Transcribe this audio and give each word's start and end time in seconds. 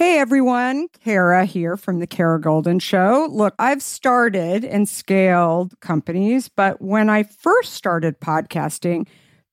Hey 0.00 0.18
everyone, 0.18 0.88
Kara 1.04 1.44
here 1.44 1.76
from 1.76 1.98
the 1.98 2.06
Kara 2.06 2.40
Goldin 2.40 2.80
Show. 2.80 3.28
Look, 3.30 3.54
I've 3.58 3.82
started 3.82 4.64
and 4.64 4.88
scaled 4.88 5.78
companies, 5.80 6.48
but 6.48 6.80
when 6.80 7.10
I 7.10 7.24
first 7.24 7.74
started 7.74 8.18
podcasting, 8.18 9.06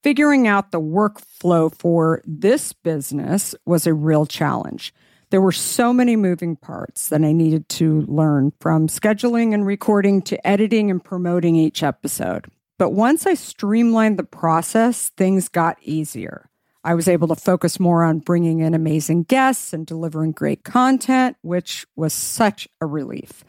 figuring 0.04 0.48
out 0.48 0.72
the 0.72 0.80
workflow 0.80 1.76
for 1.76 2.22
this 2.26 2.72
business 2.72 3.56
was 3.66 3.86
a 3.86 3.94
real 3.94 4.26
challenge. 4.26 4.94
There 5.32 5.42
were 5.42 5.52
so 5.52 5.92
many 5.92 6.16
moving 6.16 6.56
parts 6.56 7.10
that 7.10 7.26
I 7.26 7.34
needed 7.34 7.68
to 7.68 8.04
learn 8.04 8.54
from 8.62 8.88
scheduling 8.88 9.54
and 9.54 9.66
recording 9.66 10.22
to 10.22 10.48
editing 10.48 10.90
and 10.90 11.04
promoting 11.04 11.58
each 11.58 11.84
episode. 11.84 12.46
But 12.78 12.92
once 12.92 13.26
I 13.26 13.34
streamlined 13.34 14.18
the 14.18 14.24
process, 14.24 15.10
things 15.18 15.50
got 15.50 15.78
easier. 15.82 16.47
I 16.88 16.96
was 16.96 17.10
able 17.10 17.28
to 17.28 17.36
focus 17.36 17.82
more 17.82 18.02
on 18.02 18.20
bringing 18.20 18.60
in 18.60 18.74
amazing 18.74 19.24
guests 19.24 19.74
and 19.74 19.86
delivering 19.86 20.32
great 20.32 20.64
content, 20.64 21.36
which 21.42 21.86
was 21.98 22.14
such 22.14 22.66
a 22.80 22.86
relief. 22.86 23.44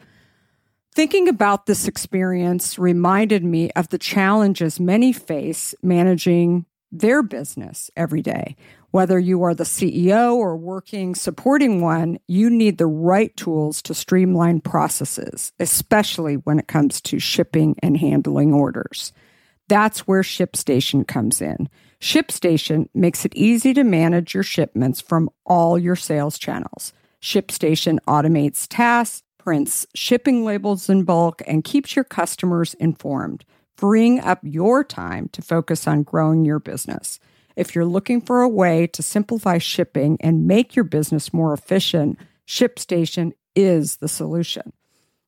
Thinking 0.93 1.29
about 1.29 1.65
this 1.65 1.87
experience 1.87 2.77
reminded 2.77 3.45
me 3.45 3.71
of 3.77 3.87
the 3.87 3.97
challenges 3.97 4.77
many 4.77 5.13
face 5.13 5.73
managing 5.81 6.65
their 6.91 7.23
business 7.23 7.89
every 7.95 8.21
day. 8.21 8.57
Whether 8.91 9.17
you 9.17 9.41
are 9.43 9.55
the 9.55 9.63
CEO 9.63 10.35
or 10.35 10.57
working 10.57 11.15
supporting 11.15 11.79
one, 11.79 12.19
you 12.27 12.49
need 12.49 12.77
the 12.77 12.87
right 12.87 13.33
tools 13.37 13.81
to 13.83 13.93
streamline 13.93 14.59
processes, 14.59 15.53
especially 15.61 16.35
when 16.35 16.59
it 16.59 16.67
comes 16.67 16.99
to 17.03 17.19
shipping 17.19 17.77
and 17.81 17.95
handling 17.95 18.53
orders. 18.53 19.13
That's 19.69 20.07
where 20.07 20.23
ShipStation 20.23 21.07
comes 21.07 21.41
in. 21.41 21.69
ShipStation 22.01 22.89
makes 22.95 23.23
it 23.23 23.35
easy 23.35 23.73
to 23.75 23.83
manage 23.83 24.33
your 24.33 24.43
shipments 24.43 24.99
from 24.99 25.29
all 25.45 25.77
your 25.77 25.95
sales 25.95 26.39
channels. 26.39 26.91
ShipStation 27.21 27.99
automates 28.07 28.65
tasks, 28.67 29.21
prints 29.37 29.85
shipping 29.93 30.43
labels 30.43 30.89
in 30.89 31.03
bulk, 31.03 31.43
and 31.45 31.63
keeps 31.63 31.95
your 31.95 32.03
customers 32.03 32.73
informed, 32.75 33.45
freeing 33.77 34.19
up 34.19 34.39
your 34.41 34.83
time 34.83 35.29
to 35.33 35.41
focus 35.43 35.87
on 35.87 36.01
growing 36.01 36.45
your 36.45 36.59
business. 36.59 37.19
If 37.55 37.75
you're 37.75 37.85
looking 37.85 38.21
for 38.21 38.41
a 38.41 38.49
way 38.49 38.87
to 38.87 39.03
simplify 39.03 39.59
shipping 39.59 40.17
and 40.19 40.47
make 40.47 40.75
your 40.75 40.85
business 40.85 41.31
more 41.31 41.53
efficient, 41.53 42.17
ShipStation 42.47 43.33
is 43.55 43.97
the 43.97 44.07
solution. 44.07 44.73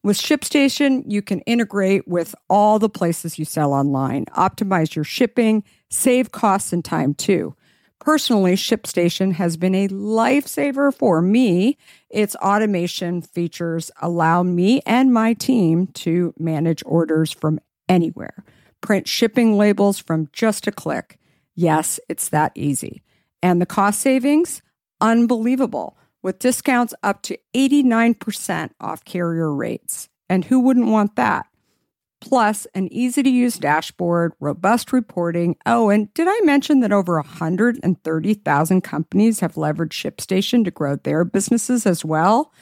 With 0.04 0.18
ShipStation, 0.18 1.04
you 1.06 1.22
can 1.22 1.42
integrate 1.42 2.08
with 2.08 2.34
all 2.50 2.80
the 2.80 2.90
places 2.90 3.38
you 3.38 3.46
sell 3.46 3.72
online, 3.72 4.26
optimize 4.36 4.96
your 4.96 5.06
shipping, 5.06 5.64
save 5.92 6.32
costs 6.32 6.74
and 6.74 6.84
time 6.84 7.14
too. 7.14 7.56
Personally, 8.00 8.56
ShipStation 8.56 9.34
has 9.34 9.58
been 9.58 9.76
a 9.76 9.88
lifesaver 9.90 10.92
for 10.92 11.22
me. 11.22 11.78
Its 12.10 12.36
automation 12.38 13.22
features 13.22 13.92
allow 14.02 14.42
me 14.42 14.82
and 14.88 15.14
my 15.14 15.34
team 15.34 15.86
to 15.88 16.34
manage 16.40 16.82
orders 16.84 17.32
from 17.32 17.60
anywhere, 17.88 18.44
print 18.82 19.08
shipping 19.08 19.56
labels 19.56 20.00
from 20.00 20.30
just 20.34 20.66
a 20.66 20.72
click. 20.72 21.20
Yes, 21.54 22.00
it's 22.10 22.30
that 22.30 22.54
easy. 22.56 23.04
And 23.44 23.62
the 23.62 23.68
cost 23.68 24.00
savings? 24.00 24.64
Unbelievable 25.00 25.96
with 26.22 26.40
discounts 26.40 26.94
up 27.04 27.22
to 27.24 27.38
89% 27.54 28.72
off 28.80 29.04
carrier 29.06 29.54
rates. 29.54 30.10
And 30.30 30.46
who 30.46 30.60
wouldn't 30.60 30.88
want 30.88 31.16
that? 31.16 31.46
Plus, 32.22 32.68
an 32.76 32.88
easy 32.94 33.24
to 33.24 33.30
use 33.30 33.58
dashboard, 33.58 34.34
robust 34.40 34.94
reporting. 34.94 35.58
Oh, 35.66 35.90
and 35.90 36.14
did 36.14 36.28
I 36.30 36.40
mention 36.44 36.80
that 36.82 36.92
over 36.92 37.16
130,000 37.16 38.82
companies 38.82 39.40
have 39.40 39.56
leveraged 39.56 39.90
ShipStation 39.90 40.64
to 40.64 40.72
grow 40.72 40.96
their 40.98 41.26
businesses 41.26 41.88
as 41.88 42.06
well? 42.06 42.54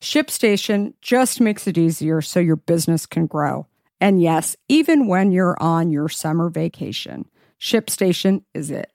ShipStation 0.00 0.94
just 1.00 1.40
makes 1.40 1.66
it 1.66 1.78
easier 1.78 2.20
so 2.20 2.40
your 2.40 2.56
business 2.56 3.06
can 3.06 3.26
grow. 3.26 3.66
And 4.00 4.20
yes, 4.20 4.56
even 4.68 5.06
when 5.06 5.30
you're 5.30 5.56
on 5.60 5.90
your 5.90 6.08
summer 6.08 6.50
vacation, 6.50 7.30
ShipStation 7.60 8.42
is 8.52 8.70
it. 8.70 8.90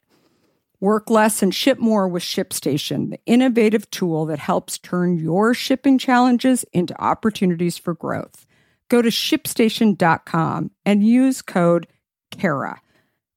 Work 0.81 1.11
less 1.11 1.43
and 1.43 1.53
ship 1.53 1.77
more 1.77 2.07
with 2.07 2.23
ShipStation, 2.23 3.11
the 3.11 3.19
innovative 3.27 3.89
tool 3.91 4.25
that 4.25 4.39
helps 4.39 4.79
turn 4.79 5.15
your 5.15 5.53
shipping 5.53 5.99
challenges 5.99 6.65
into 6.73 6.99
opportunities 6.99 7.77
for 7.77 7.93
growth. 7.93 8.47
Go 8.89 9.03
to 9.03 9.09
shipstation.com 9.09 10.71
and 10.83 11.05
use 11.05 11.43
code 11.43 11.87
KARA, 12.31 12.81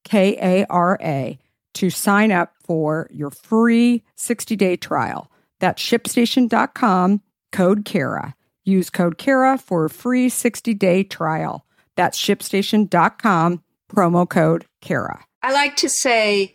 K 0.03 0.35
A 0.41 0.65
R 0.71 0.97
A, 0.99 1.37
to 1.75 1.91
sign 1.91 2.31
up 2.31 2.53
for 2.63 3.07
your 3.11 3.29
free 3.29 4.03
60 4.15 4.55
day 4.55 4.75
trial. 4.75 5.31
That's 5.59 5.81
shipstation.com, 5.81 7.21
code 7.51 7.85
KARA. 7.85 8.35
Use 8.63 8.89
code 8.89 9.19
KARA 9.19 9.59
for 9.59 9.85
a 9.85 9.89
free 9.91 10.29
60 10.29 10.73
day 10.73 11.03
trial. 11.03 11.63
That's 11.95 12.19
shipstation.com, 12.19 13.63
promo 13.87 14.27
code 14.27 14.65
KARA. 14.81 15.23
I 15.43 15.53
like 15.53 15.75
to 15.77 15.89
say, 15.89 16.54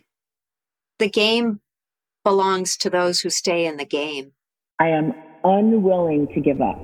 the 1.01 1.09
game 1.09 1.59
belongs 2.23 2.77
to 2.77 2.89
those 2.89 3.21
who 3.21 3.29
stay 3.29 3.65
in 3.65 3.77
the 3.77 3.85
game. 3.85 4.33
I 4.79 4.89
am 4.89 5.13
unwilling 5.43 6.27
to 6.33 6.39
give 6.39 6.61
up. 6.61 6.79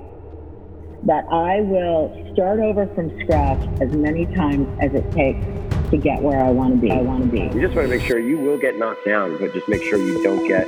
That 1.06 1.26
I 1.32 1.62
will 1.62 2.12
start 2.34 2.60
over 2.60 2.88
from 2.96 3.18
scratch 3.22 3.62
as 3.80 3.96
many 3.96 4.26
times 4.36 4.68
as 4.82 4.94
it 4.96 5.10
takes 5.12 5.46
to 5.92 5.98
get 5.98 6.22
where 6.22 6.44
I 6.44 6.50
want 6.50 6.74
to 6.74 6.82
be. 6.82 6.92
I 6.92 7.02
want 7.02 7.26
to 7.26 7.30
be. 7.30 7.42
You 7.42 7.62
just 7.62 7.76
want 7.76 7.88
to 7.88 7.96
make 7.96 8.02
sure 8.02 8.18
you 8.18 8.38
will 8.40 8.58
get 8.58 8.78
knocked 8.78 9.06
down, 9.06 9.38
but 9.38 9.54
just 9.54 9.70
make 9.70 9.84
sure 9.84 10.00
you 10.00 10.22
don't 10.24 10.48
get 10.48 10.68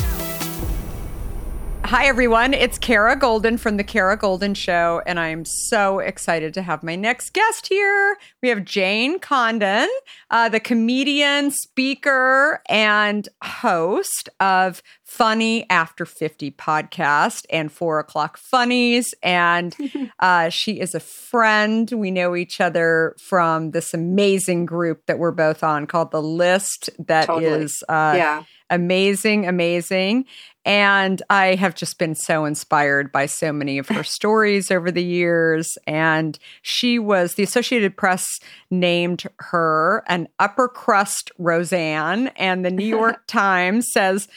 Hi, 1.91 2.05
everyone. 2.05 2.53
It's 2.53 2.77
Kara 2.77 3.19
Goldin 3.19 3.59
from 3.59 3.75
The 3.75 3.83
Kara 3.83 4.17
Goldin 4.17 4.55
Show, 4.55 5.01
and 5.05 5.19
I'm 5.19 5.43
so 5.43 5.99
excited 5.99 6.53
to 6.53 6.61
have 6.61 6.83
my 6.83 6.95
next 6.95 7.31
guest 7.31 7.67
here. 7.67 8.15
We 8.41 8.47
have 8.47 8.63
Jane 8.63 9.19
Condon, 9.19 9.89
uh, 10.29 10.47
the 10.47 10.61
comedian, 10.61 11.51
speaker, 11.51 12.61
and 12.69 13.27
host 13.43 14.29
of 14.39 14.81
Funny 15.03 15.69
After 15.69 16.05
50 16.05 16.51
podcast 16.51 17.45
and 17.49 17.69
Four 17.69 17.99
O'Clock 17.99 18.37
Funnies. 18.37 19.13
And 19.21 19.75
uh, 20.21 20.47
she 20.47 20.79
is 20.79 20.95
a 20.95 21.01
friend. 21.01 21.91
We 21.91 22.09
know 22.09 22.37
each 22.37 22.61
other 22.61 23.17
from 23.19 23.71
this 23.71 23.93
amazing 23.93 24.65
group 24.65 25.07
that 25.07 25.19
we're 25.19 25.31
both 25.31 25.61
on 25.61 25.87
called 25.87 26.11
The 26.11 26.21
List, 26.21 26.89
That 26.99 27.25
Totally. 27.25 27.63
is 27.63 27.83
uh, 27.89 28.13
yeah. 28.15 28.43
amazing, 28.69 29.45
amazing. 29.45 30.23
And 30.63 31.21
I 31.29 31.55
have 31.55 31.73
just 31.73 31.97
been 31.97 32.13
so 32.13 32.45
inspired 32.45 33.11
by 33.11 33.25
so 33.25 33.51
many 33.51 33.79
of 33.79 33.87
her 33.89 34.03
stories 34.03 34.69
over 34.69 34.91
the 34.91 35.03
years. 35.03 35.75
And 35.87 36.37
she 36.61 36.99
was, 36.99 37.33
the 37.33 37.43
Associated 37.43 37.97
Press 37.97 38.27
named 38.69 39.23
her 39.39 40.03
an 40.07 40.27
upper 40.37 40.67
crust 40.67 41.31
Roseanne. 41.39 42.27
And 42.29 42.63
the 42.63 42.71
New 42.71 42.85
York 42.85 43.23
Times 43.27 43.87
says, 43.91 44.27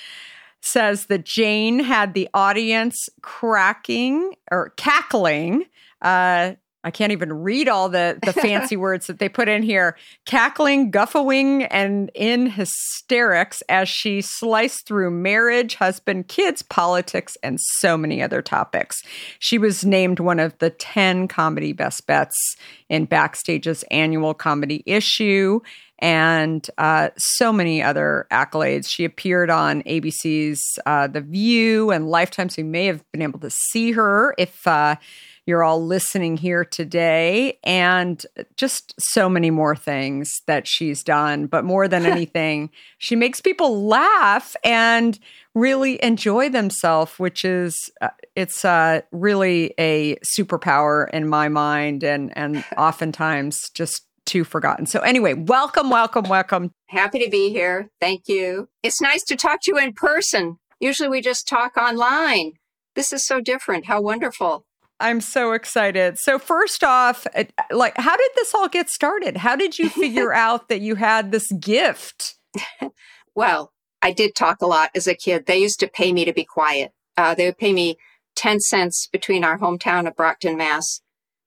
says 0.62 1.06
that 1.06 1.26
Jane 1.26 1.80
had 1.80 2.14
the 2.14 2.28
audience 2.32 2.96
cracking 3.20 4.34
or 4.50 4.72
cackling. 4.76 5.66
Uh, 6.00 6.54
I 6.84 6.90
can't 6.90 7.12
even 7.12 7.32
read 7.32 7.68
all 7.68 7.88
the, 7.88 8.18
the 8.22 8.32
fancy 8.40 8.76
words 8.76 9.06
that 9.06 9.18
they 9.18 9.28
put 9.28 9.48
in 9.48 9.62
here. 9.62 9.96
Cackling, 10.26 10.90
guffawing, 10.90 11.64
and 11.64 12.10
in 12.14 12.46
hysterics 12.46 13.62
as 13.68 13.88
she 13.88 14.20
sliced 14.20 14.86
through 14.86 15.10
marriage, 15.10 15.76
husband, 15.76 16.28
kids, 16.28 16.62
politics, 16.62 17.36
and 17.42 17.58
so 17.78 17.96
many 17.96 18.22
other 18.22 18.42
topics. 18.42 19.02
She 19.38 19.58
was 19.58 19.84
named 19.84 20.20
one 20.20 20.38
of 20.38 20.56
the 20.58 20.70
10 20.70 21.26
comedy 21.28 21.72
best 21.72 22.06
bets 22.06 22.56
in 22.88 23.06
Backstage's 23.06 23.82
annual 23.90 24.34
comedy 24.34 24.82
issue 24.86 25.60
and 26.00 26.68
uh, 26.76 27.10
so 27.16 27.52
many 27.52 27.82
other 27.82 28.26
accolades. 28.30 28.88
She 28.88 29.04
appeared 29.04 29.48
on 29.48 29.82
ABC's 29.84 30.78
uh, 30.84 31.06
The 31.06 31.20
View 31.20 31.90
and 31.90 32.08
Lifetime, 32.08 32.48
so 32.48 32.60
you 32.60 32.66
may 32.66 32.86
have 32.86 33.10
been 33.12 33.22
able 33.22 33.38
to 33.40 33.50
see 33.50 33.92
her 33.92 34.34
if 34.36 34.66
uh, 34.66 34.96
you're 35.46 35.62
all 35.62 35.84
listening 35.84 36.36
here 36.36 36.64
today, 36.64 37.58
and 37.64 38.24
just 38.56 38.94
so 38.98 39.28
many 39.28 39.50
more 39.50 39.76
things 39.76 40.30
that 40.46 40.66
she's 40.66 41.02
done. 41.02 41.46
But 41.46 41.64
more 41.64 41.88
than 41.88 42.06
anything, 42.14 42.70
she 42.98 43.16
makes 43.16 43.40
people 43.40 43.86
laugh 43.86 44.56
and 44.64 45.18
really 45.54 46.02
enjoy 46.02 46.48
themselves, 46.48 47.18
which 47.18 47.44
is 47.44 47.74
uh, 48.00 48.08
it's 48.34 48.64
uh, 48.64 49.02
really 49.12 49.74
a 49.78 50.16
superpower 50.38 51.08
in 51.10 51.28
my 51.28 51.48
mind, 51.48 52.02
and 52.02 52.36
and 52.36 52.64
oftentimes 52.76 53.70
just 53.70 54.02
too 54.24 54.44
forgotten. 54.44 54.86
So 54.86 55.00
anyway, 55.00 55.34
welcome, 55.34 55.90
welcome, 55.90 56.24
welcome. 56.28 56.72
Happy 56.86 57.22
to 57.22 57.30
be 57.30 57.50
here. 57.50 57.90
Thank 58.00 58.22
you. 58.26 58.68
It's 58.82 59.00
nice 59.00 59.22
to 59.24 59.36
talk 59.36 59.60
to 59.62 59.72
you 59.72 59.78
in 59.78 59.92
person. 59.92 60.56
Usually 60.80 61.08
we 61.08 61.20
just 61.20 61.46
talk 61.46 61.76
online. 61.76 62.52
This 62.94 63.12
is 63.12 63.26
so 63.26 63.40
different. 63.40 63.86
How 63.86 64.00
wonderful. 64.00 64.64
I'm 65.04 65.20
so 65.20 65.52
excited. 65.52 66.16
So 66.18 66.38
first 66.38 66.82
off, 66.82 67.26
uh, 67.36 67.44
like 67.70 67.94
how 67.98 68.16
did 68.16 68.30
this 68.36 68.54
all 68.54 68.68
get 68.68 68.88
started? 68.88 69.36
How 69.36 69.54
did 69.54 69.78
you 69.78 69.90
figure 69.90 70.32
out 70.46 70.70
that 70.70 70.80
you 70.80 70.94
had 70.94 71.30
this 71.30 71.52
gift? 71.52 72.36
well, 73.34 73.74
I 74.00 74.12
did 74.12 74.34
talk 74.34 74.62
a 74.62 74.66
lot 74.66 74.90
as 74.94 75.06
a 75.06 75.14
kid. 75.14 75.44
They 75.44 75.58
used 75.58 75.78
to 75.80 75.88
pay 75.88 76.14
me 76.14 76.24
to 76.24 76.32
be 76.32 76.44
quiet. 76.44 76.92
Uh, 77.18 77.34
they 77.34 77.44
would 77.44 77.58
pay 77.58 77.74
me 77.74 77.96
10 78.36 78.60
cents 78.60 79.06
between 79.12 79.44
our 79.44 79.58
hometown 79.58 80.08
of 80.08 80.16
Brockton, 80.16 80.56
Mass, 80.56 81.02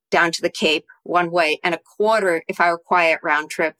down 0.08 0.30
to 0.32 0.40
the 0.40 0.50
Cape 0.50 0.84
one 1.02 1.32
way 1.32 1.58
and 1.64 1.74
a 1.74 1.80
quarter 1.96 2.44
if 2.46 2.60
I 2.60 2.70
were 2.70 2.78
quiet 2.78 3.18
round 3.24 3.50
trip, 3.50 3.74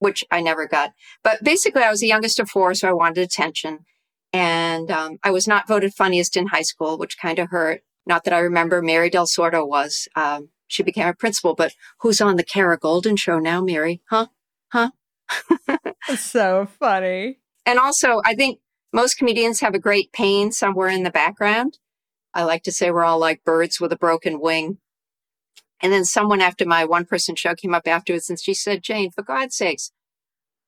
which 0.00 0.22
I 0.30 0.42
never 0.42 0.68
got. 0.68 0.92
But 1.22 1.42
basically, 1.42 1.82
I 1.82 1.90
was 1.90 2.00
the 2.00 2.08
youngest 2.08 2.38
of 2.40 2.50
four, 2.50 2.74
so 2.74 2.90
I 2.90 2.92
wanted 2.92 3.22
attention. 3.22 3.86
And 4.34 4.90
um, 4.90 5.16
I 5.22 5.30
was 5.30 5.48
not 5.48 5.66
voted 5.66 5.94
funniest 5.94 6.36
in 6.36 6.48
high 6.48 6.62
school, 6.62 6.98
which 6.98 7.16
kind 7.16 7.38
of 7.38 7.48
hurt. 7.48 7.80
Not 8.06 8.24
that 8.24 8.34
I 8.34 8.38
remember 8.38 8.82
Mary 8.82 9.10
Del 9.10 9.26
Sordo 9.26 9.66
was. 9.66 10.08
Um, 10.14 10.50
she 10.66 10.82
became 10.82 11.08
a 11.08 11.14
principal, 11.14 11.54
but 11.54 11.72
who's 12.00 12.20
on 12.20 12.36
the 12.36 12.44
Kara 12.44 12.78
Goldin 12.78 13.18
show 13.18 13.38
now, 13.38 13.62
Mary? 13.62 14.02
Huh? 14.10 14.26
Huh? 14.72 14.90
so 16.18 16.66
funny. 16.78 17.38
And 17.66 17.78
also, 17.78 18.20
I 18.24 18.34
think 18.34 18.60
most 18.92 19.16
comedians 19.16 19.60
have 19.60 19.74
a 19.74 19.78
great 19.78 20.12
pain 20.12 20.52
somewhere 20.52 20.88
in 20.88 21.02
the 21.02 21.10
background. 21.10 21.78
I 22.32 22.44
like 22.44 22.62
to 22.64 22.72
say 22.72 22.90
we're 22.90 23.04
all 23.04 23.18
like 23.18 23.44
birds 23.44 23.80
with 23.80 23.92
a 23.92 23.96
broken 23.96 24.40
wing. 24.40 24.78
And 25.80 25.92
then 25.92 26.04
someone 26.04 26.40
after 26.40 26.64
my 26.64 26.84
one 26.84 27.04
person 27.04 27.36
show 27.36 27.54
came 27.54 27.74
up 27.74 27.86
afterwards 27.86 28.28
and 28.28 28.38
she 28.40 28.54
said, 28.54 28.82
Jane, 28.82 29.10
for 29.10 29.22
God's 29.22 29.56
sakes, 29.56 29.92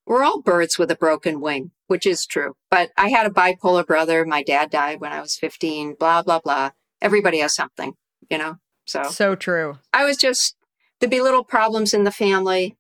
we're 0.07 0.23
all 0.23 0.41
birds 0.41 0.79
with 0.79 0.91
a 0.91 0.97
broken 0.97 1.41
wing, 1.41 1.73
which 1.89 2.07
is 2.07 2.27
true. 2.27 2.55
But 2.71 2.91
I 2.97 3.09
had 3.09 3.27
a 3.27 3.31
bipolar 3.31 3.87
brother. 3.87 4.25
My 4.25 4.43
dad 4.43 4.71
died 4.71 5.01
when 5.01 5.13
I 5.13 5.21
was 5.21 5.37
15, 5.37 5.97
blah, 5.99 6.23
blah, 6.23 6.41
blah. 6.41 6.71
Everybody 7.01 7.39
has 7.39 7.55
something, 7.55 7.95
you 8.31 8.39
know? 8.39 8.57
So, 8.87 9.05
so 9.05 9.35
true. 9.35 9.79
I 9.93 10.05
was 10.05 10.17
just, 10.17 10.57
there'd 11.01 11.11
be 11.11 11.21
little 11.21 11.45
problems 11.45 11.93
in 11.93 12.05
the 12.05 12.13
family. 12.13 12.77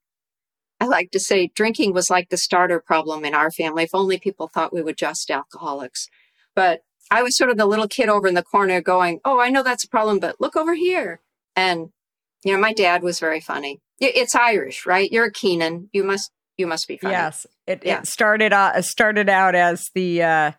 I 0.81 0.87
like 0.87 1.11
to 1.13 1.21
say 1.21 1.51
drinking 1.55 1.95
was 1.95 2.11
like 2.11 2.29
the 2.29 2.37
starter 2.37 2.81
problem 2.81 3.25
in 3.25 3.35
our 3.35 3.51
family. 3.51 3.85
If 3.85 3.95
only 3.95 4.19
people 4.19 4.49
thought 4.49 4.73
we 4.73 4.83
were 4.83 4.93
just 4.93 5.31
alcoholics. 5.31 6.09
But 6.55 6.81
I 7.11 7.23
was 7.23 7.37
sort 7.37 7.51
of 7.51 7.57
the 7.57 7.67
little 7.67 7.89
kid 7.89 8.09
over 8.09 8.27
in 8.27 8.35
the 8.35 8.43
corner 8.43 8.81
going, 8.81 9.21
Oh, 9.25 9.41
I 9.41 9.51
know 9.51 9.63
that's 9.63 9.85
a 9.85 9.89
problem, 9.89 10.19
but 10.19 10.41
look 10.41 10.57
over 10.57 10.75
here. 10.75 11.21
And 11.55 11.91
you 12.45 12.53
know, 12.53 12.61
my 12.61 12.73
dad 12.73 13.03
was 13.03 13.19
very 13.19 13.41
funny. 13.41 13.81
It's 13.99 14.35
Irish, 14.35 14.85
right? 14.87 15.11
You're 15.11 15.27
a 15.27 15.33
Keenan. 15.33 15.89
You 15.93 16.05
must 16.05 16.31
you 16.59 16.67
must 16.67 16.87
be 16.87 16.97
funny. 16.97 17.13
Yes, 17.13 17.47
it, 17.67 17.83
yeah. 17.85 17.99
it 17.99 18.07
started 18.07 18.53
out 18.53 18.85
started 18.85 19.29
out 19.29 19.55
as 19.55 19.89
the 19.95 20.23
uh, 20.23 20.53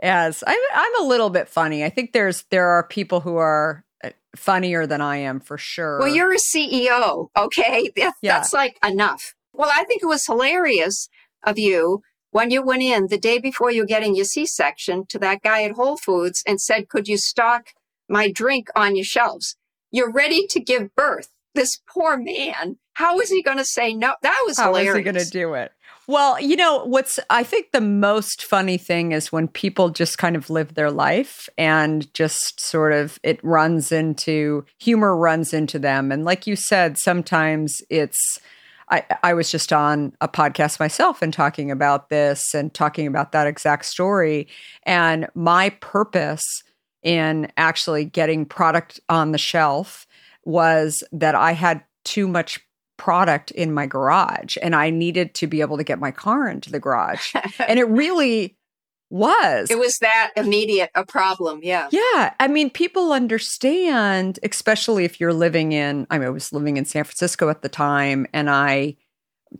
as 0.00 0.44
I'm 0.46 0.58
I'm 0.74 1.02
a 1.02 1.06
little 1.06 1.30
bit 1.30 1.48
funny. 1.48 1.84
I 1.84 1.90
think 1.90 2.12
there's 2.12 2.42
there 2.50 2.68
are 2.68 2.86
people 2.86 3.20
who 3.20 3.36
are 3.36 3.84
uh, 4.04 4.10
funnier 4.34 4.86
than 4.86 5.00
I 5.00 5.18
am 5.18 5.40
for 5.40 5.58
sure. 5.58 5.98
Well, 5.98 6.14
you're 6.14 6.34
a 6.34 6.38
CEO, 6.38 7.28
okay? 7.36 7.90
That's, 7.96 8.18
yeah. 8.22 8.38
that's 8.38 8.52
like 8.52 8.78
enough. 8.84 9.34
Well, 9.52 9.70
I 9.72 9.84
think 9.84 10.02
it 10.02 10.06
was 10.06 10.26
hilarious 10.26 11.08
of 11.44 11.58
you 11.58 12.02
when 12.30 12.50
you 12.50 12.62
went 12.62 12.82
in 12.82 13.06
the 13.08 13.18
day 13.18 13.38
before 13.38 13.70
you 13.70 13.82
were 13.82 13.86
getting 13.86 14.14
your 14.14 14.26
C-section 14.26 15.06
to 15.06 15.18
that 15.20 15.42
guy 15.42 15.62
at 15.62 15.72
Whole 15.72 15.96
Foods 15.96 16.42
and 16.46 16.60
said, 16.60 16.88
"Could 16.88 17.08
you 17.08 17.16
stock 17.16 17.68
my 18.08 18.30
drink 18.30 18.68
on 18.76 18.96
your 18.96 19.04
shelves?" 19.04 19.56
You're 19.90 20.12
ready 20.12 20.46
to 20.48 20.60
give 20.60 20.94
birth. 20.94 21.30
This 21.54 21.80
poor 21.88 22.18
man. 22.18 22.76
How 22.94 23.18
is 23.18 23.30
he 23.30 23.42
going 23.42 23.56
to 23.56 23.64
say 23.64 23.94
no? 23.94 24.14
That 24.22 24.42
was 24.46 24.58
How 24.58 24.66
hilarious. 24.66 24.88
How 24.88 24.98
is 24.98 24.98
he 24.98 25.12
going 25.12 25.24
to 25.24 25.30
do 25.30 25.54
it? 25.54 25.72
Well, 26.08 26.40
you 26.40 26.54
know, 26.54 26.84
what's 26.84 27.18
I 27.30 27.42
think 27.42 27.72
the 27.72 27.80
most 27.80 28.44
funny 28.44 28.78
thing 28.78 29.10
is 29.10 29.32
when 29.32 29.48
people 29.48 29.90
just 29.90 30.18
kind 30.18 30.36
of 30.36 30.50
live 30.50 30.74
their 30.74 30.90
life 30.90 31.48
and 31.58 32.12
just 32.14 32.60
sort 32.60 32.92
of 32.92 33.18
it 33.24 33.42
runs 33.42 33.90
into 33.90 34.64
humor 34.78 35.16
runs 35.16 35.52
into 35.52 35.80
them. 35.80 36.12
And 36.12 36.24
like 36.24 36.46
you 36.46 36.54
said, 36.54 36.96
sometimes 36.96 37.82
it's 37.90 38.38
I, 38.88 39.04
I 39.24 39.34
was 39.34 39.50
just 39.50 39.72
on 39.72 40.12
a 40.20 40.28
podcast 40.28 40.78
myself 40.78 41.22
and 41.22 41.32
talking 41.32 41.72
about 41.72 42.08
this 42.08 42.54
and 42.54 42.72
talking 42.72 43.08
about 43.08 43.32
that 43.32 43.48
exact 43.48 43.84
story. 43.86 44.46
And 44.84 45.26
my 45.34 45.70
purpose 45.80 46.44
in 47.02 47.50
actually 47.56 48.04
getting 48.04 48.44
product 48.44 49.00
on 49.08 49.32
the 49.32 49.38
shelf 49.38 50.06
was 50.44 51.02
that 51.10 51.34
I 51.34 51.52
had 51.52 51.82
too 52.04 52.28
much 52.28 52.60
product 52.96 53.50
in 53.52 53.72
my 53.72 53.86
garage 53.86 54.56
and 54.62 54.74
I 54.74 54.90
needed 54.90 55.34
to 55.34 55.46
be 55.46 55.60
able 55.60 55.76
to 55.76 55.84
get 55.84 55.98
my 55.98 56.10
car 56.10 56.48
into 56.48 56.70
the 56.70 56.80
garage. 56.80 57.34
and 57.66 57.78
it 57.78 57.88
really 57.88 58.56
was. 59.10 59.70
It 59.70 59.78
was 59.78 59.96
that 60.00 60.32
immediate 60.36 60.90
a 60.94 61.04
problem. 61.04 61.60
Yeah. 61.62 61.88
Yeah. 61.92 62.34
I 62.40 62.48
mean, 62.48 62.70
people 62.70 63.12
understand, 63.12 64.38
especially 64.42 65.04
if 65.04 65.20
you're 65.20 65.32
living 65.32 65.72
in, 65.72 66.06
I, 66.10 66.18
mean, 66.18 66.26
I 66.26 66.30
was 66.30 66.52
living 66.52 66.76
in 66.76 66.84
San 66.84 67.04
Francisco 67.04 67.48
at 67.48 67.62
the 67.62 67.68
time 67.68 68.26
and 68.32 68.50
I 68.50 68.96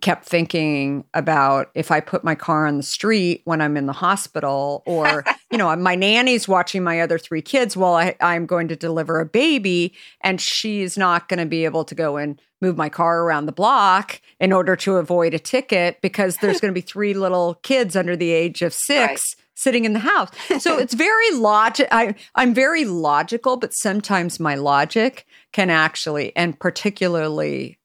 kept 0.01 0.25
thinking 0.25 1.05
about 1.13 1.69
if 1.73 1.91
I 1.91 1.99
put 1.99 2.23
my 2.23 2.35
car 2.35 2.67
on 2.67 2.77
the 2.77 2.83
street 2.83 3.41
when 3.45 3.61
I'm 3.61 3.77
in 3.77 3.85
the 3.85 3.93
hospital, 3.93 4.83
or, 4.85 5.23
you 5.51 5.57
know, 5.57 5.73
my 5.75 5.95
nanny's 5.95 6.47
watching 6.47 6.83
my 6.83 7.01
other 7.01 7.17
three 7.17 7.41
kids 7.41 7.77
while 7.77 7.93
I, 7.93 8.15
I'm 8.19 8.45
going 8.45 8.67
to 8.67 8.75
deliver 8.75 9.19
a 9.19 9.25
baby, 9.25 9.93
and 10.21 10.41
she's 10.41 10.97
not 10.97 11.29
going 11.29 11.39
to 11.39 11.45
be 11.45 11.65
able 11.65 11.85
to 11.85 11.95
go 11.95 12.17
and 12.17 12.39
move 12.61 12.77
my 12.77 12.89
car 12.89 13.21
around 13.23 13.45
the 13.45 13.51
block 13.51 14.21
in 14.39 14.51
order 14.51 14.75
to 14.75 14.97
avoid 14.97 15.33
a 15.33 15.39
ticket 15.39 16.01
because 16.01 16.37
there's 16.41 16.59
going 16.59 16.73
to 16.73 16.79
be 16.79 16.85
three 16.85 17.13
little 17.13 17.55
kids 17.63 17.95
under 17.95 18.15
the 18.15 18.31
age 18.31 18.61
of 18.61 18.73
six. 18.73 19.09
Right. 19.09 19.43
Sitting 19.59 19.85
in 19.85 19.93
the 19.93 19.99
house, 19.99 20.29
so 20.59 20.77
it's 20.77 20.93
very 20.93 21.31
logic. 21.33 21.87
I 21.91 22.13
I'm 22.35 22.53
very 22.53 22.85
logical, 22.85 23.57
but 23.57 23.73
sometimes 23.73 24.39
my 24.39 24.53
logic 24.53 25.25
can 25.51 25.71
actually, 25.71 26.31
and 26.35 26.59
particularly 26.59 27.79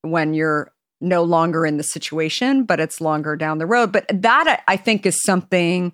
when 0.00 0.32
you're 0.32 0.72
no 1.00 1.22
longer 1.22 1.66
in 1.66 1.76
the 1.76 1.82
situation, 1.82 2.64
but 2.64 2.80
it's 2.80 3.00
longer 3.00 3.36
down 3.36 3.58
the 3.58 3.66
road. 3.66 3.92
But 3.92 4.06
that 4.22 4.62
I 4.66 4.76
think 4.76 5.06
is 5.06 5.22
something 5.22 5.92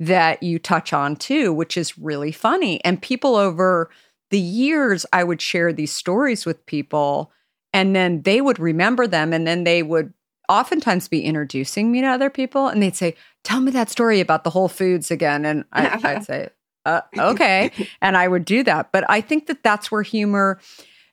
that 0.00 0.42
you 0.42 0.58
touch 0.58 0.92
on 0.92 1.16
too, 1.16 1.52
which 1.52 1.76
is 1.76 1.96
really 1.96 2.32
funny. 2.32 2.84
And 2.84 3.00
people 3.00 3.36
over 3.36 3.90
the 4.30 4.40
years, 4.40 5.06
I 5.12 5.24
would 5.24 5.40
share 5.40 5.72
these 5.72 5.94
stories 5.94 6.44
with 6.44 6.66
people, 6.66 7.30
and 7.72 7.94
then 7.94 8.22
they 8.22 8.40
would 8.40 8.58
remember 8.58 9.06
them, 9.06 9.32
and 9.32 9.46
then 9.46 9.64
they 9.64 9.82
would 9.82 10.12
oftentimes 10.48 11.08
be 11.08 11.22
introducing 11.22 11.90
me 11.90 12.00
to 12.00 12.06
other 12.06 12.30
people, 12.30 12.68
and 12.68 12.82
they'd 12.82 12.96
say, 12.96 13.14
"Tell 13.44 13.60
me 13.60 13.70
that 13.72 13.90
story 13.90 14.20
about 14.20 14.44
the 14.44 14.50
Whole 14.50 14.68
Foods 14.68 15.10
again," 15.10 15.44
and 15.44 15.64
I, 15.72 15.96
would 16.14 16.24
say, 16.24 16.48
uh, 16.84 17.02
"Okay," 17.16 17.70
and 18.00 18.16
I 18.16 18.28
would 18.28 18.44
do 18.44 18.62
that. 18.64 18.92
But 18.92 19.04
I 19.08 19.20
think 19.20 19.46
that 19.46 19.62
that's 19.62 19.90
where 19.90 20.02
humor. 20.02 20.60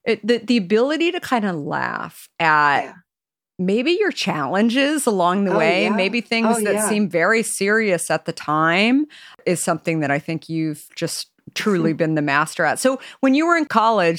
It, 0.05 0.25
the, 0.25 0.37
the 0.37 0.57
ability 0.57 1.11
to 1.11 1.19
kind 1.19 1.45
of 1.45 1.55
laugh 1.55 2.29
at 2.39 2.83
yeah 2.83 2.93
maybe 3.59 3.91
your 3.91 4.11
challenges 4.11 5.05
along 5.05 5.43
the 5.43 5.53
oh, 5.53 5.57
way, 5.57 5.83
yeah. 5.83 5.89
maybe 5.89 6.21
things 6.21 6.55
oh, 6.57 6.63
that 6.63 6.73
yeah. 6.73 6.89
seem 6.89 7.09
very 7.09 7.43
serious 7.43 8.09
at 8.09 8.25
the 8.25 8.31
time 8.31 9.05
is 9.45 9.61
something 9.61 9.99
that 9.99 10.09
I 10.09 10.17
think 10.17 10.49
you've 10.49 10.87
just 10.95 11.27
truly 11.53 11.93
been 11.93 12.15
the 12.15 12.21
master 12.21 12.63
at. 12.63 12.79
So 12.79 12.99
when 13.19 13.35
you 13.35 13.45
were 13.45 13.57
in 13.57 13.65
college, 13.65 14.18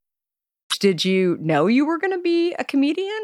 Did 0.79 1.05
you 1.05 1.37
know 1.39 1.67
you 1.67 1.85
were 1.85 1.97
going 1.97 2.13
to 2.13 2.21
be 2.21 2.53
a 2.53 2.63
comedian? 2.63 3.23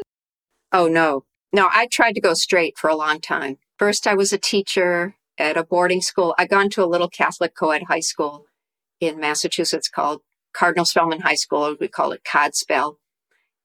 Oh 0.72 0.88
no. 0.88 1.24
No, 1.52 1.68
I 1.72 1.86
tried 1.90 2.12
to 2.12 2.20
go 2.20 2.34
straight 2.34 2.76
for 2.76 2.90
a 2.90 2.96
long 2.96 3.20
time. 3.20 3.58
First 3.78 4.06
I 4.06 4.14
was 4.14 4.32
a 4.32 4.38
teacher 4.38 5.14
at 5.38 5.56
a 5.56 5.64
boarding 5.64 6.02
school. 6.02 6.34
I 6.38 6.46
gone 6.46 6.68
to 6.70 6.84
a 6.84 6.86
little 6.86 7.08
Catholic 7.08 7.54
co-ed 7.58 7.84
high 7.88 8.00
school 8.00 8.46
in 9.00 9.20
Massachusetts 9.20 9.88
called 9.88 10.20
Cardinal 10.52 10.84
Spellman 10.84 11.20
High 11.20 11.34
School, 11.36 11.76
we 11.78 11.88
call 11.88 12.12
it 12.12 12.24
Codspell. 12.24 12.96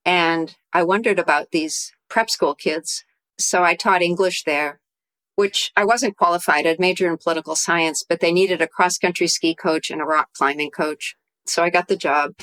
And 0.05 0.55
I 0.73 0.83
wondered 0.83 1.19
about 1.19 1.51
these 1.51 1.91
prep 2.09 2.29
school 2.29 2.53
kids. 2.53 3.03
So 3.39 3.63
I 3.63 3.75
taught 3.75 4.01
English 4.01 4.43
there, 4.43 4.79
which 5.35 5.71
I 5.75 5.85
wasn't 5.85 6.17
qualified. 6.17 6.67
I'd 6.67 6.79
majored 6.79 7.09
in 7.09 7.17
political 7.17 7.55
science, 7.55 8.03
but 8.07 8.19
they 8.19 8.31
needed 8.31 8.61
a 8.61 8.67
cross 8.67 8.97
country 8.97 9.27
ski 9.27 9.55
coach 9.55 9.89
and 9.89 10.01
a 10.01 10.05
rock 10.05 10.29
climbing 10.37 10.71
coach. 10.71 11.15
So 11.45 11.63
I 11.63 11.69
got 11.69 11.87
the 11.87 11.97
job. 11.97 12.33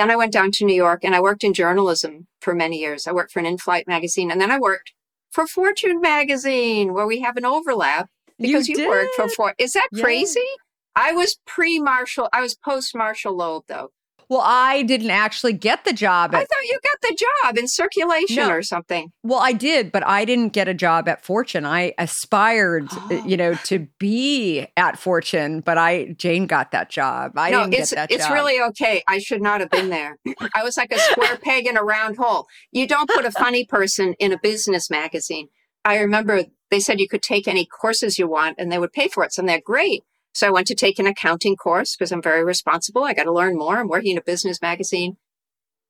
Then 0.00 0.10
I 0.10 0.16
went 0.16 0.32
down 0.32 0.50
to 0.52 0.64
New 0.64 0.74
York 0.74 1.04
and 1.04 1.14
I 1.14 1.20
worked 1.20 1.44
in 1.44 1.52
journalism 1.52 2.26
for 2.40 2.54
many 2.54 2.78
years. 2.78 3.06
I 3.06 3.12
worked 3.12 3.32
for 3.32 3.38
an 3.38 3.44
in 3.44 3.58
flight 3.58 3.86
magazine 3.86 4.30
and 4.30 4.40
then 4.40 4.50
I 4.50 4.58
worked 4.58 4.94
for 5.30 5.46
Fortune 5.46 6.00
magazine 6.00 6.94
where 6.94 7.06
we 7.06 7.20
have 7.20 7.36
an 7.36 7.44
overlap 7.44 8.08
because 8.38 8.66
you, 8.66 8.78
you 8.78 8.88
worked 8.88 9.14
for? 9.14 9.28
Fortune. 9.28 9.56
Is 9.58 9.72
that 9.72 9.88
Yeah. 9.92 10.02
crazy? 10.02 10.48
I 10.96 11.12
was 11.12 11.36
pre 11.46 11.78
Marshall, 11.78 12.30
I 12.32 12.40
was 12.40 12.54
post 12.54 12.94
Marshall 12.96 13.36
Loeb 13.36 13.64
though. 13.68 13.90
Well, 14.30 14.42
I 14.42 14.82
didn't 14.84 15.10
actually 15.10 15.52
get 15.54 15.84
the 15.84 15.92
job 15.92 16.34
I 16.34 16.38
thought 16.38 16.64
you 16.64 16.78
got 16.82 17.08
the 17.10 17.16
job 17.42 17.58
in 17.58 17.66
circulation 17.66 18.36
No. 18.36 18.50
or 18.50 18.62
something. 18.62 19.10
Well, 19.24 19.40
I 19.40 19.52
did, 19.52 19.90
but 19.90 20.06
I 20.06 20.24
didn't 20.24 20.50
get 20.52 20.68
a 20.68 20.72
job 20.74 21.08
at 21.08 21.24
Fortune. 21.24 21.66
I 21.66 21.94
aspired, 21.98 22.86
Oh. 22.92 23.10
you 23.26 23.36
know, 23.36 23.54
to 23.64 23.88
be 23.98 24.66
at 24.76 24.98
Fortune, 24.98 25.60
but 25.60 25.76
I 25.78 26.14
Jane 26.16 26.46
got 26.46 26.70
that 26.70 26.90
job. 26.90 27.32
I 27.36 27.50
no, 27.50 27.64
didn't 27.64 27.74
it's 27.74 27.90
get 27.90 27.96
that 27.96 28.12
it's 28.12 28.24
job. 28.24 28.32
really 28.34 28.60
okay. 28.60 29.02
I 29.08 29.18
should 29.18 29.42
not 29.42 29.60
have 29.60 29.70
been 29.70 29.90
there. 29.98 30.16
I 30.54 30.62
was 30.62 30.76
like 30.76 30.92
a 30.92 30.98
square 30.98 31.36
peg 31.36 31.66
in 31.66 31.76
a 31.76 31.82
round 31.82 32.16
hole. 32.16 32.46
You 32.70 32.86
don't 32.86 33.10
put 33.10 33.24
a 33.24 33.32
funny 33.32 33.64
person 33.64 34.14
in 34.20 34.32
a 34.32 34.38
business 34.38 34.88
magazine. 34.88 35.48
I 35.84 35.98
remember 35.98 36.44
they 36.70 36.78
said 36.78 37.00
you 37.00 37.08
could 37.08 37.22
take 37.22 37.48
any 37.48 37.66
courses 37.66 38.16
you 38.18 38.28
want 38.28 38.56
and 38.58 38.70
they 38.70 38.78
would 38.78 38.92
pay 38.92 39.08
for 39.08 39.24
it. 39.24 39.32
So 39.32 39.42
they're 39.42 39.60
great. 39.60 40.04
So 40.32 40.46
I 40.46 40.50
went 40.50 40.66
to 40.68 40.74
take 40.74 40.98
an 40.98 41.06
accounting 41.06 41.56
course 41.56 41.96
because 41.96 42.12
I'm 42.12 42.22
very 42.22 42.44
responsible. 42.44 43.04
I 43.04 43.14
got 43.14 43.24
to 43.24 43.32
learn 43.32 43.56
more. 43.56 43.78
I'm 43.78 43.88
working 43.88 44.12
in 44.12 44.18
a 44.18 44.22
business 44.22 44.62
magazine. 44.62 45.16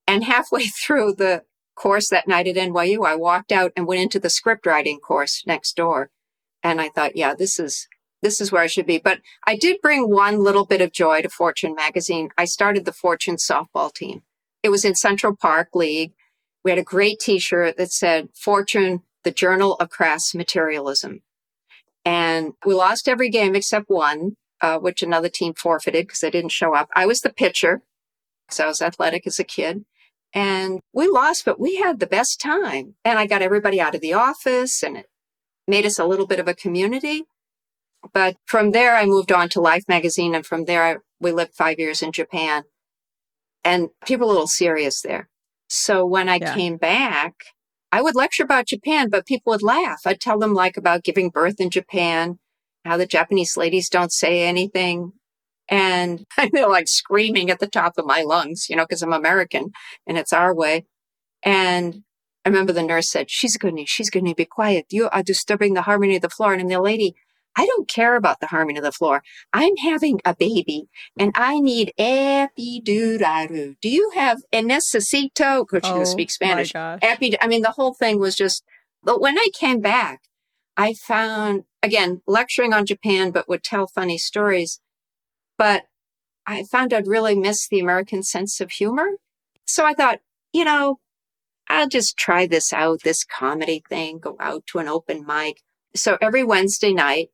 And 0.06 0.25
halfway 0.25 0.66
through 0.85 1.14
the 1.14 1.44
course 1.76 2.09
that 2.11 2.28
night 2.28 2.47
at 2.47 2.56
NYU, 2.56 3.06
I 3.06 3.16
walked 3.16 3.52
out 3.52 3.73
and 3.76 3.87
went 3.87 4.02
into 4.02 4.18
the 4.18 4.30
script 4.30 4.66
writing 4.66 4.99
course 4.99 5.42
next 5.47 5.76
door. 5.76 6.11
And 6.62 6.80
I 6.80 6.88
thought, 6.90 7.16
yeah, 7.16 7.35
this 7.35 7.59
is 7.59 7.87
this 8.23 8.40
is 8.40 8.52
where 8.52 8.62
I 8.62 8.66
should 8.66 8.87
be. 8.87 8.99
But 8.99 9.20
I 9.47 9.56
did 9.56 9.80
bring 9.80 10.11
one 10.11 10.44
little 10.44 10.66
bit 10.66 10.82
of 10.82 10.92
joy 10.92 11.23
to 11.23 11.28
Fortune 11.30 11.75
magazine. 11.75 12.28
I 12.37 12.44
started 12.44 12.85
the 12.85 12.92
Fortune 12.92 13.37
softball 13.37 13.92
team. 13.92 14.23
It 14.62 14.68
was 14.68 14.85
in 14.85 14.94
Central 14.94 15.35
Park 15.35 15.68
League. 15.75 16.12
We 16.62 16.70
had 16.70 16.78
a 16.78 16.85
great 16.85 17.18
t-shirt 17.18 17.78
that 17.78 17.92
said 17.92 18.28
Fortune, 18.35 19.00
the 19.25 19.30
Journal 19.30 19.76
of 19.76 19.88
Crass 19.88 20.35
Materialism. 20.35 21.23
And 22.11 22.55
we 22.67 22.75
lost 22.75 23.07
every 23.07 23.31
game 23.31 23.55
except 23.55 23.88
one, 23.88 24.33
uh, 24.61 24.81
which 24.81 25.00
another 25.00 25.29
team 25.29 25.55
forfeited 25.55 26.09
because 26.09 26.19
they 26.19 26.31
didn't 26.31 26.50
show 26.50 26.75
up. 26.75 26.88
I 26.93 27.07
was 27.07 27.21
the 27.21 27.33
pitcher 27.33 27.83
because 28.49 28.59
I 28.59 28.67
was 28.67 28.83
athletic 28.83 29.29
as 29.29 29.38
a 29.38 29.45
kid. 29.45 29.85
And 30.35 30.81
we 30.93 31.07
lost, 31.07 31.45
but 31.45 31.61
we 31.61 31.76
had 31.76 32.00
the 32.00 32.09
best 32.09 32.40
time. 32.40 32.97
And 33.05 33.17
I 33.17 33.26
got 33.26 33.43
everybody 33.43 33.81
out 33.81 33.95
of 33.95 34.00
the 34.00 34.12
office 34.12 34.83
and 34.83 34.97
it 34.97 35.07
made 35.69 35.87
us 35.87 36.00
a 36.00 36.05
little 36.05 36.26
bit 36.26 36.40
of 36.40 36.49
a 36.49 36.55
community. 36.55 37.26
But 38.12 38.35
from 38.45 38.73
there, 38.73 38.97
I 38.97 39.07
moved 39.07 39.31
on 39.31 39.49
to 39.50 39.61
Life 39.61 39.85
magazine. 39.87 40.35
And 40.35 40.45
from 40.45 40.64
there, 40.64 40.83
I, 40.83 40.97
we 41.21 41.31
lived 41.31 41.55
five 41.55 41.79
years 41.79 42.02
in 42.02 42.11
Japan. 42.11 42.64
And 43.62 43.90
people 44.05 44.26
were 44.26 44.33
a 44.33 44.35
little 44.35 44.49
serious 44.49 45.00
there. 45.00 45.29
So 45.69 46.05
when 46.05 46.29
I 46.29 46.38
Yeah. 46.38 46.55
came 46.55 46.76
back, 46.76 47.35
I 47.92 48.02
would 48.02 48.14
lecture 48.14 48.44
about 48.44 48.68
Japan, 48.68 49.09
but 49.11 49.26
people 49.26 49.50
would 49.50 49.62
laugh. 49.62 50.00
I'd 50.06 50.20
tell 50.20 50.38
them 50.38 50.54
like 50.54 50.76
about 50.76 51.02
giving 51.02 51.28
birth 51.28 51.61
in 51.61 51.70
Japan, 51.70 52.38
how 52.85 52.97
the 52.97 53.06
Japanese 53.06 53.56
ladies 53.56 53.88
don't 53.88 54.12
say 54.12 54.42
anything. 54.42 55.12
And 55.68 56.25
they're 56.52 56.68
like 56.68 56.88
screaming 56.88 57.50
at 57.50 57.59
the 57.59 57.66
top 57.66 57.94
of 57.99 58.06
my 58.06 58.23
lungs, 58.23 58.66
you 58.68 58.76
know, 58.76 58.85
because 58.85 59.02
I'm 59.02 59.12
American 59.12 59.70
and 60.06 60.16
it's 60.16 60.32
our 60.32 60.54
way. 60.54 60.87
And 61.42 62.02
I 62.44 62.49
remember 62.49 62.73
the 62.73 62.82
nurse 62.82 63.11
said, 63.11 63.30
She's 63.30 63.56
going 63.56 63.76
to, 63.76 63.85
she's 63.87 64.11
going 64.11 64.26
to 64.26 64.35
be 64.35 64.44
quiet. 64.44 64.87
You 64.90 65.09
are 65.11 65.23
disturbing 65.23 65.75
the 65.75 65.82
harmony 65.82 66.16
of 66.16 66.23
the 66.23 66.28
floor. 66.28 66.54
And 66.54 66.70
the 66.70 66.80
lady, 66.80 67.14
I 67.57 67.66
don't 67.66 67.88
care 67.88 68.16
about 68.16 68.40
the 68.40 68.47
harmony 68.47 68.78
of 68.78 68.85
the 68.85 68.92
floor. 68.92 69.23
I'm 69.52 69.76
having 69.76 70.21
a 70.25 70.35
baby 70.35 70.88
and 71.19 71.33
I 71.35 71.59
need 71.59 71.92
epidural. 71.99 73.76
Do 73.80 73.88
you 73.88 74.12
have 74.14 74.38
a 74.52 74.62
necesito? 74.62 75.66
Because 75.71 75.88
she 75.88 75.92
Oh, 75.92 76.04
speak 76.04 76.30
Spanish. 76.30 76.73
Epi, 77.02 77.40
I 77.40 77.47
mean, 77.49 77.62
the 77.62 77.73
whole 77.73 77.95
thing 77.95 78.19
was 78.21 78.37
just, 78.37 78.64
but 79.02 79.21
when 79.21 79.38
I 79.38 79.49
came 79.52 79.80
back, 79.80 80.21
I 80.76 80.95
found, 80.95 81.64
again, 81.83 82.23
lecturing 82.26 82.73
on 82.73 82.87
Japan, 82.87 83.33
but 83.33 83.49
would 83.49 83.64
tell 83.64 83.87
funny 83.87 84.16
stories. 84.16 84.80
But 85.59 85.85
I 86.47 86.64
found 86.64 86.92
I'd 86.92 87.07
really 87.07 87.35
miss 87.35 87.69
the 87.69 87.80
American 87.80 88.23
sense 88.23 88.61
of 88.61 88.71
humor. 88.71 89.16
So 89.66 89.85
I 89.85 89.92
thought, 89.92 90.21
you 90.52 90.64
know, 90.64 90.99
I'll 91.69 91.88
just 91.88 92.16
try 92.16 92.47
this 92.47 92.73
out, 92.73 93.02
this 93.04 93.25
comedy 93.25 93.83
thing, 93.88 94.19
go 94.19 94.37
out 94.40 94.66
to 94.69 94.78
an 94.78 94.88
open 94.88 95.25
mic. 95.26 95.59
So 95.95 96.16
every 96.21 96.42
Wednesday 96.42 96.92
night, 96.92 97.28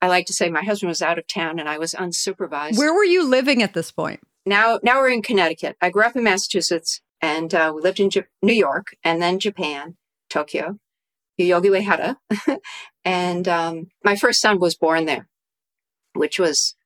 I 0.00 0.08
like 0.08 0.26
to 0.26 0.32
say 0.32 0.48
my 0.48 0.62
husband 0.62 0.88
was 0.88 1.02
out 1.02 1.18
of 1.18 1.26
town 1.26 1.58
and 1.58 1.68
I 1.68 1.78
was 1.78 1.92
unsupervised. 1.92 2.78
Where 2.78 2.94
were 2.94 3.04
you 3.04 3.26
living 3.28 3.62
at 3.62 3.74
this 3.74 3.90
point? 3.90 4.20
now, 4.46 4.78
now 4.82 4.98
we're 5.00 5.10
in 5.10 5.20
Connecticut. 5.22 5.76
I 5.80 5.90
grew 5.90 6.04
up 6.04 6.16
in 6.16 6.22
Massachusetts 6.24 7.00
and 7.20 7.52
uh, 7.54 7.72
we 7.74 7.82
lived 7.82 8.00
in 8.00 8.08
J- 8.10 8.24
New 8.42 8.54
York 8.54 8.96
and 9.04 9.20
then 9.20 9.38
Japan, 9.38 9.96
Tokyo, 10.30 10.78
Yoyogi 11.38 11.70
Uehara. 11.70 12.16
and 13.04 13.46
um, 13.48 13.88
my 14.04 14.16
first 14.16 14.40
son 14.40 14.58
was 14.58 14.74
born 14.76 15.04
there, 15.04 15.28
which 16.14 16.38
was 16.38 16.76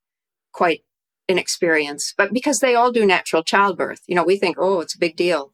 quite 0.53 0.81
an 1.29 1.39
experience. 1.39 2.15
But 2.17 2.33
because 2.33 2.59
they 2.59 2.75
all 2.75 2.91
do 2.91 3.07
natural 3.07 3.45
childbirth, 3.45 4.01
you 4.09 4.15
know, 4.17 4.25
we 4.25 4.37
think, 4.39 4.57
oh, 4.59 4.81
it's 4.81 4.95
a 4.95 4.99
big 4.99 5.17
deal. 5.17 5.53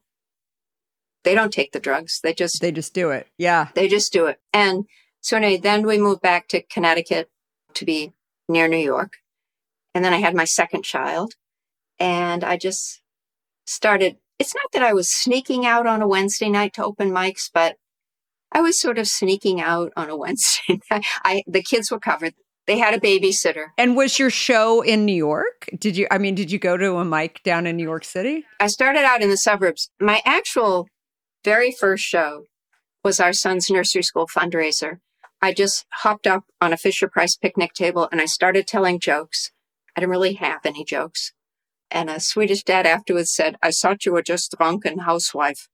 They 1.23 1.35
don't 1.35 1.53
take 1.53 1.73
the 1.73 1.79
drugs. 1.79 2.19
They 2.23 2.33
just 2.33 2.61
They 2.61 2.71
just 2.71 2.93
do 2.93 3.11
it. 3.11 3.27
Yeah. 3.37 3.67
they 3.75 3.87
just 3.87 4.11
do 4.13 4.25
it. 4.27 4.39
And 4.53 4.85
so 5.21 5.37
anyway, 5.37 5.57
then 5.57 5.85
we 5.85 5.97
moved 5.97 6.21
back 6.21 6.47
to 6.47 6.61
Connecticut 6.63 7.29
to 7.75 7.85
be 7.85 8.13
near 8.47 8.67
New 8.67 8.77
York. 8.77 9.13
And 9.93 10.03
then 10.03 10.13
I 10.13 10.17
had 10.17 10.35
my 10.35 10.45
second 10.45 10.83
child 10.83 11.33
and 11.99 12.43
I 12.43 12.57
just 12.57 13.01
started. 13.65 14.17
It's 14.37 14.55
not 14.55 14.71
that 14.73 14.83
I 14.83 14.93
was 14.93 15.11
sneaking 15.11 15.65
out 15.65 15.85
on 15.85 16.01
a 16.01 16.07
Wednesday 16.07 16.49
night 16.49 16.73
to 16.73 16.83
open 16.83 17.11
mics, 17.11 17.49
but 17.53 17.75
I 18.51 18.61
was 18.61 18.79
sort 18.79 18.97
of 18.97 19.07
sneaking 19.07 19.61
out 19.61 19.91
on 19.95 20.09
a 20.09 20.17
Wednesday 20.17 20.79
night. 20.89 21.05
I, 21.23 21.43
the 21.47 21.61
kids 21.61 21.91
were 21.91 21.99
covered. 21.99 22.33
They 22.67 22.77
had 22.77 22.93
a 22.93 22.99
babysitter. 22.99 23.67
And 23.79 23.95
was 23.95 24.19
your 24.19 24.29
show 24.29 24.81
in 24.81 25.03
New 25.03 25.15
York? 25.15 25.69
Did 25.77 25.97
you, 25.97 26.07
I 26.11 26.19
mean, 26.19 26.35
did 26.35 26.51
you 26.51 26.59
go 26.59 26.77
to 26.77 26.97
a 26.97 27.05
mic 27.05 27.41
down 27.43 27.65
in 27.65 27.75
New 27.77 27.83
York 27.83 28.05
City? 28.05 28.45
I 28.59 28.67
started 28.67 29.03
out 29.03 29.23
in 29.23 29.29
the 29.29 29.37
suburbs. 29.37 29.89
My 29.99 30.21
actual 30.23 30.87
very 31.43 31.71
first 31.71 32.03
show 32.03 32.43
was 33.03 33.19
our 33.19 33.33
son's 33.33 33.69
nursery 33.71 34.03
school 34.03 34.27
fundraiser. 34.27 34.99
I 35.41 35.53
just 35.53 35.85
hopped 35.93 36.27
up 36.27 36.43
on 36.59 36.73
a 36.73 36.77
Fisher 36.77 37.07
Price 37.07 37.35
picnic 37.35 37.73
table 37.73 38.09
and 38.11 38.19
I 38.19 38.25
started 38.25 38.67
telling 38.67 38.99
jokes. 38.99 39.51
I 39.95 40.01
didn't 40.01 40.11
really 40.11 40.33
have 40.33 40.65
any 40.65 40.83
jokes. 40.83 41.33
And 41.91 42.09
a 42.09 42.19
Swedish 42.19 42.63
dad 42.63 42.85
afterwards 42.85 43.33
said, 43.33 43.55
I 43.61 43.71
thought 43.71 44.05
you 44.05 44.13
were 44.13 44.21
just 44.21 44.55
drunken 44.57 44.99
housewife. 44.99 45.67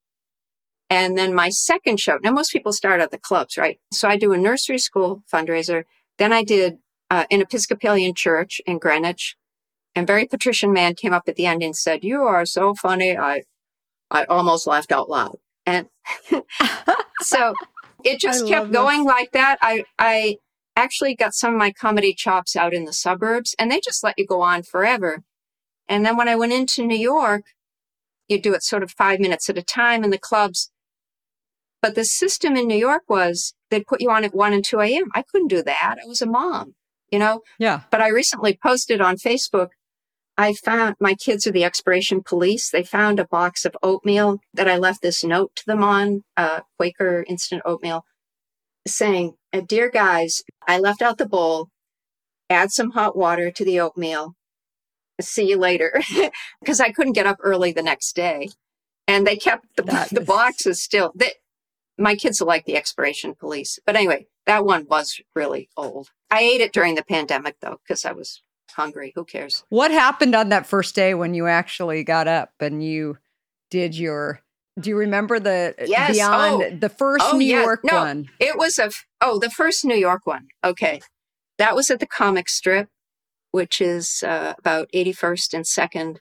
And 0.89 1.17
then 1.17 1.33
my 1.33 1.49
second 1.49 1.99
show, 1.99 2.19
now 2.23 2.31
most 2.31 2.51
people 2.51 2.71
start 2.71 3.01
at 3.01 3.11
the 3.11 3.17
clubs, 3.17 3.57
right? 3.57 3.79
So 3.91 4.07
I 4.07 4.17
do 4.17 4.31
a 4.33 4.37
nursery 4.37 4.77
school 4.77 5.23
fundraiser. 5.33 5.83
Then 6.17 6.31
I 6.31 6.43
did 6.43 6.77
uh, 7.09 7.25
an 7.31 7.41
Episcopalian 7.41 8.13
church 8.15 8.61
in 8.65 8.77
Greenwich. 8.77 9.35
And 9.95 10.05
very 10.05 10.25
patrician 10.25 10.73
man 10.73 10.93
came 10.93 11.13
up 11.13 11.23
at 11.27 11.35
the 11.35 11.45
end 11.45 11.63
and 11.63 11.75
said, 11.75 12.03
you 12.03 12.21
are 12.23 12.45
so 12.45 12.75
funny. 12.75 13.17
I, 13.17 13.43
I 14.11 14.25
almost 14.25 14.67
laughed 14.67 14.91
out 14.91 15.09
loud. 15.09 15.37
And 15.65 15.87
so 17.21 17.53
it 18.05 18.19
just 18.19 18.45
I 18.45 18.47
kept 18.47 18.61
love 18.65 18.71
this. 18.71 18.81
going 18.81 19.03
like 19.03 19.31
that. 19.31 19.57
I, 19.61 19.83
I 19.99 20.37
actually 20.75 21.15
got 21.15 21.33
some 21.33 21.53
of 21.53 21.59
my 21.59 21.71
comedy 21.71 22.13
chops 22.13 22.55
out 22.55 22.73
in 22.73 22.85
the 22.85 22.93
suburbs 22.93 23.55
and 23.57 23.71
they 23.71 23.79
just 23.79 24.03
let 24.03 24.17
you 24.17 24.25
go 24.25 24.41
on 24.41 24.63
forever. 24.63 25.23
And 25.87 26.05
then 26.05 26.15
when 26.15 26.27
I 26.27 26.35
went 26.35 26.53
into 26.53 26.85
New 26.85 26.97
York, 26.97 27.43
you 28.27 28.41
do 28.41 28.53
it 28.53 28.63
sort 28.63 28.83
of 28.83 28.91
five 28.91 29.19
minutes 29.19 29.49
at 29.49 29.57
a 29.57 29.63
time 29.63 30.03
in 30.03 30.09
the 30.11 30.17
clubs. 30.17 30.71
But 31.81 31.95
the 31.95 32.03
system 32.03 32.55
in 32.55 32.67
New 32.67 32.77
York 32.77 33.03
was 33.07 33.53
they'd 33.69 33.85
put 33.85 34.01
you 34.01 34.09
on 34.09 34.23
at 34.23 34.33
1 34.33 34.53
and 34.53 34.65
2 34.65 34.79
a.m. 34.79 35.05
I 35.13 35.23
couldn't 35.23 35.49
do 35.49 35.61
that. 35.63 35.97
I 36.03 36.07
was 36.07 36.21
a 36.21 36.25
mom, 36.25 36.73
you 37.11 37.19
know? 37.19 37.41
Yeah. 37.59 37.81
But 37.91 38.01
I 38.01 38.09
recently 38.09 38.57
posted 38.61 39.01
on 39.01 39.17
Facebook. 39.17 39.69
I 40.37 40.53
found 40.53 40.95
my 40.99 41.13
kids 41.15 41.47
are 41.47 41.51
the 41.51 41.63
expiration 41.63 42.21
police. 42.21 42.69
They 42.69 42.83
found 42.83 43.19
a 43.19 43.27
box 43.27 43.63
of 43.65 43.77
oatmeal 43.81 44.39
that 44.53 44.67
I 44.67 44.77
left 44.77 45.01
this 45.01 45.23
note 45.23 45.51
to 45.55 45.63
them 45.65 45.81
on, 45.83 46.23
uh, 46.35 46.61
Quaker 46.77 47.23
instant 47.27 47.61
oatmeal, 47.65 48.03
saying, 48.87 49.35
"Uh, 49.53 49.61
Dear 49.61 49.89
guys, 49.89 50.41
I 50.67 50.77
left 50.77 51.01
out 51.01 51.17
the 51.17 51.27
bowl. 51.27 51.69
Add 52.49 52.71
some 52.71 52.91
hot 52.91 53.15
water 53.17 53.49
to 53.49 53.65
the 53.65 53.79
oatmeal. 53.79 54.35
See 55.21 55.47
you 55.49 55.57
later. 55.57 56.01
Because 56.59 56.79
I 56.81 56.91
couldn't 56.91 57.13
get 57.13 57.25
up 57.27 57.37
early 57.41 57.71
the 57.71 57.81
next 57.83 58.13
day. 58.15 58.49
And 59.07 59.25
they 59.25 59.37
kept 59.37 59.67
the, 59.77 59.83
That 59.83 60.09
the 60.09 60.21
is- 60.21 60.27
boxes 60.27 60.83
still. 60.83 61.11
They, 61.15 61.33
my 61.97 62.15
kids 62.15 62.41
are 62.41 62.45
like 62.45 62.65
the 62.65 62.75
expiration 62.75 63.35
police. 63.35 63.79
But 63.85 63.95
anyway, 63.95 64.27
that 64.45 64.65
one 64.65 64.85
was 64.89 65.21
really 65.33 65.69
old. 65.77 66.09
I 66.29 66.41
ate 66.41 66.59
it 66.61 66.73
during 66.73 66.95
the 66.95 67.03
pandemic 67.03 67.55
though, 67.61 67.79
because 67.87 68.03
I 68.03 68.11
was 68.11 68.41
hungry. 68.71 69.11
Who 69.15 69.25
cares? 69.25 69.63
What 69.69 69.91
happened 69.91 70.35
on 70.35 70.49
that 70.49 70.65
first 70.65 70.95
day 70.95 71.13
when 71.13 71.33
you 71.33 71.47
actually 71.47 72.03
got 72.03 72.27
up 72.27 72.51
and 72.59 72.83
you 72.83 73.17
did 73.71 73.97
your 73.97 74.41
Do 74.79 74.89
you 74.89 74.97
remember 74.97 75.39
the 75.39 75.73
Yes. 75.85 76.13
beyond 76.13 76.63
Oh. 76.63 76.77
the 76.77 76.89
first 76.89 77.25
Oh, 77.27 77.37
New 77.37 77.45
yeah. 77.45 77.63
York 77.63 77.81
No. 77.83 77.95
one? 78.01 78.29
It 78.39 78.57
was 78.57 78.77
a 78.77 78.91
oh, 79.21 79.39
the 79.39 79.49
first 79.49 79.85
New 79.85 79.95
York 79.95 80.25
one. 80.25 80.47
Okay, 80.63 81.01
that 81.57 81.75
was 81.75 81.89
at 81.89 81.99
the 82.01 82.05
comic 82.07 82.49
strip, 82.49 82.89
which 83.51 83.79
is 83.79 84.21
uh, 84.27 84.53
about 84.59 84.89
eighty 84.91 85.13
first 85.13 85.53
and 85.53 85.65
second, 85.65 86.19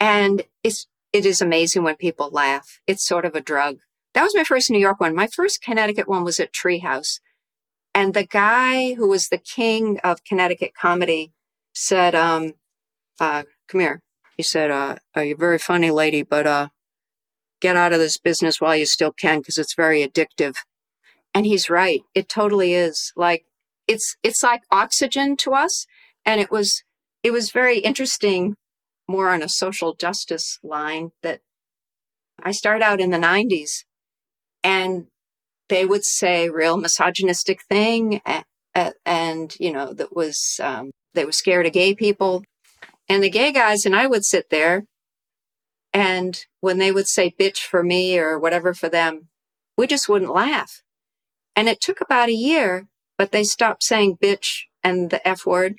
and 0.00 0.42
it's 0.64 0.86
it 1.12 1.24
is 1.24 1.40
amazing 1.40 1.84
when 1.84 1.96
people 1.96 2.30
laugh. 2.30 2.80
It's 2.86 3.06
sort 3.06 3.24
of 3.24 3.34
a 3.34 3.40
drug. 3.40 3.78
That 4.14 4.24
was 4.24 4.34
my 4.34 4.44
first 4.44 4.70
New 4.70 4.78
York 4.80 5.00
one. 5.00 5.14
My 5.14 5.28
first 5.28 5.62
Connecticut 5.62 6.08
one 6.08 6.24
was 6.24 6.40
at 6.40 6.52
Treehouse, 6.52 7.20
and 7.94 8.12
the 8.12 8.26
guy 8.26 8.94
who 8.94 9.08
was 9.08 9.28
the 9.28 9.38
king 9.38 9.98
of 10.00 10.24
Connecticut 10.24 10.72
comedy 10.74 11.32
said, 11.78 12.14
um, 12.14 12.54
uh, 13.20 13.44
"Come 13.68 13.80
here." 13.80 14.00
He 14.36 14.42
said, 14.42 14.70
uh, 14.70 14.96
uh, 15.16 15.22
"You're 15.22 15.36
a 15.36 15.38
very 15.38 15.58
funny 15.58 15.90
lady, 15.90 16.22
but 16.22 16.46
uh, 16.46 16.68
get 17.60 17.76
out 17.76 17.92
of 17.92 17.98
this 18.00 18.18
business 18.18 18.60
while 18.60 18.76
you 18.76 18.86
still 18.86 19.12
can 19.12 19.40
because 19.40 19.58
it's 19.58 19.74
very 19.76 20.06
addictive." 20.06 20.54
And 21.34 21.46
he's 21.46 21.70
right. 21.70 22.02
It 22.14 22.28
totally 22.28 22.74
is. 22.74 23.12
Like 23.16 23.44
it's 23.86 24.16
it's 24.22 24.42
like 24.42 24.62
oxygen 24.70 25.36
to 25.38 25.52
us. 25.54 25.86
And 26.26 26.40
it 26.40 26.50
was 26.50 26.82
it 27.22 27.32
was 27.32 27.50
very 27.52 27.78
interesting, 27.80 28.56
more 29.08 29.30
on 29.30 29.42
a 29.42 29.48
social 29.48 29.94
justice 29.94 30.58
line 30.62 31.10
that 31.22 31.40
I 32.42 32.52
started 32.52 32.84
out 32.84 33.00
in 33.00 33.10
the 33.10 33.18
nineties 33.18 33.84
and 34.64 35.06
they 35.68 35.86
would 35.86 36.04
say 36.04 36.50
real 36.50 36.76
misogynistic 36.76 37.60
thing 37.68 38.20
a- 38.26 38.44
a- 38.74 38.94
and 39.06 39.56
you 39.60 39.72
know 39.72 39.92
that 39.94 40.14
was 40.16 40.60
um, 40.62 40.90
they 41.14 41.24
were 41.24 41.32
scared 41.32 41.66
of 41.66 41.72
gay 41.72 41.94
people 41.94 42.44
and 43.08 43.22
the 43.22 43.30
gay 43.30 43.52
guys 43.52 43.84
and 43.84 43.94
i 43.96 44.06
would 44.06 44.24
sit 44.24 44.50
there 44.50 44.84
and 45.92 46.44
when 46.60 46.78
they 46.78 46.92
would 46.92 47.08
say 47.08 47.34
bitch 47.38 47.58
for 47.58 47.82
me 47.82 48.18
or 48.18 48.38
whatever 48.38 48.74
for 48.74 48.88
them 48.88 49.28
we 49.76 49.86
just 49.86 50.08
wouldn't 50.08 50.32
laugh 50.34 50.82
and 51.56 51.68
it 51.68 51.80
took 51.80 52.00
about 52.00 52.28
a 52.28 52.32
year 52.34 52.86
but 53.16 53.32
they 53.32 53.44
stopped 53.44 53.82
saying 53.82 54.16
bitch 54.22 54.64
and 54.84 55.10
the 55.10 55.26
f 55.26 55.44
word 55.46 55.76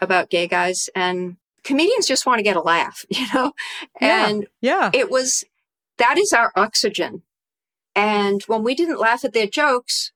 about 0.00 0.30
gay 0.30 0.46
guys 0.46 0.88
and 0.94 1.36
comedians 1.62 2.06
just 2.06 2.26
want 2.26 2.38
to 2.38 2.42
get 2.44 2.56
a 2.56 2.62
laugh 2.62 3.04
you 3.10 3.26
know 3.34 3.52
Yeah. 4.00 4.28
and 4.28 4.46
Yeah. 4.60 4.90
it 4.94 5.10
was 5.10 5.44
that 5.98 6.16
is 6.18 6.32
our 6.32 6.50
oxygen 6.56 7.22
and 7.94 8.42
when 8.44 8.62
we 8.62 8.74
didn't 8.74 9.00
laugh 9.00 9.24
at 9.24 9.32
their 9.34 9.46
jokes 9.46 10.12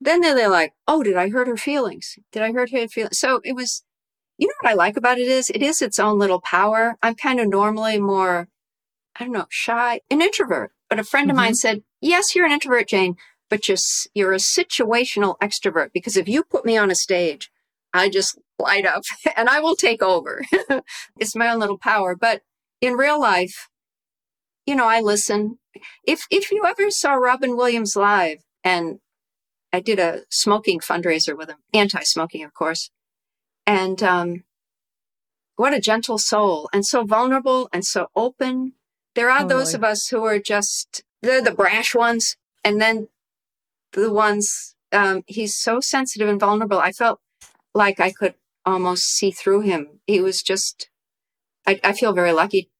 then 0.00 0.20
they're, 0.20 0.48
like 0.48 0.72
oh 0.88 1.02
did 1.02 1.16
i 1.16 1.28
hurt 1.28 1.48
her 1.48 1.56
feelings? 1.56 2.16
Did 2.32 2.42
i 2.42 2.52
hurt 2.52 2.70
her 2.70 2.88
feelings? 2.88 3.18
So 3.18 3.40
it 3.44 3.54
was 3.54 3.84
you 4.38 4.46
know 4.46 4.54
what 4.62 4.70
i 4.70 4.74
like 4.74 4.96
about 4.96 5.18
it 5.18 5.28
is 5.28 5.50
it 5.50 5.62
is 5.62 5.82
its 5.82 5.98
own 5.98 6.18
little 6.18 6.40
power. 6.40 6.96
I'm 7.02 7.14
kind 7.14 7.40
of 7.40 7.48
normally 7.48 7.98
more 7.98 8.48
i 9.18 9.24
don't 9.24 9.32
know 9.32 9.46
shy 9.50 10.00
an 10.10 10.22
introvert. 10.22 10.72
But 10.88 10.98
a 10.98 11.04
friend 11.04 11.30
of 11.30 11.36
mine 11.36 11.52
mm-hmm. 11.52 11.54
said 11.54 11.82
yes 12.00 12.34
you're 12.34 12.46
an 12.46 12.52
introvert 12.52 12.88
jane 12.88 13.16
but 13.48 13.68
you're, 13.68 13.78
you're 14.14 14.32
a 14.32 14.36
situational 14.36 15.36
extrovert 15.38 15.90
because 15.92 16.16
if 16.16 16.28
you 16.28 16.44
put 16.44 16.64
me 16.64 16.76
on 16.76 16.90
a 16.90 16.94
stage 16.94 17.50
i 17.92 18.08
just 18.08 18.38
light 18.58 18.86
up 18.86 19.02
and 19.36 19.48
i 19.48 19.60
will 19.60 19.76
take 19.76 20.02
over. 20.02 20.42
It's 21.18 21.36
my 21.36 21.50
own 21.50 21.60
little 21.60 21.78
power. 21.78 22.16
But 22.16 22.42
in 22.80 22.94
real 22.94 23.20
life 23.20 23.68
you 24.66 24.76
know, 24.76 24.86
I 24.86 25.00
listen. 25.00 25.58
If 26.06 26.26
if 26.30 26.52
you 26.52 26.64
ever 26.64 26.90
saw 26.90 27.14
Robin 27.14 27.56
Williams 27.56 27.96
live, 27.96 28.38
and 28.62 29.00
I 29.72 29.80
did 29.80 29.98
a 29.98 30.22
smoking 30.30 30.80
fundraiser 30.80 31.36
with 31.36 31.48
him, 31.48 31.58
anti-smoking, 31.72 32.44
of 32.44 32.52
course, 32.54 32.90
and 33.66 34.02
um, 34.02 34.44
what 35.56 35.74
a 35.74 35.80
gentle 35.80 36.18
soul, 36.18 36.68
and 36.72 36.84
so 36.84 37.04
vulnerable, 37.04 37.68
and 37.72 37.84
so 37.84 38.08
open. 38.16 38.72
There 39.14 39.30
are 39.30 39.46
those 39.46 39.72
Totally. 39.72 39.88
of 39.88 39.92
us 39.92 40.08
who 40.08 40.24
are 40.24 40.38
just 40.38 41.02
they're 41.22 41.42
the 41.42 41.50
brash 41.52 41.94
ones, 41.94 42.36
and 42.64 42.80
then 42.80 43.08
the 43.92 44.12
ones 44.12 44.74
um, 44.92 45.22
he's 45.26 45.56
so 45.56 45.80
sensitive 45.80 46.28
and 46.28 46.40
vulnerable. 46.40 46.78
I 46.78 46.92
felt 46.92 47.20
like 47.74 48.00
I 48.00 48.10
could 48.10 48.34
almost 48.64 49.04
see 49.04 49.30
through 49.30 49.60
him. 49.60 50.00
He 50.06 50.20
was 50.20 50.42
just. 50.42 50.88
I, 51.66 51.78
I 51.84 51.92
feel 51.92 52.12
very 52.12 52.32
lucky 52.32 52.70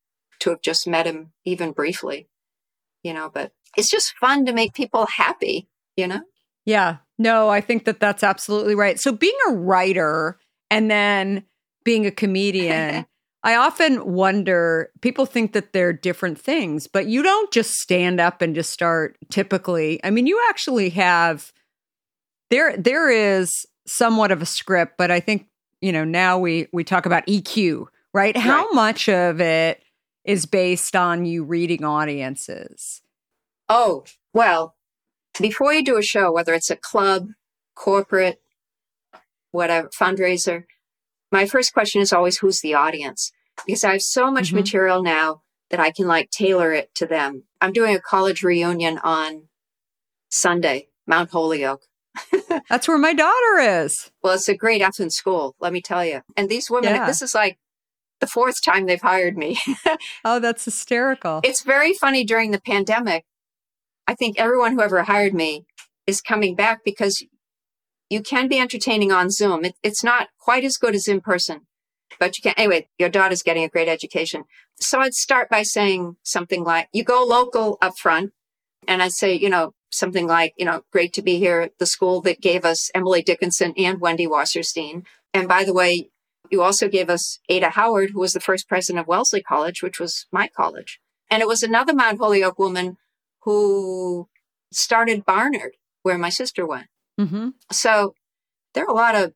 to 0.40 0.50
have 0.50 0.62
just 0.62 0.86
met 0.86 1.06
him 1.06 1.32
even 1.44 1.72
briefly, 1.72 2.28
you 3.02 3.12
know, 3.12 3.30
but 3.32 3.52
it's 3.76 3.90
just 3.90 4.14
fun 4.18 4.44
to 4.46 4.52
make 4.52 4.74
people 4.74 5.06
happy, 5.06 5.68
you 5.96 6.06
know? 6.06 6.22
Yeah. 6.66 6.98
No, 7.18 7.48
I 7.48 7.60
think 7.60 7.84
that 7.84 8.00
that's 8.00 8.22
absolutely 8.22 8.74
right. 8.74 8.98
So 8.98 9.12
being 9.12 9.36
a 9.48 9.52
writer 9.52 10.38
and 10.70 10.90
then 10.90 11.44
being 11.84 12.06
a 12.06 12.10
comedian, 12.10 13.06
I 13.42 13.56
often 13.56 14.12
wonder 14.12 14.90
people 15.00 15.26
think 15.26 15.52
that 15.54 15.72
they're 15.72 15.92
different 15.92 16.38
things, 16.38 16.86
but 16.86 17.06
you 17.06 17.22
don't 17.22 17.50
just 17.50 17.72
stand 17.72 18.20
up 18.20 18.42
and 18.42 18.54
just 18.54 18.70
start 18.70 19.16
typically. 19.30 19.98
I 20.04 20.10
mean, 20.10 20.26
you 20.26 20.40
actually 20.48 20.90
have 20.90 21.52
there 22.50 22.76
there 22.76 23.10
is 23.10 23.50
somewhat 23.86 24.30
of 24.30 24.42
a 24.42 24.46
script, 24.46 24.94
but 24.98 25.10
I 25.10 25.20
think, 25.20 25.46
you 25.80 25.92
know, 25.92 26.04
now 26.04 26.38
we 26.38 26.68
we 26.72 26.84
talk 26.84 27.06
about 27.06 27.26
EQ, 27.26 27.86
right? 28.12 28.36
How 28.36 28.64
Right. 28.64 28.74
much 28.74 29.08
of 29.08 29.40
it 29.40 29.82
is 30.24 30.44
based 30.46 30.94
on 30.94 31.24
you 31.24 31.44
reading 31.44 31.84
audiences? 31.84 33.00
Oh, 33.68 34.04
well, 34.34 34.74
before 35.40 35.72
you 35.72 35.84
do 35.84 35.96
a 35.96 36.02
show, 36.02 36.32
whether 36.32 36.54
it's 36.54 36.70
a 36.70 36.76
club, 36.76 37.28
corporate, 37.74 38.40
whatever, 39.50 39.88
fundraiser, 39.88 40.64
my 41.32 41.46
first 41.46 41.72
question 41.72 42.00
is 42.00 42.12
always 42.12 42.38
who's 42.38 42.60
the 42.60 42.74
audience? 42.74 43.32
Because 43.66 43.84
I 43.84 43.92
have 43.92 44.02
so 44.02 44.30
much 44.30 44.50
Mhm. 44.50 44.54
material 44.54 45.02
now 45.02 45.42
that 45.70 45.80
I 45.80 45.90
can 45.92 46.06
like 46.06 46.30
tailor 46.30 46.72
it 46.72 46.94
to 46.96 47.06
them. 47.06 47.44
I'm 47.60 47.72
doing 47.72 47.94
a 47.94 48.00
college 48.00 48.42
reunion 48.42 48.98
on 48.98 49.48
Sunday, 50.30 50.88
Mount 51.06 51.30
Holyoke. 51.30 51.82
That's 52.68 52.88
where 52.88 52.98
my 52.98 53.12
daughter 53.14 53.58
is. 53.84 54.10
Well, 54.22 54.34
it's 54.34 54.48
a 54.48 54.56
great 54.56 54.82
effing 54.82 55.12
school, 55.12 55.54
let 55.60 55.72
me 55.72 55.80
tell 55.80 56.04
you. 56.04 56.22
And 56.36 56.48
these 56.48 56.70
women, 56.70 56.94
Yeah. 56.94 57.06
this 57.06 57.22
is 57.22 57.34
like 57.34 57.58
the 58.20 58.26
fourth 58.26 58.60
time 58.62 58.86
they've 58.86 59.00
hired 59.00 59.36
me. 59.36 59.58
Oh, 60.24 60.38
that's 60.40 60.64
hysterical. 60.64 61.40
it's 61.44 61.62
very 61.62 61.94
funny 61.94 62.24
during 62.24 62.50
the 62.50 62.60
pandemic. 62.60 63.24
I 64.10 64.14
think 64.14 64.40
everyone 64.40 64.72
who 64.72 64.80
ever 64.80 65.04
hired 65.04 65.34
me 65.34 65.66
is 66.04 66.20
coming 66.20 66.56
back 66.56 66.80
because 66.84 67.24
you 68.08 68.22
can 68.22 68.48
be 68.48 68.58
entertaining 68.58 69.12
on 69.12 69.30
Zoom. 69.30 69.64
It, 69.64 69.76
it's 69.84 70.02
not 70.02 70.30
quite 70.36 70.64
as 70.64 70.76
good 70.76 70.96
as 70.96 71.06
in 71.06 71.20
person, 71.20 71.60
but 72.18 72.36
you 72.36 72.42
can. 72.42 72.54
Anyway, 72.56 72.88
your 72.98 73.08
daughter's 73.08 73.44
getting 73.44 73.62
a 73.62 73.68
great 73.68 73.86
education. 73.86 74.42
So 74.80 74.98
I'd 74.98 75.14
start 75.14 75.48
by 75.48 75.62
saying 75.62 76.16
something 76.24 76.64
like, 76.64 76.88
you 76.92 77.04
go 77.04 77.24
local 77.24 77.78
up 77.80 77.96
front. 77.98 78.32
And 78.88 79.00
I'd 79.00 79.12
say, 79.12 79.32
you 79.32 79.48
know, 79.48 79.74
something 79.92 80.26
like, 80.26 80.54
you 80.56 80.64
know, 80.64 80.82
great 80.90 81.12
to 81.12 81.22
be 81.22 81.38
here 81.38 81.70
the 81.78 81.86
school 81.86 82.20
that 82.22 82.40
gave 82.40 82.64
us 82.64 82.90
Emily 82.96 83.22
Dickinson 83.22 83.74
and 83.76 84.00
Wendy 84.00 84.26
Wasserstein. 84.26 85.04
And 85.32 85.46
by 85.46 85.62
the 85.62 85.72
way, 85.72 86.10
you 86.50 86.62
also 86.62 86.88
gave 86.88 87.10
us 87.10 87.38
Ada 87.48 87.70
Howard, 87.70 88.10
who 88.10 88.18
was 88.18 88.32
the 88.32 88.40
first 88.40 88.68
president 88.68 89.02
of 89.02 89.06
Wellesley 89.06 89.40
College, 89.40 89.84
which 89.84 90.00
was 90.00 90.26
my 90.32 90.48
college. 90.48 90.98
And 91.30 91.40
it 91.42 91.46
was 91.46 91.62
another 91.62 91.94
Mount 91.94 92.18
Holyoke 92.18 92.58
woman 92.58 92.96
who 93.42 94.28
started 94.72 95.24
Barnard, 95.24 95.76
where 96.02 96.18
my 96.18 96.28
sister 96.28 96.66
went. 96.66 96.86
hmm 97.18 97.50
So 97.72 98.14
there 98.74 98.84
are 98.84 98.90
a 98.90 98.94
lot 98.94 99.14
of, 99.14 99.32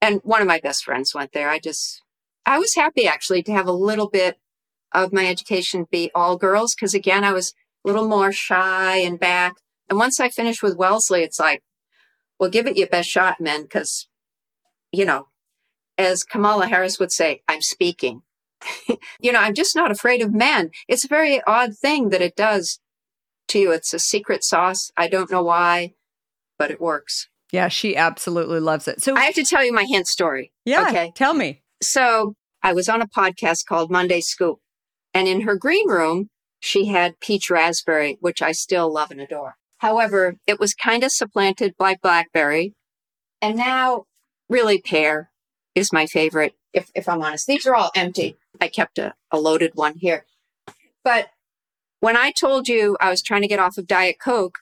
and 0.00 0.20
one 0.22 0.40
of 0.40 0.46
my 0.46 0.60
best 0.60 0.84
friends 0.84 1.14
went 1.14 1.32
there. 1.32 1.50
I 1.50 1.58
just, 1.58 2.02
I 2.46 2.58
was 2.58 2.74
happy 2.74 3.06
actually 3.06 3.42
to 3.44 3.52
have 3.52 3.66
a 3.66 3.72
little 3.72 4.08
bit 4.08 4.38
of 4.92 5.12
my 5.12 5.26
education 5.26 5.86
be 5.90 6.10
all 6.14 6.36
girls 6.36 6.74
because 6.74 6.94
again, 6.94 7.24
I 7.24 7.32
was 7.32 7.52
a 7.84 7.88
little 7.88 8.08
more 8.08 8.32
shy 8.32 8.96
and 8.96 9.18
back. 9.18 9.54
And 9.88 9.98
once 9.98 10.20
I 10.20 10.28
finished 10.28 10.62
with 10.62 10.76
Wellesley, 10.76 11.22
it's 11.22 11.40
like, 11.40 11.62
well, 12.38 12.50
give 12.50 12.66
it 12.66 12.76
your 12.76 12.86
best 12.86 13.08
shot, 13.08 13.40
men, 13.40 13.62
because, 13.62 14.06
you 14.92 15.04
know, 15.04 15.28
as 15.96 16.22
Kamala 16.22 16.68
Harris 16.68 16.98
would 16.98 17.10
say, 17.10 17.42
I'm 17.48 17.62
speaking. 17.62 18.22
you 19.20 19.32
know, 19.32 19.40
I'm 19.40 19.54
just 19.54 19.74
not 19.74 19.90
afraid 19.90 20.22
of 20.22 20.32
men. 20.32 20.70
It's 20.86 21.04
a 21.04 21.08
very 21.08 21.42
odd 21.46 21.76
thing 21.76 22.10
that 22.10 22.22
it 22.22 22.36
does 22.36 22.80
to 23.48 23.58
you. 23.58 23.72
It's 23.72 23.92
a 23.94 23.98
secret 23.98 24.44
sauce. 24.44 24.90
I 24.96 25.08
don't 25.08 25.30
know 25.30 25.42
why, 25.42 25.94
but 26.58 26.70
it 26.70 26.80
works. 26.80 27.28
Yeah, 27.52 27.68
she 27.68 27.96
absolutely 27.96 28.60
loves 28.60 28.86
it. 28.88 29.02
So, 29.02 29.16
I 29.16 29.22
have 29.24 29.34
to 29.34 29.44
tell 29.44 29.64
you 29.64 29.72
my 29.72 29.84
hint 29.84 30.06
story. 30.06 30.52
yeah, 30.64 30.86
Okay. 30.88 31.12
tell 31.14 31.32
me. 31.34 31.62
So 31.82 32.34
I 32.62 32.72
was 32.72 32.88
on 32.88 33.00
a 33.00 33.06
podcast 33.06 33.64
called 33.68 33.90
Monday 33.90 34.20
Scoop, 34.20 34.58
and 35.14 35.26
in 35.28 35.42
her 35.42 35.56
green 35.56 35.88
room, 35.88 36.28
she 36.60 36.86
had 36.86 37.20
peach 37.20 37.48
raspberry, 37.50 38.18
which 38.20 38.42
I 38.42 38.52
still 38.52 38.92
love 38.92 39.10
and 39.10 39.20
adore. 39.20 39.54
However, 39.78 40.36
it 40.46 40.58
was 40.58 40.74
kind 40.74 41.04
of 41.04 41.12
supplanted 41.12 41.74
by 41.78 41.96
blackberry, 42.02 42.74
and 43.40 43.56
now 43.56 44.04
really 44.48 44.80
pear 44.82 45.30
is 45.74 45.92
my 45.92 46.06
favorite. 46.06 46.54
If 46.74 46.90
if 46.96 47.08
I'm 47.08 47.22
honest, 47.22 47.46
these 47.46 47.64
are 47.66 47.74
all 47.76 47.90
empty. 47.94 48.36
I 48.60 48.66
kept 48.68 48.98
a, 48.98 49.14
a 49.30 49.38
loaded 49.38 49.70
one 49.74 49.94
here, 49.96 50.26
but 51.04 51.28
when 52.00 52.16
I 52.16 52.30
told 52.30 52.68
you 52.68 52.96
I 53.00 53.10
was 53.10 53.22
trying 53.22 53.42
to 53.42 53.48
get 53.48 53.58
off 53.58 53.78
of 53.78 53.86
Diet 53.86 54.16
Coke, 54.20 54.58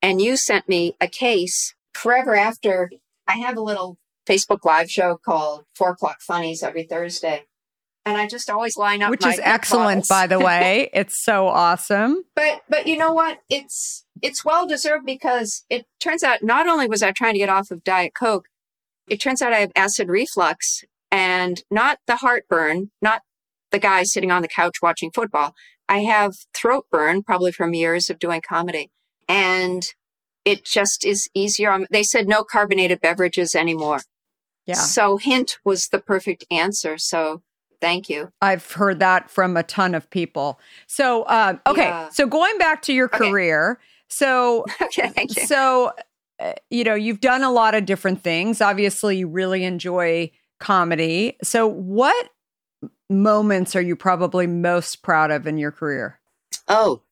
and 0.00 0.20
you 0.20 0.36
sent 0.36 0.68
me 0.68 0.96
a 1.00 1.06
case 1.08 1.74
forever 1.94 2.34
after, 2.34 2.90
I 3.28 3.36
have 3.38 3.56
a 3.56 3.60
little 3.62 3.98
Facebook 4.28 4.64
live 4.64 4.90
show 4.90 5.16
called 5.24 5.64
Four 5.74 5.90
O'clock 5.90 6.20
Funnies 6.20 6.62
every 6.62 6.84
Thursday. 6.84 7.44
and 8.04 8.16
I 8.16 8.26
just 8.26 8.50
always 8.50 8.76
line 8.76 9.00
up, 9.02 9.10
which 9.10 9.22
my 9.22 9.30
is 9.30 9.40
excellent, 9.42 10.08
by 10.08 10.26
the 10.26 10.40
way. 10.48 10.90
it's 10.92 11.22
so 11.22 11.46
awesome. 11.46 12.24
But 12.34 12.62
but 12.68 12.86
you 12.88 12.96
know 12.96 13.12
what? 13.12 13.38
It's 13.48 14.04
it's 14.20 14.44
well 14.44 14.66
deserved 14.66 15.06
because 15.06 15.64
it 15.70 15.86
turns 16.00 16.22
out 16.24 16.42
not 16.42 16.66
only 16.68 16.88
was 16.88 17.02
I 17.02 17.12
trying 17.12 17.34
to 17.34 17.38
get 17.38 17.48
off 17.48 17.70
of 17.70 17.84
Diet 17.84 18.12
Coke, 18.14 18.46
it 19.08 19.20
turns 19.20 19.40
out 19.42 19.52
I 19.52 19.58
have 19.60 19.72
acid 19.76 20.08
reflux 20.08 20.82
and 21.12 21.62
not 21.70 21.98
the 22.06 22.16
heartburn, 22.16 22.90
not 23.00 23.22
the 23.70 23.78
guy 23.78 24.02
sitting 24.02 24.30
on 24.32 24.42
the 24.42 24.48
couch 24.48 24.76
watching 24.82 25.10
football. 25.14 25.54
I 25.92 25.98
have 26.00 26.34
throat 26.54 26.86
burn, 26.90 27.22
probably 27.22 27.52
from 27.52 27.74
years 27.74 28.08
of 28.10 28.18
doing 28.18 28.40
comedy. 28.46 28.90
And 29.28 29.82
it 30.44 30.64
just 30.64 31.04
is 31.04 31.28
easier. 31.34 31.78
They 31.90 32.02
said 32.02 32.26
no 32.26 32.44
carbonated 32.44 33.00
beverages 33.00 33.54
anymore. 33.54 34.00
Yeah. 34.66 34.74
So 34.74 35.16
hint 35.18 35.58
was 35.64 35.88
the 35.88 35.98
perfect 35.98 36.44
answer. 36.50 36.96
So 36.98 37.42
thank 37.80 38.08
you. 38.08 38.30
I've 38.40 38.70
heard 38.72 39.00
that 39.00 39.30
from 39.30 39.56
a 39.56 39.62
ton 39.62 39.94
of 39.94 40.08
people. 40.08 40.58
So, 40.86 41.26
um, 41.28 41.60
okay. 41.66 41.88
Yeah. 41.88 42.08
So 42.10 42.26
going 42.26 42.56
back 42.58 42.82
to 42.82 42.92
your 42.92 43.06
Okay. 43.12 43.28
career. 43.30 43.78
So, 44.08 44.64
Okay, 44.80 45.08
thank 45.10 45.36
you. 45.36 45.46
so, 45.46 45.92
uh, 46.40 46.52
you 46.70 46.84
know, 46.84 46.94
you've 46.94 47.20
done 47.20 47.42
a 47.42 47.50
lot 47.50 47.74
of 47.74 47.84
different 47.86 48.22
things. 48.22 48.60
Obviously, 48.60 49.18
you 49.18 49.28
really 49.28 49.64
enjoy 49.64 50.30
comedy. 50.60 51.36
So, 51.42 51.66
what 51.66 52.28
moments 53.12 53.76
are 53.76 53.82
you 53.82 53.96
probably 53.96 54.46
most 54.46 55.02
proud 55.02 55.30
of 55.30 55.46
in 55.46 55.58
your 55.58 55.72
career? 55.72 56.20
Oh, 56.68 57.02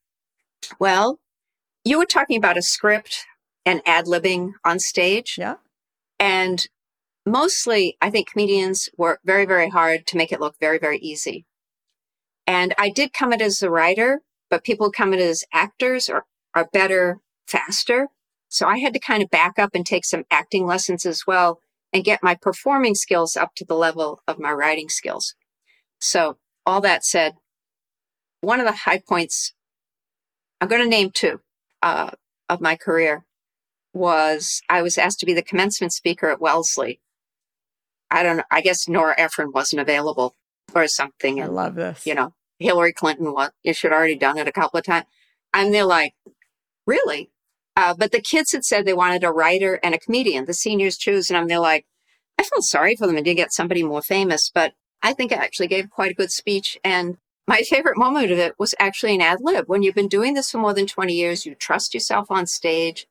well, 0.79 1.21
you 1.85 1.99
were 1.99 2.07
talking 2.07 2.37
about 2.37 2.59
a 2.59 2.63
script 2.63 3.27
and 3.65 3.83
ad 3.87 4.07
libbing 4.07 4.53
on 4.65 4.79
stage. 4.79 5.37
Yeah. 5.39 5.57
And 6.19 6.67
mostly, 7.27 7.97
I 8.01 8.11
think 8.11 8.31
comedians 8.31 8.89
work 8.97 9.21
very, 9.25 9.47
very 9.47 9.69
hard 9.69 10.07
to 10.09 10.17
make 10.17 10.33
it 10.33 10.41
look 10.41 10.57
very, 10.61 10.79
very 10.79 10.99
easy. 10.99 11.47
And 12.47 12.75
I 12.79 12.91
did 12.91 13.13
come 13.13 13.33
in 13.33 13.41
as 13.41 13.63
a 13.63 13.71
writer, 13.71 14.21
but 14.49 14.65
people 14.65 14.87
who 14.87 14.93
come 14.93 15.13
in 15.13 15.21
as 15.21 15.45
actors 15.53 16.09
are, 16.09 16.25
are 16.55 16.69
better 16.73 17.19
faster. 17.47 18.09
So 18.49 18.67
I 18.67 18.79
had 18.79 18.93
to 18.95 18.99
kind 18.99 19.23
of 19.23 19.31
back 19.31 19.59
up 19.59 19.71
and 19.75 19.87
take 19.87 20.05
some 20.05 20.25
acting 20.31 20.67
lessons 20.67 21.07
as 21.07 21.23
well 21.27 21.61
and 21.93 22.05
get 22.05 22.23
my 22.23 22.35
performing 22.35 22.95
skills 22.95 23.37
up 23.37 23.55
to 23.57 23.65
the 23.65 23.75
level 23.75 24.21
of 24.27 24.39
my 24.39 24.53
writing 24.53 24.89
skills. 24.89 25.35
So 26.01 26.39
all 26.67 26.81
that 26.81 27.05
said, 27.05 27.35
one 28.41 28.61
of 28.61 28.67
the 28.67 28.73
high 28.73 29.03
points, 29.07 29.53
I'm 30.61 30.69
going 30.69 30.83
to 30.83 30.89
name 30.89 31.11
two 31.11 31.41
uh, 31.83 32.11
of 32.49 32.61
my 32.61 32.77
career, 32.77 33.25
was 33.93 34.63
I 34.69 34.83
was 34.83 34.99
asked 34.99 35.21
to 35.21 35.27
be 35.27 35.35
the 35.35 35.43
commencement 35.43 35.93
speaker 35.93 36.31
at 36.31 36.41
Wellesley. 36.41 37.01
I 38.11 38.23
don't 38.23 38.39
know. 38.39 38.45
I 38.51 38.61
guess 38.61 38.89
Nora 38.89 39.15
Ephron 39.19 39.53
wasn't 39.53 39.83
available 39.83 40.35
or 40.75 40.87
something. 40.89 41.41
I 41.41 41.45
and, 41.45 41.55
love 41.55 41.75
this. 41.75 42.07
you 42.07 42.15
know, 42.15 42.35
Hillary 42.59 42.93
Clinton 42.93 43.33
was, 43.33 43.51
you 43.63 43.75
should 43.75 43.93
already 43.93 44.17
done 44.17 44.39
it 44.39 44.49
a 44.49 44.53
couple 44.53 44.79
of 44.79 44.85
times. 44.85 45.07
And 45.53 45.75
they're 45.75 45.85
like, 45.85 46.15
really? 46.87 47.31
Uh, 47.77 47.95
but 47.97 48.13
the 48.13 48.21
kids 48.21 48.53
had 48.53 48.65
said 48.65 48.85
they 48.85 48.93
wanted 48.93 49.25
a 49.25 49.31
writer 49.31 49.81
and 49.83 49.95
a 49.95 49.99
comedian. 49.99 50.45
The 50.45 50.55
seniors 50.55 50.97
choose. 50.97 51.31
And 51.31 51.37
I'm 51.37 51.49
they're 51.49 51.59
like, 51.59 51.87
I 52.39 52.43
felt 52.43 52.65
sorry 52.65 52.97
for 52.97 53.07
them 53.07 53.17
and 53.17 53.25
did 53.25 53.35
get 53.35 53.53
somebody 53.53 53.83
more 53.83 54.03
famous, 54.03 54.51
but 54.53 54.73
I 55.03 55.13
think 55.13 55.33
I 55.33 55.37
actually 55.37 55.69
gave 55.69 55.91
quite 55.91 56.11
a 56.11 56.15
good 56.15 56.31
speech. 56.31 56.79
And 56.85 57.17
my 57.47 57.63
favorite 57.69 57.97
moment 57.99 58.31
of 58.31 58.39
it 58.39 58.55
was 58.59 58.75
actually 58.79 59.15
an 59.15 59.21
ad 59.23 59.39
lib. 59.41 59.65
When 59.67 59.83
you've 59.83 59.95
been 59.95 60.09
doing 60.09 60.35
this 60.35 60.51
for 60.51 60.59
more 60.59 60.75
than 60.75 60.87
20 60.87 61.13
years, 61.15 61.47
you 61.47 61.55
trust 61.55 61.95
yourself 61.95 62.31
on 62.31 62.47
stage. 62.47 63.07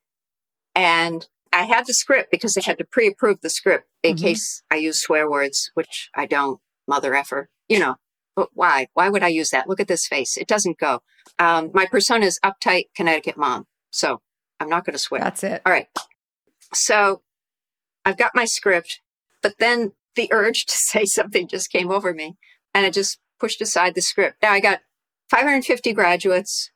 And 0.75 1.27
I 1.51 1.63
had 1.63 1.87
the 1.87 1.93
script 1.93 2.31
because 2.31 2.53
they 2.53 2.61
had 2.63 2.77
to 2.77 2.85
pre 2.85 3.07
approve 3.07 3.41
the 3.41 3.49
script 3.49 3.87
in 4.03 4.15
Mhm. 4.15 4.21
case 4.21 4.61
I 4.69 4.75
use 4.75 5.01
swear 5.01 5.29
words, 5.29 5.71
which 5.73 6.09
I 6.15 6.25
don't, 6.25 6.59
mother 6.87 7.15
effer, 7.15 7.49
you 7.67 7.79
know. 7.79 7.95
But 8.35 8.49
why? 8.53 8.87
Why 8.93 9.09
would 9.09 9.23
I 9.23 9.27
use 9.27 9.49
that? 9.49 9.67
Look 9.67 9.79
at 9.79 9.87
this 9.87 10.07
face. 10.07 10.37
It 10.37 10.47
doesn't 10.47 10.77
go. 10.77 11.01
Um, 11.39 11.71
my 11.73 11.85
persona 11.87 12.25
is 12.25 12.39
uptight 12.45 12.85
Connecticut 12.95 13.35
mom. 13.35 13.65
So 13.91 14.21
I'm 14.59 14.69
not 14.69 14.85
going 14.85 14.93
to 14.93 14.99
swear. 14.99 15.21
That's 15.21 15.43
it. 15.43 15.61
All 15.65 15.73
right. 15.73 15.87
So 16.73 17.23
I've 18.05 18.17
got 18.17 18.31
my 18.35 18.45
script, 18.45 19.01
but 19.41 19.55
then 19.59 19.93
the 20.19 20.31
urge 20.31 20.65
to 20.65 20.77
say 20.77 21.05
something 21.05 21.47
just 21.47 21.71
came 21.71 21.91
over 21.91 22.13
me 22.13 22.35
and 22.73 22.85
I 22.85 22.89
just 22.89 23.17
pushed 23.39 23.61
aside 23.61 23.95
the 23.95 24.01
script. 24.01 24.37
Now 24.43 24.51
I 24.51 24.59
got 24.59 24.81
550 25.29 25.93
graduates, 25.93 26.71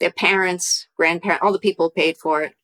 their 0.00 0.12
parents, 0.12 0.88
grandparents, 0.96 1.42
all 1.42 1.52
the 1.52 1.58
people 1.58 1.90
paid 1.90 2.16
for 2.20 2.42
it, 2.42 2.54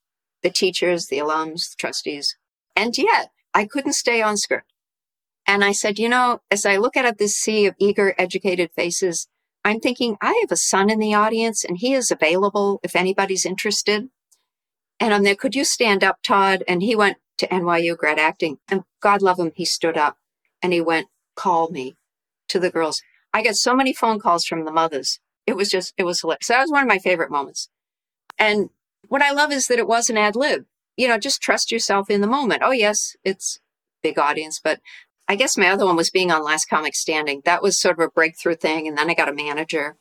the 0.43 0.51
teachers, 0.51 1.07
the 1.07 1.19
alums, 1.19 1.71
the 1.71 1.77
trustees. 1.79 2.37
And 2.75 2.97
yet 2.99 3.31
I 3.55 3.67
couldn't 3.67 3.93
stay 3.93 4.21
on 4.21 4.37
script. 4.37 4.73
And 5.47 5.63
I 5.63 5.73
said, 5.73 5.99
you 5.99 6.09
know, 6.09 6.41
as 6.51 6.65
I 6.67 6.79
look 6.79 6.97
out 6.97 7.05
at 7.05 7.19
this 7.19 7.35
sea 7.35 7.67
of 7.67 7.75
eager, 7.79 8.15
educated 8.19 8.71
faces, 8.75 9.29
I'm 9.63 9.79
thinking 9.79 10.17
I 10.21 10.39
have 10.41 10.51
a 10.51 10.57
son 10.57 10.91
in 10.91 10.99
the 10.99 11.15
audience 11.15 11.65
and 11.65 11.79
he 11.79 11.95
is 11.95 12.11
available 12.11 12.81
if 12.83 12.97
anybody's 12.97 13.47
interested. 13.47 14.09
And 14.99 15.13
I'm 15.13 15.23
there, 15.23 15.35
could 15.35 15.55
you 15.55 15.65
stand 15.65 16.03
up, 16.03 16.19
Todd? 16.23 16.65
And 16.67 16.83
he 16.83 16.97
went 16.97 17.19
to 17.39 17.49
NYU 17.49 17.97
grad 17.97 18.19
acting. 18.19 18.59
And 18.71 18.85
God 19.01 19.23
love 19.23 19.39
him, 19.39 19.53
he 19.55 19.65
stood 19.65 19.99
up 19.99 20.17
and 20.65 20.73
he 20.73 20.81
went, 20.81 21.09
call 21.37 21.69
me 21.69 21.95
to 22.49 22.59
the 22.59 22.71
girls. 22.71 23.03
I 23.35 23.43
got 23.43 23.55
so 23.55 23.77
many 23.77 23.93
phone 23.93 24.19
calls 24.19 24.47
from 24.47 24.65
the 24.65 24.73
mothers. 24.73 25.21
It 25.47 25.57
was 25.57 25.69
just, 25.69 25.93
it 25.99 26.05
was 26.05 26.23
hilarious. 26.23 26.47
So 26.47 26.55
that 26.55 26.63
was 26.63 26.71
one 26.71 26.81
of 26.81 26.89
my 26.89 26.99
favorite 26.99 27.31
moments. 27.31 27.69
And 28.39 28.71
what 29.09 29.21
I 29.21 29.31
love 29.31 29.53
is 29.53 29.67
that 29.67 29.79
it 29.79 29.87
was 29.87 30.09
an 30.09 30.17
ad 30.17 30.35
lib. 30.35 30.65
You 30.97 31.07
know, 31.07 31.19
just 31.19 31.43
trust 31.43 31.71
yourself 31.71 32.09
in 32.09 32.23
the 32.23 32.27
moment. 32.27 32.63
Oh, 32.65 32.71
yes, 32.71 33.15
it's 33.25 33.61
big 34.03 34.19
audience, 34.19 34.59
but 34.63 34.81
I 35.29 35.37
guess 35.37 35.59
my 35.59 35.69
other 35.69 35.85
one 35.85 35.97
was 35.97 36.09
being 36.09 36.31
on 36.31 36.43
Last 36.43 36.71
Comic 36.71 36.95
Standing. 36.95 37.43
That 37.45 37.63
was 37.63 37.79
sort 37.79 37.99
of 37.99 38.05
a 38.07 38.11
breakthrough 38.11 38.57
thing. 38.57 38.89
And 38.89 38.97
then 38.97 39.11
I 39.11 39.15
got 39.15 39.29
a 39.29 39.35
manager. 39.35 39.99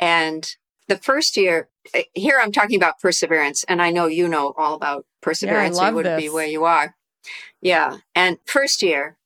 And 0.00 0.56
the 0.88 0.96
first 0.96 1.36
year, 1.36 1.68
eh, 1.94 2.02
here 2.14 2.40
I'm 2.42 2.50
talking 2.50 2.76
about 2.76 2.98
perseverance. 3.00 3.64
And 3.68 3.80
I 3.80 3.92
know 3.92 4.06
you 4.06 4.26
know 4.26 4.54
all 4.56 4.74
about 4.74 5.06
perseverance. 5.20 5.76
love 5.76 5.90
you 5.90 5.94
wouldn't 5.94 6.20
be 6.20 6.30
where 6.30 6.46
you 6.46 6.64
are. 6.64 6.96
Yeah. 7.60 7.98
And 8.16 8.38
first 8.44 8.82
year, 8.82 9.18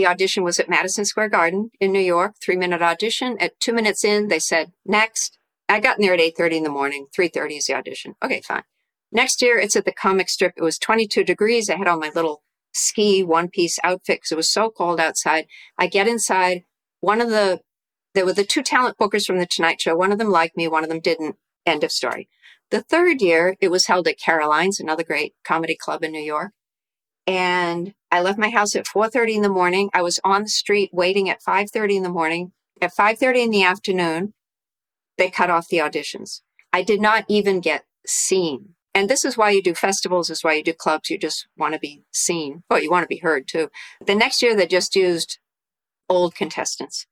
the 0.00 0.06
audition 0.06 0.42
was 0.42 0.58
at 0.58 0.70
Madison 0.70 1.04
Square 1.04 1.28
Garden 1.28 1.70
in 1.78 1.92
New 1.92 2.00
York, 2.00 2.36
three 2.42 2.56
minute 2.56 2.80
audition. 2.80 3.36
At 3.38 3.60
two 3.60 3.74
minutes 3.74 4.02
in, 4.02 4.28
they 4.28 4.38
said, 4.38 4.72
next. 4.86 5.36
I 5.68 5.78
got 5.78 5.98
in 5.98 6.06
there 6.06 6.14
at 6.14 6.20
8.30 6.20 6.52
in 6.52 6.62
the 6.62 6.70
morning. 6.70 7.06
3.30 7.16 7.58
is 7.58 7.66
the 7.66 7.74
audition. 7.74 8.14
Okay, 8.24 8.40
fine. 8.40 8.62
Next 9.12 9.42
year, 9.42 9.58
it's 9.58 9.76
at 9.76 9.84
the 9.84 9.92
comic 9.92 10.30
strip. 10.30 10.54
It 10.56 10.62
was 10.62 10.78
22 10.78 11.22
degrees. 11.22 11.68
I 11.68 11.76
had 11.76 11.86
on 11.86 12.00
my 12.00 12.10
little 12.14 12.42
ski 12.72 13.22
one 13.22 13.48
piece 13.48 13.78
outfit 13.84 14.20
because 14.20 14.32
it 14.32 14.36
was 14.36 14.50
so 14.50 14.70
cold 14.70 14.98
outside. 14.98 15.46
I 15.76 15.86
get 15.86 16.08
inside. 16.08 16.64
One 17.00 17.20
of 17.20 17.28
the, 17.28 17.60
there 18.14 18.24
were 18.24 18.32
the 18.32 18.42
two 18.42 18.62
talent 18.62 18.96
bookers 18.96 19.26
from 19.26 19.38
the 19.38 19.46
Tonight 19.46 19.82
Show. 19.82 19.94
One 19.94 20.12
of 20.12 20.18
them 20.18 20.30
liked 20.30 20.56
me, 20.56 20.66
one 20.66 20.82
of 20.82 20.88
them 20.88 21.00
didn't. 21.00 21.36
End 21.66 21.84
of 21.84 21.92
story. 21.92 22.30
The 22.70 22.80
third 22.80 23.20
year, 23.20 23.54
it 23.60 23.70
was 23.70 23.86
held 23.86 24.08
at 24.08 24.18
Caroline's, 24.18 24.80
another 24.80 25.04
great 25.04 25.34
comedy 25.44 25.76
club 25.76 26.02
in 26.02 26.12
New 26.12 26.22
York. 26.22 26.52
And 27.26 27.92
I 28.10 28.20
left 28.20 28.38
my 28.38 28.50
house 28.50 28.74
at 28.74 28.86
4:30 28.86 29.36
in 29.36 29.42
the 29.42 29.48
morning. 29.48 29.90
I 29.94 30.02
was 30.02 30.18
on 30.24 30.42
the 30.42 30.48
street 30.48 30.90
waiting 30.92 31.28
at 31.28 31.42
5:30 31.42 31.96
in 31.96 32.02
the 32.02 32.08
morning. 32.08 32.52
At 32.80 32.94
5:30 32.94 33.42
in 33.42 33.50
the 33.50 33.62
afternoon, 33.62 34.34
they 35.16 35.30
cut 35.30 35.50
off 35.50 35.68
the 35.68 35.78
auditions. 35.78 36.42
I 36.72 36.82
did 36.82 37.00
not 37.00 37.24
even 37.28 37.60
get 37.60 37.84
seen. 38.06 38.74
And 38.94 39.08
this 39.08 39.24
is 39.24 39.36
why 39.36 39.50
you 39.50 39.62
do 39.62 39.74
festivals, 39.74 40.28
this 40.28 40.38
is 40.38 40.44
why 40.44 40.54
you 40.54 40.64
do 40.64 40.72
clubs. 40.72 41.10
You 41.10 41.18
just 41.18 41.46
want 41.56 41.74
to 41.74 41.80
be 41.80 42.02
seen. 42.12 42.64
Oh, 42.70 42.76
you 42.76 42.90
want 42.90 43.04
to 43.04 43.08
be 43.08 43.18
heard 43.18 43.46
too. 43.46 43.70
The 44.04 44.14
next 44.14 44.42
year, 44.42 44.56
they 44.56 44.66
just 44.66 44.96
used 44.96 45.38
old 46.08 46.34
contestants. 46.34 47.06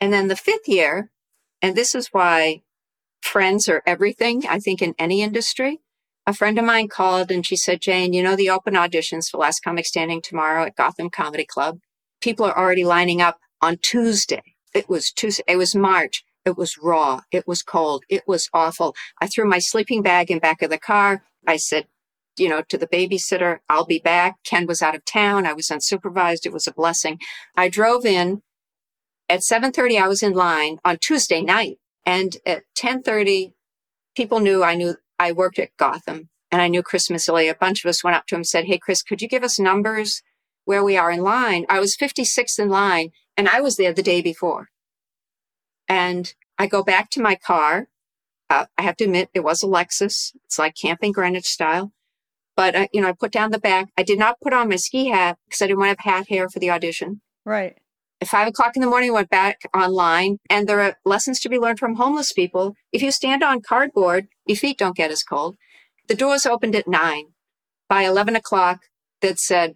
And 0.00 0.12
then 0.12 0.28
the 0.28 0.36
fifth 0.36 0.68
year, 0.68 1.10
and 1.62 1.74
this 1.74 1.94
is 1.94 2.08
why 2.08 2.62
friends 3.22 3.68
are 3.68 3.82
everything, 3.86 4.46
I 4.46 4.58
think, 4.58 4.82
in 4.82 4.94
any 4.98 5.22
industry. 5.22 5.80
A 6.28 6.34
friend 6.34 6.58
of 6.58 6.64
mine 6.64 6.88
called 6.88 7.30
and 7.30 7.46
she 7.46 7.54
said, 7.54 7.80
Jane, 7.80 8.12
you 8.12 8.20
know 8.20 8.34
the 8.34 8.50
open 8.50 8.74
auditions 8.74 9.30
for 9.30 9.38
Last 9.38 9.60
Comic 9.62 9.86
Standing 9.86 10.20
tomorrow 10.20 10.64
at 10.64 10.74
Gotham 10.74 11.08
Comedy 11.08 11.46
Club? 11.46 11.78
People 12.20 12.46
are 12.46 12.58
already 12.58 12.84
lining 12.84 13.22
up 13.22 13.38
on 13.62 13.78
Tuesday. 13.80 14.42
It 14.74 14.88
was 14.88 15.12
Tuesday. 15.12 15.44
It 15.46 15.56
was 15.56 15.76
March. 15.76 16.24
It 16.44 16.58
was 16.58 16.76
raw. 16.82 17.20
It 17.30 17.46
was 17.46 17.62
cold. 17.62 18.02
It 18.08 18.24
was 18.26 18.48
awful. 18.52 18.96
I 19.20 19.28
threw 19.28 19.48
my 19.48 19.60
sleeping 19.60 20.02
bag 20.02 20.28
in 20.28 20.40
back 20.40 20.62
of 20.62 20.70
the 20.70 20.78
car. 20.78 21.22
I 21.46 21.58
said, 21.58 21.86
you 22.36 22.48
know, 22.48 22.62
to 22.70 22.76
the 22.76 22.88
babysitter, 22.88 23.58
I'll 23.68 23.86
be 23.86 24.00
back. 24.00 24.34
Ken 24.44 24.66
was 24.66 24.82
out 24.82 24.96
of 24.96 25.04
town. 25.04 25.46
I 25.46 25.52
was 25.52 25.68
unsupervised. 25.68 26.44
It 26.44 26.52
was 26.52 26.66
a 26.66 26.72
blessing. 26.72 27.20
I 27.56 27.68
drove 27.68 28.04
in 28.04 28.42
at 29.28 29.42
7:30. 29.48 30.00
I 30.02 30.08
was 30.08 30.24
in 30.24 30.32
line 30.32 30.78
on 30.84 30.98
Tuesday 31.00 31.40
night, 31.40 31.78
and 32.04 32.36
at 32.44 32.64
10:30, 32.74 33.52
people 34.16 34.40
knew 34.40 34.64
I 34.64 34.74
knew 34.74 34.96
I 35.18 35.32
worked 35.32 35.58
at 35.58 35.76
Gotham, 35.76 36.28
and 36.50 36.62
I 36.62 36.68
knew 36.68 36.82
Chris 36.82 37.08
Mazzilli. 37.08 37.50
A 37.50 37.54
bunch 37.54 37.84
of 37.84 37.88
us 37.88 38.04
went 38.04 38.16
up 38.16 38.26
to 38.26 38.34
him 38.34 38.40
and 38.40 38.46
said, 38.46 38.66
"Hey, 38.66 38.78
Chris, 38.78 39.02
could 39.02 39.22
you 39.22 39.28
give 39.28 39.44
us 39.44 39.58
numbers 39.58 40.22
where 40.64 40.84
we 40.84 40.96
are 40.96 41.10
in 41.10 41.20
line?" 41.22 41.66
I 41.68 41.80
was 41.80 41.96
56th 41.96 42.58
in 42.58 42.68
line, 42.68 43.10
and 43.36 43.48
I 43.48 43.60
was 43.60 43.76
there 43.76 43.92
the 43.92 44.02
day 44.02 44.20
before. 44.20 44.68
And 45.88 46.34
I 46.58 46.66
go 46.66 46.82
back 46.82 47.10
to 47.10 47.22
my 47.22 47.36
car. 47.36 47.88
Uh, 48.48 48.66
I 48.78 48.82
have 48.82 48.96
to 48.98 49.04
admit, 49.04 49.30
it 49.34 49.44
was 49.44 49.62
a 49.62 49.66
Lexus. 49.66 50.34
It's 50.44 50.58
like 50.58 50.74
camping 50.80 51.12
Greenwich 51.12 51.46
style. 51.46 51.92
But, 52.56 52.74
uh, 52.74 52.86
you 52.92 53.00
know, 53.00 53.08
I 53.08 53.12
put 53.12 53.32
down 53.32 53.50
the 53.50 53.58
back. 53.58 53.88
I 53.98 54.02
did 54.02 54.18
not 54.18 54.40
put 54.40 54.52
on 54.52 54.68
my 54.68 54.76
ski 54.76 55.08
hat 55.08 55.38
because 55.44 55.60
I 55.60 55.66
didn't 55.66 55.80
want 55.80 55.98
to 55.98 56.02
have 56.02 56.18
hat 56.18 56.28
hair 56.28 56.48
for 56.48 56.58
the 56.58 56.70
audition. 56.70 57.20
Right. 57.44 57.76
At 58.20 58.28
five 58.28 58.48
o'clock 58.48 58.76
in 58.76 58.80
the 58.80 58.88
morning, 58.88 59.12
went 59.12 59.28
back 59.28 59.60
online, 59.74 60.38
and 60.48 60.66
there 60.66 60.80
are 60.80 60.96
lessons 61.04 61.38
to 61.40 61.50
be 61.50 61.58
learned 61.58 61.78
from 61.78 61.96
homeless 61.96 62.32
people. 62.32 62.74
If 62.92 63.02
you 63.02 63.10
stand 63.12 63.42
on 63.42 63.60
cardboard, 63.60 64.28
your 64.46 64.56
feet 64.56 64.78
don't 64.78 64.96
get 64.96 65.10
as 65.10 65.22
cold. 65.22 65.56
The 66.08 66.14
doors 66.14 66.46
opened 66.46 66.74
at 66.74 66.88
nine. 66.88 67.26
By 67.88 68.02
11 68.02 68.34
o'clock, 68.34 68.80
they'd 69.20 69.38
said, 69.38 69.74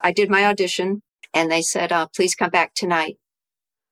I 0.00 0.12
did 0.12 0.28
my 0.28 0.44
audition, 0.44 1.02
and 1.32 1.50
they 1.50 1.62
said, 1.62 1.92
uh, 1.92 2.08
please 2.14 2.34
come 2.34 2.50
back 2.50 2.74
tonight. 2.74 3.16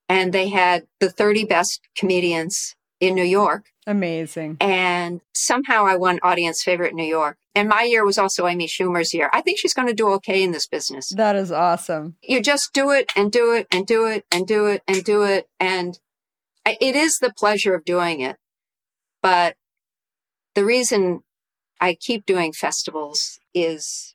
And 0.08 0.32
they 0.32 0.48
had 0.48 0.86
the 0.98 1.10
30 1.10 1.46
best 1.46 1.80
comedians 1.96 2.74
in 3.00 3.14
New 3.14 3.24
York. 3.24 3.72
Amazing. 3.86 4.58
And 4.60 5.20
somehow 5.34 5.86
I 5.86 5.96
won 5.96 6.20
audience 6.22 6.62
favorite 6.62 6.90
in 6.90 6.96
New 6.96 7.04
York. 7.04 7.38
And 7.54 7.68
my 7.68 7.82
year 7.82 8.04
was 8.04 8.18
also 8.18 8.46
Amy 8.46 8.68
Schumer's 8.68 9.12
year. 9.12 9.30
I 9.32 9.40
think 9.40 9.58
she's 9.58 9.74
going 9.74 9.88
to 9.88 9.94
do 9.94 10.10
okay 10.12 10.42
in 10.42 10.52
this 10.52 10.66
business. 10.66 11.08
That 11.16 11.34
is 11.34 11.50
awesome. 11.50 12.16
You 12.22 12.40
just 12.40 12.72
do 12.72 12.90
it 12.90 13.10
and 13.16 13.32
do 13.32 13.52
it 13.52 13.66
and 13.72 13.86
do 13.86 14.06
it 14.06 14.24
and 14.30 14.46
do 14.46 14.66
it 14.66 14.82
and 14.86 15.02
do 15.02 15.24
it. 15.24 15.48
And 15.58 15.98
it 16.66 16.94
is 16.94 17.18
the 17.18 17.32
pleasure 17.36 17.74
of 17.74 17.84
doing 17.84 18.20
it. 18.20 18.36
But 19.22 19.56
the 20.54 20.64
reason 20.64 21.20
I 21.80 21.94
keep 21.94 22.26
doing 22.26 22.52
festivals 22.52 23.40
is, 23.54 24.14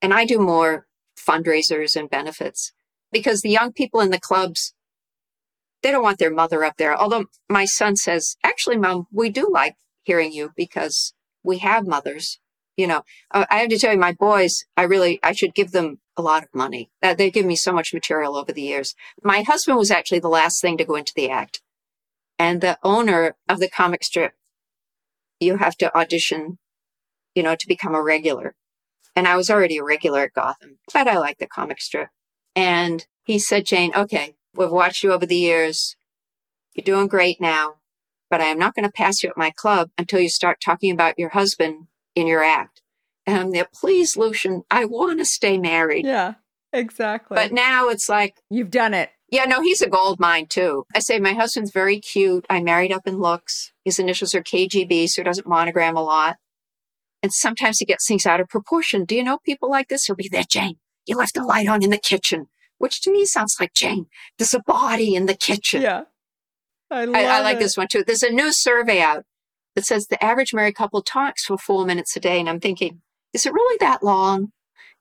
and 0.00 0.14
I 0.14 0.24
do 0.24 0.38
more 0.38 0.86
fundraisers 1.18 1.96
and 1.96 2.08
benefits 2.08 2.72
because 3.10 3.40
the 3.40 3.50
young 3.50 3.72
people 3.72 4.00
in 4.00 4.10
the 4.10 4.20
clubs 4.20 4.74
they 5.82 5.90
don't 5.90 6.02
want 6.02 6.18
their 6.18 6.32
mother 6.32 6.64
up 6.64 6.76
there. 6.76 6.96
Although 6.96 7.26
my 7.48 7.64
son 7.64 7.96
says, 7.96 8.36
actually, 8.42 8.76
mom, 8.76 9.06
we 9.12 9.30
do 9.30 9.48
like 9.50 9.76
hearing 10.02 10.32
you 10.32 10.50
because 10.56 11.14
we 11.42 11.58
have 11.58 11.86
mothers. 11.86 12.38
You 12.76 12.86
know, 12.86 13.02
uh, 13.32 13.44
I 13.50 13.58
have 13.58 13.70
to 13.70 13.78
tell 13.78 13.92
you, 13.92 13.98
my 13.98 14.12
boys, 14.12 14.64
I 14.76 14.82
really, 14.82 15.18
I 15.22 15.32
should 15.32 15.54
give 15.54 15.72
them 15.72 15.98
a 16.16 16.22
lot 16.22 16.44
of 16.44 16.54
money. 16.54 16.90
They've 17.02 17.32
given 17.32 17.48
me 17.48 17.56
so 17.56 17.72
much 17.72 17.92
material 17.92 18.36
over 18.36 18.52
the 18.52 18.62
years. 18.62 18.94
My 19.22 19.42
husband 19.42 19.78
was 19.78 19.90
actually 19.90 20.20
the 20.20 20.28
last 20.28 20.60
thing 20.60 20.76
to 20.78 20.84
go 20.84 20.94
into 20.94 21.12
the 21.14 21.30
act. 21.30 21.60
And 22.38 22.60
the 22.60 22.78
owner 22.84 23.36
of 23.48 23.58
the 23.58 23.68
comic 23.68 24.04
strip, 24.04 24.32
you 25.40 25.56
have 25.56 25.76
to 25.78 25.96
audition, 25.96 26.58
you 27.34 27.42
know, 27.42 27.56
to 27.56 27.66
become 27.66 27.96
a 27.96 28.02
regular. 28.02 28.54
And 29.16 29.26
I 29.26 29.36
was 29.36 29.50
already 29.50 29.78
a 29.78 29.84
regular 29.84 30.20
at 30.20 30.34
Gotham, 30.34 30.78
but 30.92 31.08
I 31.08 31.18
like 31.18 31.38
the 31.38 31.48
comic 31.48 31.80
strip. 31.80 32.10
And 32.54 33.04
he 33.24 33.40
said, 33.40 33.66
Jane, 33.66 33.92
okay, 33.96 34.36
We've 34.58 34.70
watched 34.72 35.04
you 35.04 35.12
over 35.12 35.24
the 35.24 35.36
years. 35.36 35.94
You're 36.74 36.82
doing 36.82 37.06
great 37.06 37.40
now, 37.40 37.74
but 38.28 38.40
I 38.40 38.46
am 38.46 38.58
not 38.58 38.74
going 38.74 38.84
to 38.84 38.92
pass 38.92 39.22
you 39.22 39.30
at 39.30 39.36
my 39.36 39.50
club 39.50 39.90
until 39.96 40.18
you 40.18 40.28
start 40.28 40.60
talking 40.60 40.90
about 40.90 41.16
your 41.16 41.28
husband 41.28 41.86
in 42.16 42.26
your 42.26 42.42
act. 42.42 42.82
And 43.24 43.38
I'm 43.38 43.50
there, 43.52 43.68
please, 43.72 44.16
Lucian, 44.16 44.64
I 44.68 44.84
want 44.84 45.20
to 45.20 45.24
stay 45.24 45.58
married. 45.58 46.04
Yeah, 46.04 46.34
exactly. 46.72 47.36
But 47.36 47.52
now 47.52 47.88
it's 47.88 48.08
like, 48.08 48.34
you've 48.50 48.72
done 48.72 48.94
it. 48.94 49.10
Yeah, 49.30 49.44
no, 49.44 49.60
he's 49.62 49.80
a 49.80 49.88
gold 49.88 50.18
mine 50.18 50.46
too. 50.46 50.86
I 50.92 50.98
say 50.98 51.20
my 51.20 51.34
husband's 51.34 51.70
very 51.70 52.00
cute. 52.00 52.44
I 52.50 52.60
married 52.60 52.90
up 52.90 53.06
in 53.06 53.20
looks. 53.20 53.72
His 53.84 54.00
initials 54.00 54.34
are 54.34 54.42
KGB, 54.42 55.08
so 55.08 55.22
he 55.22 55.24
doesn't 55.24 55.46
monogram 55.46 55.96
a 55.96 56.02
lot. 56.02 56.36
And 57.22 57.32
sometimes 57.32 57.78
he 57.78 57.84
gets 57.84 58.08
things 58.08 58.26
out 58.26 58.40
of 58.40 58.48
proportion. 58.48 59.04
Do 59.04 59.14
you 59.14 59.22
know 59.22 59.38
people 59.38 59.70
like 59.70 59.88
this? 59.88 60.06
He'll 60.06 60.16
be 60.16 60.28
there, 60.28 60.44
Jane. 60.48 60.78
You 61.06 61.16
left 61.16 61.34
the 61.34 61.44
light 61.44 61.68
on 61.68 61.84
in 61.84 61.90
the 61.90 61.98
kitchen 61.98 62.48
which 62.78 63.00
to 63.02 63.12
me 63.12 63.24
sounds 63.24 63.56
like 63.60 63.74
Jane. 63.74 64.06
There's 64.38 64.54
a 64.54 64.60
body 64.60 65.14
in 65.14 65.26
the 65.26 65.34
kitchen. 65.34 65.82
Yeah. 65.82 66.04
I, 66.90 67.02
I, 67.02 67.22
I 67.22 67.40
like 67.40 67.56
it. 67.56 67.60
this 67.60 67.76
one 67.76 67.88
too. 67.88 68.02
There's 68.04 68.22
a 68.22 68.32
new 68.32 68.52
survey 68.52 69.00
out 69.00 69.24
that 69.74 69.84
says 69.84 70.06
the 70.06 70.22
average 70.24 70.54
married 70.54 70.74
couple 70.74 71.02
talks 71.02 71.44
for 71.44 71.58
four 71.58 71.84
minutes 71.84 72.16
a 72.16 72.20
day. 72.20 72.40
And 72.40 72.48
I'm 72.48 72.60
thinking, 72.60 73.02
is 73.32 73.46
it 73.46 73.52
really 73.52 73.76
that 73.80 74.02
long? 74.02 74.52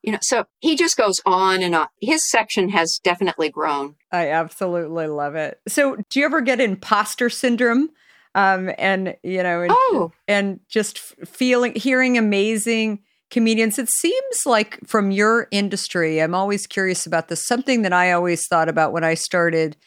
You 0.04 0.12
know, 0.12 0.20
so 0.22 0.46
he 0.60 0.76
just 0.76 0.96
goes 0.96 1.20
on 1.26 1.64
and 1.64 1.74
on. 1.74 1.88
His 2.00 2.30
section 2.30 2.70
has 2.70 3.00
definitely 3.04 3.50
grown. 3.50 3.96
I 4.12 4.30
absolutely 4.30 5.08
love 5.08 5.36
it. 5.36 5.60
So, 5.68 5.98
do 6.10 6.20
you 6.20 6.26
ever 6.26 6.42
get 6.42 6.62
imposter 6.62 7.30
syndrome? 7.30 7.90
Um, 8.36 8.72
and 8.78 9.16
you 9.24 9.42
know, 9.42 9.62
and, 9.64 9.72
oh. 9.74 10.12
and 10.28 10.60
just 10.70 11.00
feeling, 11.00 11.74
hearing 11.74 12.18
amazing 12.18 13.00
comedians. 13.30 13.78
It 13.78 13.90
seems 13.90 14.46
like 14.46 14.80
from 14.86 15.12
your 15.12 15.48
industry, 15.52 16.22
I'm 16.22 16.36
always 16.36 16.68
curious 16.68 17.06
about 17.06 17.28
this. 17.28 17.46
Something 17.46 17.82
that 17.82 17.94
I 17.94 18.12
always 18.12 18.48
thought 18.48 18.70
about 18.70 18.94
when 18.94 19.04
I 19.04 19.14
started 19.16 19.78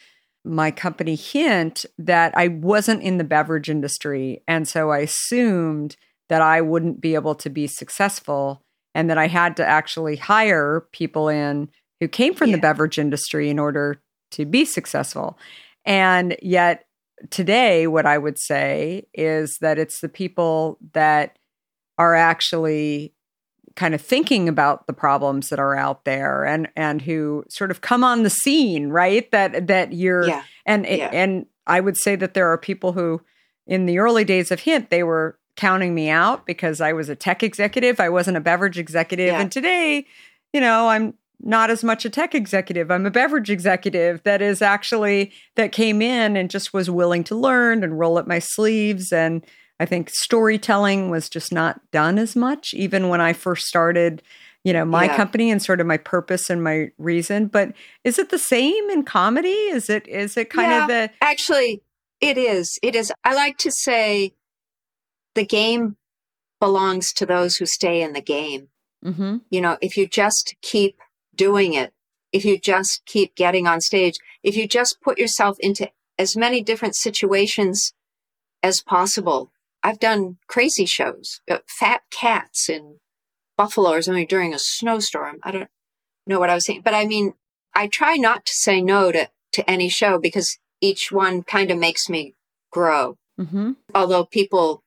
my 0.43 0.71
company 0.71 1.15
Hint 1.15 1.85
that 1.97 2.33
I 2.35 2.47
wasn't 2.47 3.03
in 3.03 3.17
the 3.17 3.23
beverage 3.23 3.69
industry. 3.69 4.41
And 4.47 4.67
so 4.67 4.91
I 4.91 4.99
assumed 4.99 5.95
that 6.29 6.41
I 6.41 6.61
wouldn't 6.61 7.01
be 7.01 7.15
able 7.15 7.35
to 7.35 7.49
be 7.49 7.67
successful 7.67 8.63
and 8.95 9.09
that 9.09 9.17
I 9.17 9.27
had 9.27 9.55
to 9.57 9.65
actually 9.65 10.15
hire 10.15 10.85
people 10.91 11.29
in 11.29 11.69
who 11.99 12.07
came 12.07 12.33
from 12.33 12.49
yeah. 12.49 12.55
the 12.55 12.61
beverage 12.61 12.97
industry 12.97 13.49
in 13.49 13.59
order 13.59 14.01
to 14.31 14.45
be 14.45 14.65
successful. 14.65 15.37
And 15.85 16.35
yet, 16.41 16.85
today, 17.29 17.85
what 17.87 18.05
I 18.05 18.17
would 18.17 18.39
say 18.39 19.07
is 19.13 19.57
that 19.61 19.77
it's 19.77 20.01
the 20.01 20.09
people 20.09 20.79
that 20.93 21.37
are 21.97 22.15
actually 22.15 23.13
kind 23.75 23.93
of 23.93 24.01
thinking 24.01 24.49
about 24.49 24.87
the 24.87 24.93
problems 24.93 25.49
that 25.49 25.59
are 25.59 25.75
out 25.75 26.05
there 26.05 26.43
and 26.43 26.67
and 26.75 27.01
who 27.01 27.43
sort 27.49 27.71
of 27.71 27.81
come 27.81 28.03
on 28.03 28.23
the 28.23 28.29
scene 28.29 28.89
right 28.89 29.31
that 29.31 29.67
that 29.67 29.93
you're 29.93 30.27
yeah. 30.27 30.43
and 30.65 30.85
yeah. 30.85 31.09
and 31.11 31.45
i 31.67 31.79
would 31.79 31.97
say 31.97 32.15
that 32.15 32.33
there 32.33 32.51
are 32.51 32.57
people 32.57 32.91
who 32.93 33.21
in 33.67 33.85
the 33.85 33.99
early 33.99 34.23
days 34.23 34.51
of 34.51 34.61
hint 34.61 34.89
they 34.89 35.03
were 35.03 35.37
counting 35.55 35.95
me 35.95 36.09
out 36.09 36.45
because 36.45 36.81
i 36.81 36.91
was 36.91 37.09
a 37.09 37.15
tech 37.15 37.43
executive 37.43 37.99
i 37.99 38.09
wasn't 38.09 38.35
a 38.35 38.41
beverage 38.41 38.77
executive 38.77 39.27
yeah. 39.27 39.39
and 39.39 39.51
today 39.51 40.05
you 40.53 40.59
know 40.59 40.89
i'm 40.89 41.13
not 41.43 41.71
as 41.71 41.83
much 41.83 42.05
a 42.05 42.09
tech 42.09 42.35
executive 42.35 42.91
i'm 42.91 43.05
a 43.05 43.11
beverage 43.11 43.49
executive 43.49 44.21
that 44.23 44.41
is 44.41 44.61
actually 44.61 45.31
that 45.55 45.71
came 45.71 46.01
in 46.01 46.35
and 46.35 46.49
just 46.49 46.73
was 46.73 46.89
willing 46.89 47.23
to 47.23 47.35
learn 47.35 47.83
and 47.83 47.97
roll 47.97 48.17
up 48.17 48.27
my 48.27 48.39
sleeves 48.39 49.11
and 49.11 49.45
I 49.81 49.85
think 49.85 50.11
storytelling 50.11 51.09
was 51.09 51.27
just 51.27 51.51
not 51.51 51.81
done 51.89 52.19
as 52.19 52.35
much, 52.35 52.75
even 52.75 53.09
when 53.09 53.19
I 53.19 53.33
first 53.33 53.65
started, 53.65 54.21
you 54.63 54.73
know, 54.73 54.85
my 54.85 55.05
yeah. 55.05 55.17
company 55.17 55.49
and 55.49 55.59
sort 55.59 55.81
of 55.81 55.87
my 55.87 55.97
purpose 55.97 56.51
and 56.51 56.63
my 56.63 56.91
reason. 56.99 57.47
But 57.47 57.73
is 58.03 58.19
it 58.19 58.29
the 58.29 58.37
same 58.37 58.91
in 58.91 59.01
comedy? 59.01 59.49
Is 59.49 59.89
it 59.89 60.07
is 60.07 60.37
it 60.37 60.51
kind 60.51 60.69
yeah, 60.69 60.81
of 60.83 60.87
the 60.87 61.09
actually 61.19 61.81
it 62.21 62.37
is. 62.37 62.77
It 62.83 62.95
is. 62.95 63.11
I 63.23 63.33
like 63.33 63.57
to 63.57 63.71
say 63.71 64.33
the 65.33 65.45
game 65.45 65.97
belongs 66.59 67.11
to 67.13 67.25
those 67.25 67.55
who 67.55 67.65
stay 67.65 68.03
in 68.03 68.13
the 68.13 68.21
game. 68.21 68.67
Mm-hmm. 69.03 69.37
You 69.49 69.61
know, 69.61 69.79
if 69.81 69.97
you 69.97 70.07
just 70.07 70.55
keep 70.61 70.99
doing 71.35 71.73
it, 71.73 71.91
if 72.31 72.45
you 72.45 72.59
just 72.59 73.01
keep 73.07 73.35
getting 73.35 73.65
on 73.65 73.81
stage, 73.81 74.13
if 74.43 74.55
you 74.55 74.67
just 74.67 75.01
put 75.01 75.17
yourself 75.17 75.57
into 75.59 75.89
as 76.19 76.37
many 76.37 76.61
different 76.61 76.95
situations 76.95 77.93
as 78.61 78.79
possible, 78.81 79.51
I've 79.83 79.99
done 79.99 80.37
crazy 80.47 80.85
shows, 80.85 81.41
uh, 81.49 81.59
fat 81.67 82.01
cats 82.11 82.69
in 82.69 82.97
Buffalo 83.57 83.91
or 83.91 84.01
something 84.01 84.27
during 84.27 84.53
a 84.53 84.59
snowstorm. 84.59 85.39
I 85.43 85.51
don't 85.51 85.69
know 86.27 86.39
what 86.39 86.49
I 86.49 86.55
was 86.55 86.65
saying, 86.65 86.81
but 86.83 86.93
I 86.93 87.05
mean, 87.05 87.33
I 87.73 87.87
try 87.87 88.15
not 88.15 88.45
to 88.45 88.53
say 88.53 88.81
no 88.81 89.11
to, 89.11 89.29
to 89.53 89.69
any 89.69 89.89
show 89.89 90.19
because 90.19 90.57
each 90.81 91.11
one 91.11 91.43
kind 91.43 91.71
of 91.71 91.77
makes 91.77 92.09
me 92.09 92.35
grow. 92.71 93.17
Mm-hmm. 93.39 93.71
Although 93.95 94.25
people, 94.25 94.83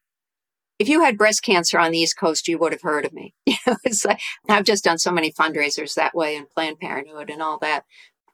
if 0.78 0.88
you 0.88 1.02
had 1.02 1.18
breast 1.18 1.42
cancer 1.42 1.78
on 1.78 1.92
the 1.92 1.98
East 1.98 2.16
Coast, 2.18 2.46
you 2.46 2.58
would 2.58 2.72
have 2.72 2.82
heard 2.82 3.04
of 3.04 3.12
me. 3.12 3.34
You 3.46 3.54
know, 3.66 3.76
it's 3.84 4.04
like 4.04 4.20
I've 4.48 4.64
just 4.64 4.84
done 4.84 4.98
so 4.98 5.10
many 5.10 5.32
fundraisers 5.32 5.94
that 5.94 6.14
way 6.14 6.36
and 6.36 6.50
Planned 6.50 6.78
Parenthood 6.80 7.30
and 7.30 7.40
all 7.40 7.58
that. 7.60 7.84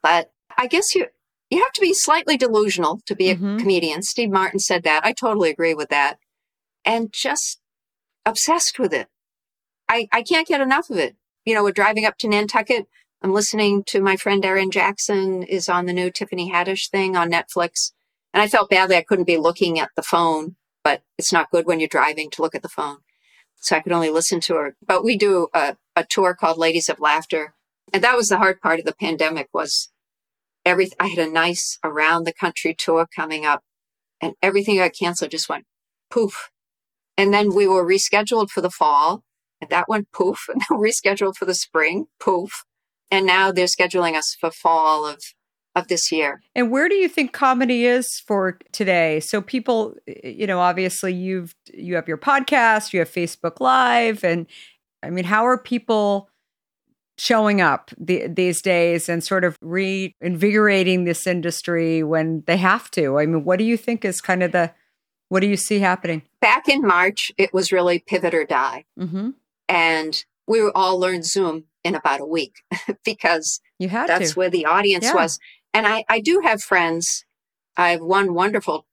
But 0.03 0.31
I 0.57 0.67
guess 0.67 0.93
you 0.93 1.05
you 1.49 1.61
have 1.61 1.71
to 1.73 1.81
be 1.81 1.93
slightly 1.93 2.37
delusional 2.37 2.99
to 3.05 3.15
be 3.15 3.29
a 3.29 3.35
Mhm. 3.35 3.59
comedian. 3.59 4.01
Steve 4.03 4.29
Martin 4.29 4.59
said 4.59 4.83
that. 4.83 5.05
I 5.05 5.11
totally 5.13 5.49
agree 5.49 5.73
with 5.73 5.89
that. 5.89 6.17
And 6.85 7.13
just 7.13 7.59
obsessed 8.25 8.79
with 8.79 8.93
it. 8.93 9.07
I, 9.87 10.07
I 10.11 10.23
can't 10.23 10.47
get 10.47 10.61
enough 10.61 10.89
of 10.89 10.97
it. 10.97 11.15
You 11.45 11.53
know, 11.53 11.63
we're 11.63 11.71
driving 11.71 12.05
up 12.05 12.17
to 12.19 12.27
Nantucket. 12.27 12.87
I'm 13.21 13.33
listening 13.33 13.83
to 13.87 14.01
my 14.01 14.15
friend 14.15 14.43
Erin 14.43 14.71
Jackson 14.71 15.43
is 15.43 15.69
on 15.69 15.85
the 15.85 15.93
new 15.93 16.09
Tiffany 16.09 16.51
Haddish 16.51 16.89
thing 16.89 17.15
on 17.15 17.31
Netflix. 17.31 17.91
And 18.33 18.41
I 18.41 18.47
felt 18.47 18.69
badly 18.69 18.95
I 18.95 19.03
couldn't 19.03 19.25
be 19.25 19.37
looking 19.37 19.79
at 19.79 19.89
the 19.95 20.01
phone, 20.01 20.55
but 20.83 21.03
it's 21.17 21.33
not 21.33 21.51
good 21.51 21.65
when 21.65 21.79
you're 21.79 21.89
driving 21.89 22.29
to 22.31 22.41
look 22.41 22.55
at 22.55 22.61
the 22.61 22.69
phone. 22.69 22.97
So 23.57 23.75
I 23.75 23.81
could 23.81 23.91
only 23.91 24.09
listen 24.09 24.39
to 24.41 24.55
her. 24.55 24.75
But 24.85 25.03
we 25.03 25.17
do 25.17 25.49
a, 25.53 25.77
a 25.95 26.03
tour 26.03 26.33
called 26.33 26.57
Ladies 26.57 26.89
of 26.89 26.99
Laughter. 26.99 27.53
And 27.93 28.03
that 28.03 28.15
was 28.15 28.29
the 28.29 28.37
hard 28.37 28.59
part 28.61 28.79
of 28.79 28.85
the 28.85 28.95
pandemic 28.95 29.49
was 29.53 29.91
every, 30.65 30.89
I 30.99 31.07
had 31.07 31.19
a 31.19 31.31
nice 31.31 31.77
around 31.83 32.23
the 32.23 32.33
country 32.33 32.73
tour 32.73 33.07
coming 33.13 33.45
up 33.45 33.63
and 34.19 34.33
everything 34.41 34.77
got 34.77 34.93
canceled 34.97 35.31
just 35.31 35.49
went 35.49 35.65
poof. 36.09 36.49
And 37.21 37.31
then 37.31 37.53
we 37.53 37.67
were 37.67 37.85
rescheduled 37.85 38.49
for 38.49 38.61
the 38.61 38.71
fall 38.71 39.23
and 39.61 39.69
that 39.69 39.87
went 39.87 40.11
poof 40.11 40.45
and 40.49 40.59
then 40.59 40.79
rescheduled 40.79 41.35
for 41.35 41.45
the 41.45 41.53
spring, 41.53 42.07
poof. 42.19 42.65
And 43.11 43.27
now 43.27 43.51
they're 43.51 43.67
scheduling 43.67 44.15
us 44.15 44.35
for 44.39 44.49
fall 44.49 45.05
of, 45.05 45.19
of 45.75 45.87
this 45.87 46.11
year. 46.11 46.41
And 46.55 46.71
where 46.71 46.89
do 46.89 46.95
you 46.95 47.07
think 47.07 47.31
comedy 47.31 47.85
is 47.85 48.19
for 48.25 48.57
today? 48.71 49.19
So 49.19 49.39
people, 49.39 49.93
you 50.23 50.47
know, 50.47 50.59
obviously 50.59 51.13
you've 51.13 51.53
you 51.71 51.93
have 51.93 52.07
your 52.07 52.17
podcast, 52.17 52.91
you 52.91 52.99
have 52.99 53.11
Facebook 53.11 53.59
Live, 53.59 54.23
and 54.23 54.47
I 55.03 55.11
mean, 55.11 55.25
how 55.25 55.45
are 55.45 55.59
people 55.59 56.27
showing 57.19 57.61
up 57.61 57.91
the, 57.99 58.25
these 58.27 58.63
days 58.63 59.07
and 59.07 59.23
sort 59.23 59.43
of 59.43 59.55
reinvigorating 59.61 61.03
this 61.03 61.27
industry 61.27 62.01
when 62.01 62.43
they 62.47 62.57
have 62.57 62.89
to? 62.91 63.19
I 63.19 63.27
mean, 63.27 63.43
what 63.43 63.59
do 63.59 63.65
you 63.65 63.77
think 63.77 64.03
is 64.03 64.21
kind 64.21 64.41
of 64.41 64.53
the 64.53 64.73
what 65.31 65.39
do 65.39 65.47
you 65.47 65.55
see 65.55 65.79
happening? 65.79 66.23
Back 66.41 66.67
in 66.67 66.81
March, 66.81 67.31
it 67.37 67.53
was 67.53 67.71
really 67.71 67.99
pivot 67.99 68.33
or 68.33 68.43
die. 68.43 68.83
Mm-hmm. 68.99 69.29
And 69.69 70.25
we 70.45 70.69
all 70.75 70.99
learned 70.99 71.23
Zoom 71.25 71.63
in 71.85 71.95
about 71.95 72.19
a 72.19 72.25
week 72.25 72.55
because 73.05 73.61
You 73.79 73.87
had 73.87 74.09
that's 74.09 74.33
to. 74.33 74.39
where 74.39 74.49
the 74.49 74.65
audience 74.65 75.05
Yeah. 75.05 75.13
was. 75.15 75.39
And 75.73 75.87
I, 75.87 76.03
I 76.09 76.19
do 76.19 76.41
have 76.43 76.61
friends. 76.61 77.23
I 77.77 77.91
have 77.91 78.01
one 78.01 78.33
wonderful 78.33 78.85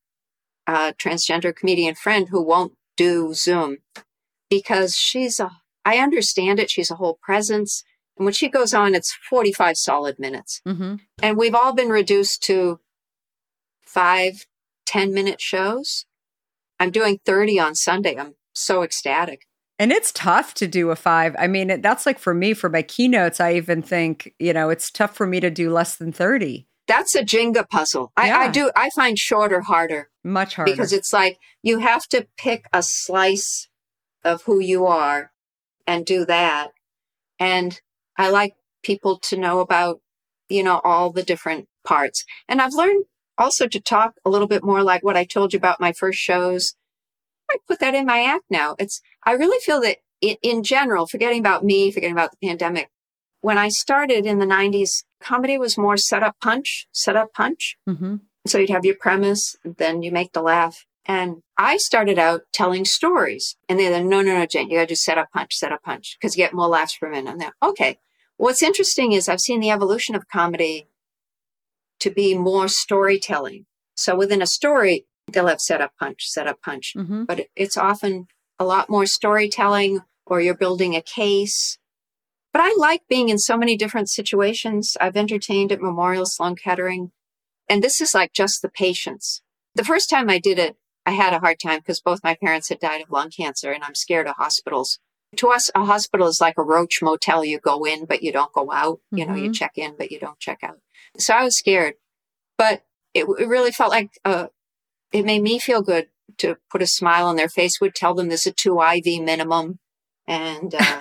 uh, 0.69 0.93
transgender 0.93 1.53
comedian 1.55 1.97
friend 1.97 2.29
who 2.31 2.41
won't 2.41 2.75
do 2.97 3.35
Zoom 3.35 3.79
because 4.49 4.95
she's 4.97 5.41
a, 5.41 5.51
I 5.85 5.99
understand 5.99 6.61
it. 6.61 6.71
She's 6.71 6.91
a 6.93 6.95
whole 6.97 7.19
presence. 7.21 7.83
And 8.17 8.25
when 8.25 8.33
she 8.35 8.49
goes 8.49 8.73
on, 8.73 8.95
it's 8.95 9.13
45 9.29 9.77
solid 9.77 10.21
minutes. 10.21 10.61
mm-hmm. 10.65 10.95
And 11.21 11.37
we've 11.37 11.55
all 11.57 11.73
been 11.73 11.89
reduced 11.89 12.45
to 12.45 12.79
five, 13.83 14.47
10 14.87 15.13
minute 15.13 15.41
shows. 15.41 16.05
I'm 16.81 16.91
doing 16.91 17.21
30 17.25 17.59
on 17.61 17.75
Sunday. 17.75 18.17
I'm 18.17 18.35
so 18.55 18.83
ecstatic. 18.83 19.47
And 19.79 19.93
it's 19.93 20.11
tough 20.13 20.55
to 20.55 20.67
do 20.67 20.91
a 20.91 20.97
five. 20.97 21.37
I 21.39 21.47
mean, 21.47 21.81
that's 21.81 22.05
like 22.05 22.19
for 22.19 22.35
me, 22.35 22.53
for 22.53 22.69
my 22.69 22.83
keynotes, 22.83 23.41
I 23.41 23.55
even 23.55 23.81
think, 23.83 24.35
you 24.39 24.53
know, 24.53 24.71
it's 24.71 24.91
tough 24.91 25.15
for 25.17 25.27
me 25.27 25.39
to 25.41 25.51
do 25.51 25.71
less 25.73 25.97
than 25.97 26.11
30, 26.11 26.67
That's 26.89 27.15
a 27.15 27.23
Jenga 27.23 27.69
puzzle. 27.69 28.13
I, 28.17 28.33
I 28.33 28.49
do, 28.49 28.73
I 28.75 28.91
find 28.97 29.17
shorter 29.17 29.61
harder. 29.61 30.11
much 30.25 30.57
harder. 30.57 30.73
because 30.73 30.93
it's 30.93 31.13
like 31.13 31.39
you 31.63 31.79
have 31.79 32.07
to 32.09 32.27
pick 32.37 32.67
a 32.73 32.83
slice 32.83 33.69
of 34.25 34.43
who 34.43 34.59
you 34.59 34.87
are 34.87 35.31
and 35.87 36.05
do 36.05 36.25
that. 36.25 36.71
And 37.39 37.81
I 38.17 38.31
like 38.31 38.55
people 38.83 39.19
to 39.29 39.37
know 39.37 39.61
about, 39.61 40.01
you 40.49 40.65
know, 40.65 40.81
all 40.83 41.13
the 41.13 41.23
different 41.23 41.69
parts. 41.85 42.25
And 42.49 42.61
I've 42.61 42.75
learned 42.75 43.05
also 43.39 43.67
to 43.69 43.81
talk 43.81 44.15
a 44.25 44.31
little 44.31 44.49
bit 44.49 44.65
more 44.65 44.83
like 44.83 45.03
what 45.03 45.17
I 45.17 45.25
told 45.25 45.53
you 45.53 45.59
about 45.59 45.81
my 45.81 45.93
first 45.93 46.19
shows. 46.19 46.75
I 47.51 47.57
put 47.67 47.81
that 47.81 47.95
in 47.95 48.05
my 48.05 48.23
act 48.23 48.45
now. 48.51 48.77
It's, 48.79 49.01
I 49.25 49.33
really 49.33 49.59
feel 49.61 49.81
that 49.83 49.99
in, 50.21 50.37
in 50.43 50.63
general, 50.63 51.07
forgetting 51.07 51.41
about 51.41 51.65
me, 51.65 51.91
forgetting 51.91 52.13
about 52.13 52.33
the 52.33 52.47
pandemic, 52.47 52.91
when 53.41 53.57
I 53.57 53.69
started 53.69 54.27
in 54.27 54.39
the 54.39 54.47
90s, 54.47 55.05
comedy 55.23 55.57
was 55.57 55.79
more 55.79 55.97
set 55.97 56.23
up 56.23 56.37
punch, 56.43 56.89
set 56.93 57.17
up 57.17 57.33
punch. 57.33 57.77
hmm 57.87 58.17
So 58.47 58.59
you'd 58.59 58.71
have 58.71 58.85
your 58.85 58.97
premise, 58.97 59.57
then 59.65 60.03
you 60.03 60.11
make 60.11 60.33
the 60.33 60.43
laugh. 60.43 60.85
And 61.07 61.43
I 61.57 61.79
started 61.79 62.19
out 62.19 62.43
telling 62.53 62.85
stories. 62.85 63.57
And 63.69 63.79
they're 63.79 63.91
like, 63.91 64.05
no, 64.05 64.21
no, 64.21 64.37
no, 64.39 64.47
Jane, 64.47 64.69
you 64.69 64.77
gotta 64.77 64.89
do 64.89 64.95
set 64.95 65.17
up 65.17 65.29
punch, 65.33 65.55
set 65.55 65.73
up 65.73 65.83
punch, 65.83 66.17
because 66.21 66.37
you 66.37 66.45
get 66.45 66.53
more 66.53 66.69
laughs 66.69 66.99
per 66.99 67.09
minute. 67.09 67.31
I'm 67.31 67.39
there. 67.39 67.55
Okay. 67.63 67.99
What's 68.37 68.63
interesting 68.63 69.13
is 69.13 69.29
I've 69.29 69.41
seen 69.41 69.61
the 69.61 69.71
evolution 69.71 70.15
of 70.15 70.29
comedy 70.29 70.89
to 72.01 72.11
be 72.11 72.37
more 72.37 72.69
storytelling. 72.69 73.67
So 73.95 74.17
within 74.17 74.43
a 74.43 74.47
story, 74.47 75.07
they'll 75.31 75.47
have 75.47 75.61
set 75.61 75.81
up 75.81 75.93
punch, 75.99 76.25
set 76.27 76.47
up 76.47 76.61
punch. 76.63 76.93
hmm 76.95 77.25
But 77.25 77.47
it's 77.57 77.77
often 77.77 78.27
a 78.59 78.65
lot 78.65 78.91
more 78.91 79.07
storytelling 79.07 80.01
or 80.27 80.41
you're 80.41 80.55
building 80.55 80.95
a 80.95 81.03
case. 81.03 81.79
But 82.53 82.63
I 82.63 82.75
like 82.79 83.03
being 83.09 83.29
in 83.29 83.39
so 83.39 83.57
many 83.57 83.77
different 83.77 84.11
situations. 84.11 84.97
I've 85.01 85.17
entertained 85.17 85.73
at 85.73 85.81
Memorial 85.81 86.27
Sloan 86.27 86.57
Kettering. 86.57 87.13
And 87.69 87.83
this 87.83 88.01
is 88.01 88.15
like 88.15 88.33
just 88.33 88.63
the 88.63 88.71
patients. 88.71 89.43
The 89.75 89.85
first 89.85 90.09
time 90.09 90.31
I 90.31 90.39
did 90.39 90.59
it, 90.59 90.77
I 91.05 91.13
had 91.13 91.33
a 91.33 91.41
hard 91.41 91.59
time 91.61 91.79
because 91.79 92.01
both 92.01 92.25
my 92.25 92.35
parents 92.35 92.69
had 92.69 92.81
died 92.81 93.03
of 93.03 93.11
lung 93.11 93.31
cancer 93.31 93.71
and 93.73 93.85
I'm 93.85 93.95
scared 93.95 94.27
of 94.27 94.37
hospitals. 94.37 94.99
To 95.37 95.49
us, 95.51 95.71
a 95.75 95.85
hospital 95.85 96.27
is 96.27 96.41
like 96.41 96.55
a 96.57 96.63
roach 96.63 97.01
motel. 97.03 97.45
You 97.45 97.61
go 97.61 97.85
in, 97.85 98.07
but 98.07 98.23
you 98.23 98.33
don't 98.33 98.53
go 98.53 98.73
out. 98.73 99.01
You 99.13 99.27
know, 99.27 99.35
you 99.35 99.51
Mhm. 99.51 99.55
check 99.55 99.73
in, 99.77 99.95
but 99.97 100.11
you 100.11 100.19
don't 100.19 100.39
check 100.39 100.61
out. 100.63 100.79
So 101.19 101.35
I 101.35 101.45
was 101.45 101.59
scared, 101.59 101.95
but 102.57 102.83
it, 103.15 103.25
it 103.39 103.47
really 103.49 103.73
felt 103.73 103.91
like, 103.91 104.11
uh, 104.25 104.49
it 105.13 105.25
made 105.25 105.43
me 105.43 105.59
feel 105.59 105.83
good 105.83 106.09
to 106.39 106.57
put 106.71 106.83
a 106.83 106.87
smile 106.87 107.27
on 107.27 107.37
their 107.37 107.49
face, 107.49 107.81
would 107.81 107.95
tell 107.95 108.15
them 108.15 108.29
there's 108.29 108.47
a 108.47 108.53
two 108.53 108.81
IV 108.81 109.23
minimum 109.23 109.79
and, 110.27 110.75
uh, 110.75 111.01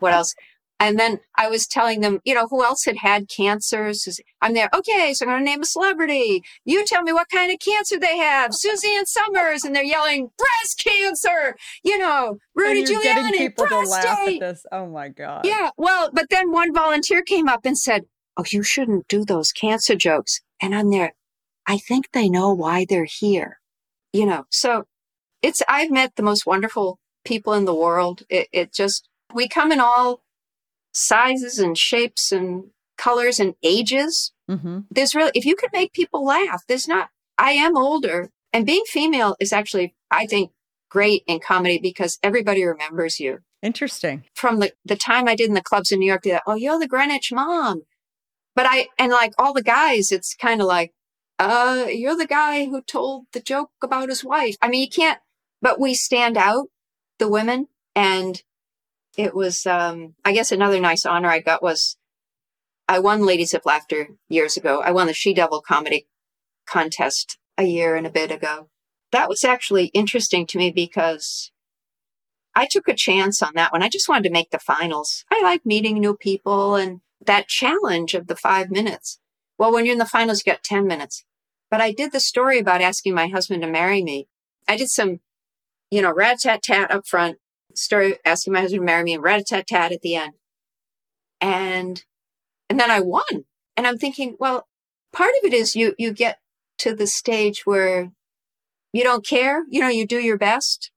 what 0.00 0.12
else? 0.12 0.34
And 0.80 0.98
then 0.98 1.18
I 1.36 1.48
was 1.48 1.66
telling 1.66 2.00
them, 2.00 2.20
you 2.24 2.34
know, 2.34 2.46
who 2.48 2.64
else 2.64 2.84
had 2.84 2.98
had 2.98 3.28
cancers? 3.28 4.20
I'm 4.40 4.54
there. 4.54 4.68
Okay. 4.72 5.12
So 5.12 5.24
I'm 5.24 5.30
going 5.30 5.40
to 5.40 5.44
name 5.44 5.62
a 5.62 5.66
celebrity. 5.66 6.42
You 6.64 6.84
tell 6.86 7.02
me 7.02 7.12
what 7.12 7.28
kind 7.32 7.50
of 7.52 7.58
cancer 7.58 7.98
they 7.98 8.16
have. 8.18 8.52
And 8.64 9.08
Summers. 9.08 9.64
And 9.64 9.74
they're 9.74 9.82
yelling 9.82 10.30
breast 10.38 10.82
cancer, 10.84 11.56
you 11.82 11.98
know, 11.98 12.38
Rudy 12.54 12.80
and 12.80 12.88
you're 12.88 13.02
getting 13.02 13.24
Giuliani, 13.24 13.38
people 13.38 13.66
to 13.66 13.80
laugh 13.80 14.28
at 14.28 14.40
this. 14.40 14.66
Oh 14.70 14.86
my 14.86 15.08
god! 15.08 15.44
Yeah. 15.44 15.70
Well, 15.76 16.10
but 16.12 16.26
then 16.30 16.52
one 16.52 16.72
volunteer 16.72 17.22
came 17.22 17.48
up 17.48 17.64
and 17.64 17.76
said, 17.76 18.04
Oh, 18.36 18.44
you 18.48 18.62
shouldn't 18.62 19.08
do 19.08 19.24
those 19.24 19.50
cancer 19.50 19.96
jokes. 19.96 20.40
And 20.62 20.74
I'm 20.74 20.90
there. 20.90 21.14
I 21.66 21.78
think 21.78 22.12
they 22.12 22.28
know 22.28 22.52
why 22.52 22.86
they're 22.88 23.08
here. 23.08 23.58
You 24.12 24.26
know, 24.26 24.44
so 24.50 24.84
it's, 25.42 25.60
I've 25.68 25.90
met 25.90 26.16
the 26.16 26.22
most 26.22 26.46
wonderful 26.46 26.98
people 27.24 27.52
in 27.52 27.64
the 27.64 27.74
world. 27.74 28.22
It, 28.30 28.48
it 28.52 28.72
just, 28.72 29.08
we 29.34 29.48
come 29.48 29.70
in 29.72 29.80
all 29.80 30.22
sizes 30.98 31.58
and 31.58 31.76
shapes 31.76 32.32
and 32.32 32.70
colors 32.96 33.38
and 33.40 33.54
ages. 33.62 34.32
hmm 34.48 34.80
There's 34.90 35.14
really, 35.14 35.32
if 35.34 35.44
you 35.44 35.56
could 35.56 35.70
make 35.72 35.92
people 35.92 36.24
laugh, 36.24 36.62
there's 36.68 36.88
not, 36.88 37.10
I 37.36 37.52
am 37.52 37.76
older 37.76 38.30
and 38.52 38.66
being 38.66 38.84
female 38.86 39.36
is 39.40 39.52
actually, 39.52 39.94
I 40.10 40.26
think, 40.26 40.50
great 40.90 41.22
in 41.26 41.38
comedy 41.38 41.78
because 41.78 42.18
everybody 42.22 42.64
remembers 42.64 43.20
you 43.20 43.40
Interesting. 43.62 44.24
from 44.34 44.58
the, 44.58 44.72
the 44.84 44.96
time 44.96 45.28
I 45.28 45.34
did 45.34 45.48
in 45.48 45.54
the 45.54 45.60
clubs 45.62 45.92
in 45.92 45.98
New 45.98 46.06
York, 46.06 46.22
they're 46.22 46.34
like, 46.34 46.42
oh, 46.46 46.54
you're 46.54 46.78
the 46.78 46.88
Greenwich 46.88 47.30
mom. 47.30 47.82
But 48.56 48.66
I, 48.68 48.88
and 48.98 49.12
like 49.12 49.34
all 49.38 49.52
the 49.52 49.62
guys, 49.62 50.10
it's 50.10 50.34
kind 50.34 50.60
of 50.60 50.66
like, 50.66 50.92
uh, 51.38 51.86
you're 51.88 52.16
the 52.16 52.26
guy 52.26 52.64
who 52.64 52.82
told 52.82 53.26
the 53.32 53.40
joke 53.40 53.70
about 53.82 54.08
his 54.08 54.24
wife. 54.24 54.56
I 54.60 54.68
mean, 54.68 54.80
you 54.80 54.88
can't, 54.88 55.20
but 55.62 55.78
we 55.78 55.94
stand 55.94 56.36
out, 56.36 56.68
the 57.18 57.28
women. 57.28 57.68
And 57.94 58.42
it 59.18 59.34
was, 59.34 59.66
um, 59.66 60.14
I 60.24 60.32
guess 60.32 60.52
another 60.52 60.80
nice 60.80 61.04
honor 61.04 61.28
I 61.28 61.40
got 61.40 61.60
was 61.60 61.96
I 62.88 63.00
won 63.00 63.26
Ladies 63.26 63.52
of 63.52 63.66
Laughter 63.66 64.10
years 64.28 64.56
ago. 64.56 64.80
I 64.80 64.92
won 64.92 65.08
the 65.08 65.12
She 65.12 65.34
Devil 65.34 65.60
comedy 65.60 66.06
contest 66.66 67.36
a 67.58 67.64
year 67.64 67.96
and 67.96 68.06
a 68.06 68.10
bit 68.10 68.30
ago. 68.30 68.70
That 69.10 69.28
was 69.28 69.42
actually 69.42 69.86
interesting 69.86 70.46
to 70.46 70.58
me 70.58 70.70
because 70.70 71.50
I 72.54 72.68
took 72.70 72.86
a 72.86 72.94
chance 72.94 73.42
on 73.42 73.52
that 73.56 73.72
one. 73.72 73.82
I 73.82 73.88
just 73.88 74.08
wanted 74.08 74.28
to 74.28 74.32
make 74.32 74.50
the 74.50 74.58
finals. 74.60 75.24
I 75.32 75.42
like 75.42 75.66
meeting 75.66 75.98
new 75.98 76.16
people 76.16 76.76
and 76.76 77.00
that 77.26 77.48
challenge 77.48 78.14
of 78.14 78.28
the 78.28 78.36
five 78.36 78.70
minutes. 78.70 79.18
Well, 79.58 79.72
when 79.72 79.84
you're 79.84 79.94
in 79.94 79.98
the 79.98 80.06
finals, 80.06 80.44
you 80.46 80.52
got 80.52 80.62
10 80.62 80.86
minutes. 80.86 81.24
But 81.70 81.80
I 81.80 81.90
did 81.90 82.12
the 82.12 82.20
story 82.20 82.60
about 82.60 82.80
asking 82.80 83.14
my 83.14 83.26
husband 83.26 83.62
to 83.62 83.68
marry 83.68 84.02
me. 84.02 84.28
I 84.68 84.76
did 84.76 84.90
some, 84.90 85.18
you 85.90 86.02
know, 86.02 86.12
rat 86.12 86.38
tat 86.42 86.62
tat 86.62 86.92
up 86.92 87.06
front, 87.06 87.38
story 87.78 88.16
asking 88.24 88.52
my 88.52 88.60
husband 88.60 88.80
to 88.80 88.86
marry 88.86 89.04
me 89.04 89.14
and 89.14 89.22
rat 89.22 89.40
a 89.40 89.44
tat 89.44 89.66
tat 89.66 89.92
at 89.92 90.02
the 90.02 90.16
end. 90.16 90.34
And, 91.40 92.04
and 92.68 92.78
then 92.78 92.90
I 92.90 93.00
won. 93.00 93.44
And 93.76 93.86
I'm 93.86 93.98
thinking, 93.98 94.36
well, 94.38 94.66
part 95.12 95.30
of 95.38 95.44
it 95.44 95.54
is 95.54 95.76
you, 95.76 95.94
you 95.98 96.12
get 96.12 96.38
to 96.78 96.94
the 96.94 97.06
stage 97.06 97.62
where 97.64 98.10
you 98.92 99.04
don't 99.04 99.26
care. 99.26 99.64
You 99.68 99.80
know, 99.80 99.88
you 99.88 100.06
do 100.06 100.18
your 100.18 100.38
best 100.38 100.90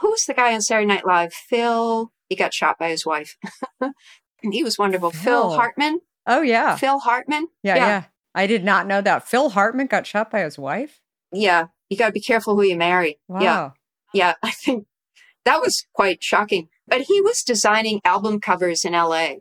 who 0.00 0.10
was 0.10 0.24
the 0.24 0.34
guy 0.34 0.54
on 0.54 0.62
Saturday 0.62 0.86
Night 0.86 1.06
Live? 1.06 1.32
Phil. 1.32 2.12
He 2.28 2.36
got 2.36 2.54
shot 2.54 2.78
by 2.78 2.90
his 2.90 3.06
wife. 3.06 3.36
and 3.80 3.94
he 4.52 4.62
was 4.62 4.78
wonderful. 4.78 5.10
Phil, 5.10 5.22
Phil. 5.22 5.56
Hartman. 5.56 6.00
Oh 6.26 6.42
yeah. 6.42 6.76
Phil 6.76 6.98
Hartman. 6.98 7.48
yeah, 7.62 7.76
yeah, 7.76 8.04
I 8.34 8.46
did 8.46 8.64
not 8.64 8.86
know 8.86 9.00
that. 9.00 9.26
Phil 9.26 9.50
Hartman 9.50 9.86
got 9.86 10.06
shot 10.06 10.30
by 10.30 10.40
his 10.40 10.58
wife. 10.58 11.00
Yeah. 11.32 11.68
You 11.88 11.96
got 11.96 12.08
to 12.08 12.12
be 12.12 12.20
careful 12.20 12.54
who 12.54 12.62
you 12.62 12.76
marry. 12.76 13.18
Wow. 13.28 13.40
Yeah. 13.40 13.70
Yeah. 14.12 14.34
I 14.42 14.50
think 14.50 14.86
that 15.48 15.62
was 15.62 15.86
quite 15.94 16.22
shocking. 16.22 16.68
But 16.86 17.02
he 17.02 17.22
was 17.22 17.42
designing 17.42 18.02
album 18.04 18.38
covers 18.38 18.84
in 18.84 18.92
LA. 18.92 19.36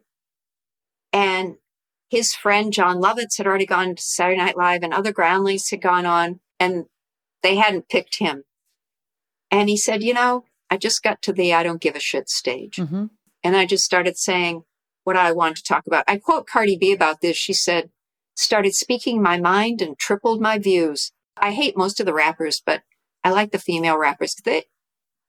And 1.12 1.56
his 2.10 2.34
friend 2.34 2.72
Jon 2.72 3.02
Lovitz 3.02 3.38
had 3.38 3.46
already 3.46 3.65
gone 3.65 3.96
to 3.96 4.02
Saturday 4.02 4.38
Night 4.38 4.56
Live 4.56 4.84
and 4.84 4.93
other 4.93 5.12
Groundlings 5.12 5.70
had 5.70 5.82
gone 5.82 6.06
on 6.06 6.39
and 6.62 6.86
they 7.43 7.56
hadn't 7.56 7.89
picked 7.89 8.20
him. 8.20 8.43
And 9.52 9.67
he 9.67 9.76
said, 9.76 10.02
you 10.02 10.13
know, 10.13 10.46
I 10.70 10.78
just 10.78 11.04
got 11.04 11.22
to 11.24 11.34
the 11.34 11.54
I 11.54 11.63
don't 11.63 11.82
give 11.82 11.96
a 11.96 12.00
shit 12.00 12.30
stage. 12.30 12.78
hmm 12.78 13.08
And 13.43 13.58
I 13.58 13.65
just 13.65 13.84
started 13.84 14.17
saying 14.17 14.63
what 15.04 15.17
I 15.17 15.34
wanted 15.34 15.58
to 15.58 15.63
talk 15.63 15.88
about. 15.88 16.06
I 16.08 16.17
quote 16.17 16.48
Cardi 16.48 16.78
B 16.78 16.93
about 16.93 17.20
this. 17.22 17.36
She 17.36 17.54
said, 17.54 17.89
started 18.36 18.75
speaking 18.75 19.21
my 19.21 19.38
mind 19.40 19.81
and 19.81 19.98
tripled 19.98 20.40
my 20.40 20.58
views. 20.58 21.12
I 21.36 21.52
hate 21.52 21.75
most 21.75 22.00
of 22.00 22.06
the 22.06 22.13
rappers, 22.13 22.62
but 22.65 22.84
I 23.25 23.31
like 23.31 23.52
the 23.52 23.60
female 23.60 23.98
rappers. 23.98 24.36
They, 24.46 24.63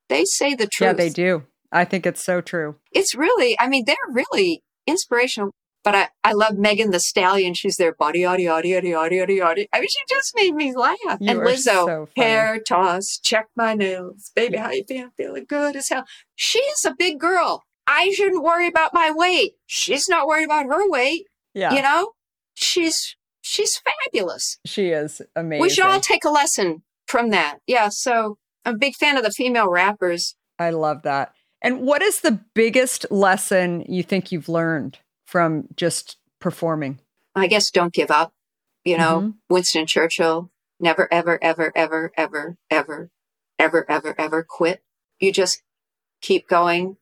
they 0.08 0.24
say 0.24 0.54
the 0.54 0.66
truth. 0.66 0.86
Yeah, 0.86 0.92
they 0.92 1.10
do. 1.10 1.44
I 1.70 1.84
think 1.84 2.06
it's 2.06 2.24
so 2.24 2.40
true. 2.40 2.76
It's 2.92 3.14
really, 3.14 3.58
I 3.60 3.68
mean, 3.68 3.84
they're 3.86 3.96
really 4.10 4.62
inspirational. 4.86 5.52
But 5.84 5.94
I, 5.94 6.08
I 6.24 6.32
love 6.32 6.58
Megan 6.58 6.90
Thee 6.90 6.98
Stallion. 6.98 7.54
She's 7.54 7.76
their 7.76 7.94
body, 7.94 8.20
yaddy, 8.20 8.44
yaddy, 8.44 8.64
yaddy, 8.66 8.92
yaddy, 8.92 9.38
yaddy. 9.38 9.66
I 9.72 9.78
mean, 9.78 9.88
she 9.88 10.00
just 10.08 10.32
made 10.34 10.54
me 10.54 10.74
laugh. 10.74 10.98
You 11.20 11.30
and 11.30 11.40
Lizzo, 11.40 11.86
so 11.86 12.08
hair 12.16 12.58
toss, 12.58 13.18
check 13.22 13.46
my 13.56 13.74
nails. 13.74 14.32
Baby, 14.34 14.56
how 14.56 14.70
you 14.70 14.84
feeling? 14.86 15.10
Feeling 15.16 15.46
good 15.48 15.76
as 15.76 15.88
hell. 15.88 16.04
She's 16.34 16.84
a 16.84 16.94
big 16.98 17.20
girl. 17.20 17.62
I 17.86 18.10
shouldn't 18.10 18.42
worry 18.42 18.66
about 18.66 18.92
my 18.92 19.10
weight. 19.14 19.52
She's 19.66 20.08
not 20.08 20.26
worried 20.26 20.44
about 20.44 20.66
her 20.66 20.90
weight. 20.90 21.26
Yeah. 21.54 21.72
You 21.72 21.80
know, 21.80 22.12
she's 22.54 23.16
she's 23.40 23.78
fabulous. 23.78 24.58
She 24.66 24.88
is 24.88 25.22
amazing. 25.34 25.62
We 25.62 25.70
should 25.70 25.86
all 25.86 26.00
take 26.00 26.24
a 26.24 26.30
lesson 26.30 26.82
from 27.06 27.30
that. 27.30 27.58
Yeah. 27.66 27.88
So 27.88 28.36
I'm 28.68 28.74
a 28.74 28.78
big 28.78 28.96
fan 28.96 29.16
of 29.16 29.22
the 29.24 29.30
female 29.30 29.70
rappers. 29.70 30.36
I 30.58 30.70
love 30.70 31.02
that. 31.02 31.32
And 31.62 31.80
what 31.80 32.02
is 32.02 32.20
the 32.20 32.40
biggest 32.54 33.06
lesson 33.10 33.84
you 33.88 34.02
think 34.02 34.30
you've 34.30 34.48
learned 34.48 34.98
from 35.26 35.68
just 35.74 36.18
performing? 36.38 37.00
I 37.34 37.46
guess 37.46 37.70
don't 37.70 37.94
give 37.94 38.10
up. 38.10 38.34
You 38.84 38.98
know, 38.98 39.20
Mhm. 39.20 39.34
Winston 39.48 39.86
Churchill, 39.86 40.50
never, 40.78 41.08
ever, 41.12 41.42
ever, 41.42 41.72
ever, 41.74 42.12
ever, 42.16 42.56
ever, 42.70 43.10
ever, 43.58 43.90
ever, 43.90 44.14
ever 44.18 44.42
quit. 44.46 44.82
You 45.18 45.32
just 45.32 45.62
keep 46.20 46.46
going. 46.46 46.98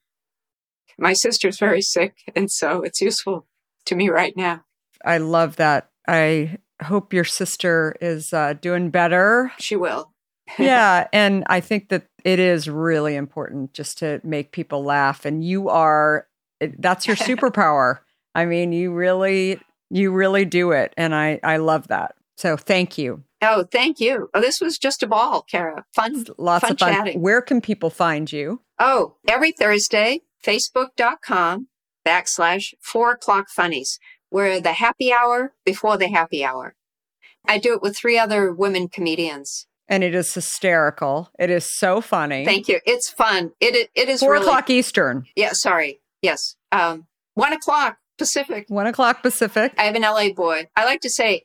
My 0.98 1.14
sister's 1.14 1.58
very 1.58 1.82
sick, 1.82 2.14
and 2.36 2.50
so 2.50 2.82
it's 2.82 3.00
useful 3.00 3.46
to 3.86 3.96
me 3.96 4.08
right 4.08 4.36
now. 4.36 4.64
I 5.04 5.18
love 5.18 5.56
that. 5.56 5.90
I 6.06 6.58
hope 6.82 7.12
your 7.12 7.24
sister 7.24 7.96
is 8.00 8.32
uh, 8.32 8.54
doing 8.54 8.90
better. 8.90 9.52
She 9.58 9.74
will. 9.76 10.12
Yeah. 10.58 11.06
And 11.12 11.44
I 11.48 11.60
think 11.60 11.88
that 11.88 12.06
it 12.24 12.38
is 12.38 12.68
really 12.68 13.14
important 13.16 13.72
just 13.72 13.98
to 13.98 14.20
make 14.24 14.52
people 14.52 14.82
laugh. 14.84 15.24
And 15.24 15.44
you 15.44 15.68
are, 15.68 16.26
eh, 16.60 16.68
that's 16.78 17.06
your 17.06 17.16
superpower. 17.28 17.98
I 18.34 18.44
mean, 18.44 18.72
you 18.72 18.92
really, 18.92 19.60
you 19.90 20.12
really 20.12 20.44
do 20.44 20.72
it. 20.72 20.92
And 20.96 21.14
I, 21.14 21.40
I 21.42 21.56
love 21.58 21.88
that. 21.88 22.14
So 22.36 22.56
thank 22.56 22.98
you. 22.98 23.22
Oh, 23.42 23.64
thank 23.70 24.00
you. 24.00 24.28
Oh, 24.34 24.40
this 24.40 24.60
was 24.60 24.78
just 24.78 25.02
a 25.02 25.06
ball, 25.06 25.42
Kara. 25.42 25.84
Fun. 25.94 26.24
Lots 26.38 26.62
Fun 26.62 26.72
of 26.72 26.78
fun. 26.78 26.92
chatting. 26.94 27.20
Where 27.20 27.40
can 27.42 27.60
people 27.60 27.90
find 27.90 28.30
you? 28.30 28.60
Oh, 28.78 29.16
every 29.28 29.52
Thursday, 29.52 30.20
facebook.com 30.44 31.68
backslash 32.06 32.74
four 32.80 33.12
o'clock 33.12 33.46
funnies. 33.48 33.98
We're 34.30 34.60
the 34.60 34.74
happy 34.74 35.12
hour 35.12 35.54
before 35.64 35.96
the 35.96 36.08
happy 36.08 36.44
hour. 36.44 36.74
I 37.46 37.58
do 37.58 37.74
it 37.74 37.82
with 37.82 37.96
three 37.96 38.18
other 38.18 38.52
women 38.52 38.88
comedians. 38.88 39.66
And 39.88 40.02
it 40.02 40.14
is 40.14 40.34
hysterical. 40.34 41.30
It 41.38 41.48
is 41.50 41.66
so 41.78 42.00
funny. 42.00 42.44
Thank 42.44 42.68
you. 42.68 42.80
It's 42.84 43.08
fun. 43.10 43.52
It 43.60 43.74
it, 43.74 43.90
it 43.94 44.08
is 44.08 44.20
Four 44.20 44.32
really 44.32 44.44
o'clock 44.46 44.68
Eastern, 44.70 45.26
Yeah, 45.36 45.52
sorry. 45.52 46.00
Yes. 46.22 46.56
Um, 46.72 47.06
one 47.34 47.52
o'clock 47.52 47.98
Pacific. 48.18 48.64
one 48.68 48.86
o'clock 48.86 49.22
Pacific. 49.22 49.74
I 49.78 49.84
have 49.84 49.94
an 49.94 50.02
LA 50.02 50.30
boy. 50.32 50.68
I 50.76 50.84
like 50.84 51.00
to 51.02 51.10
say 51.10 51.42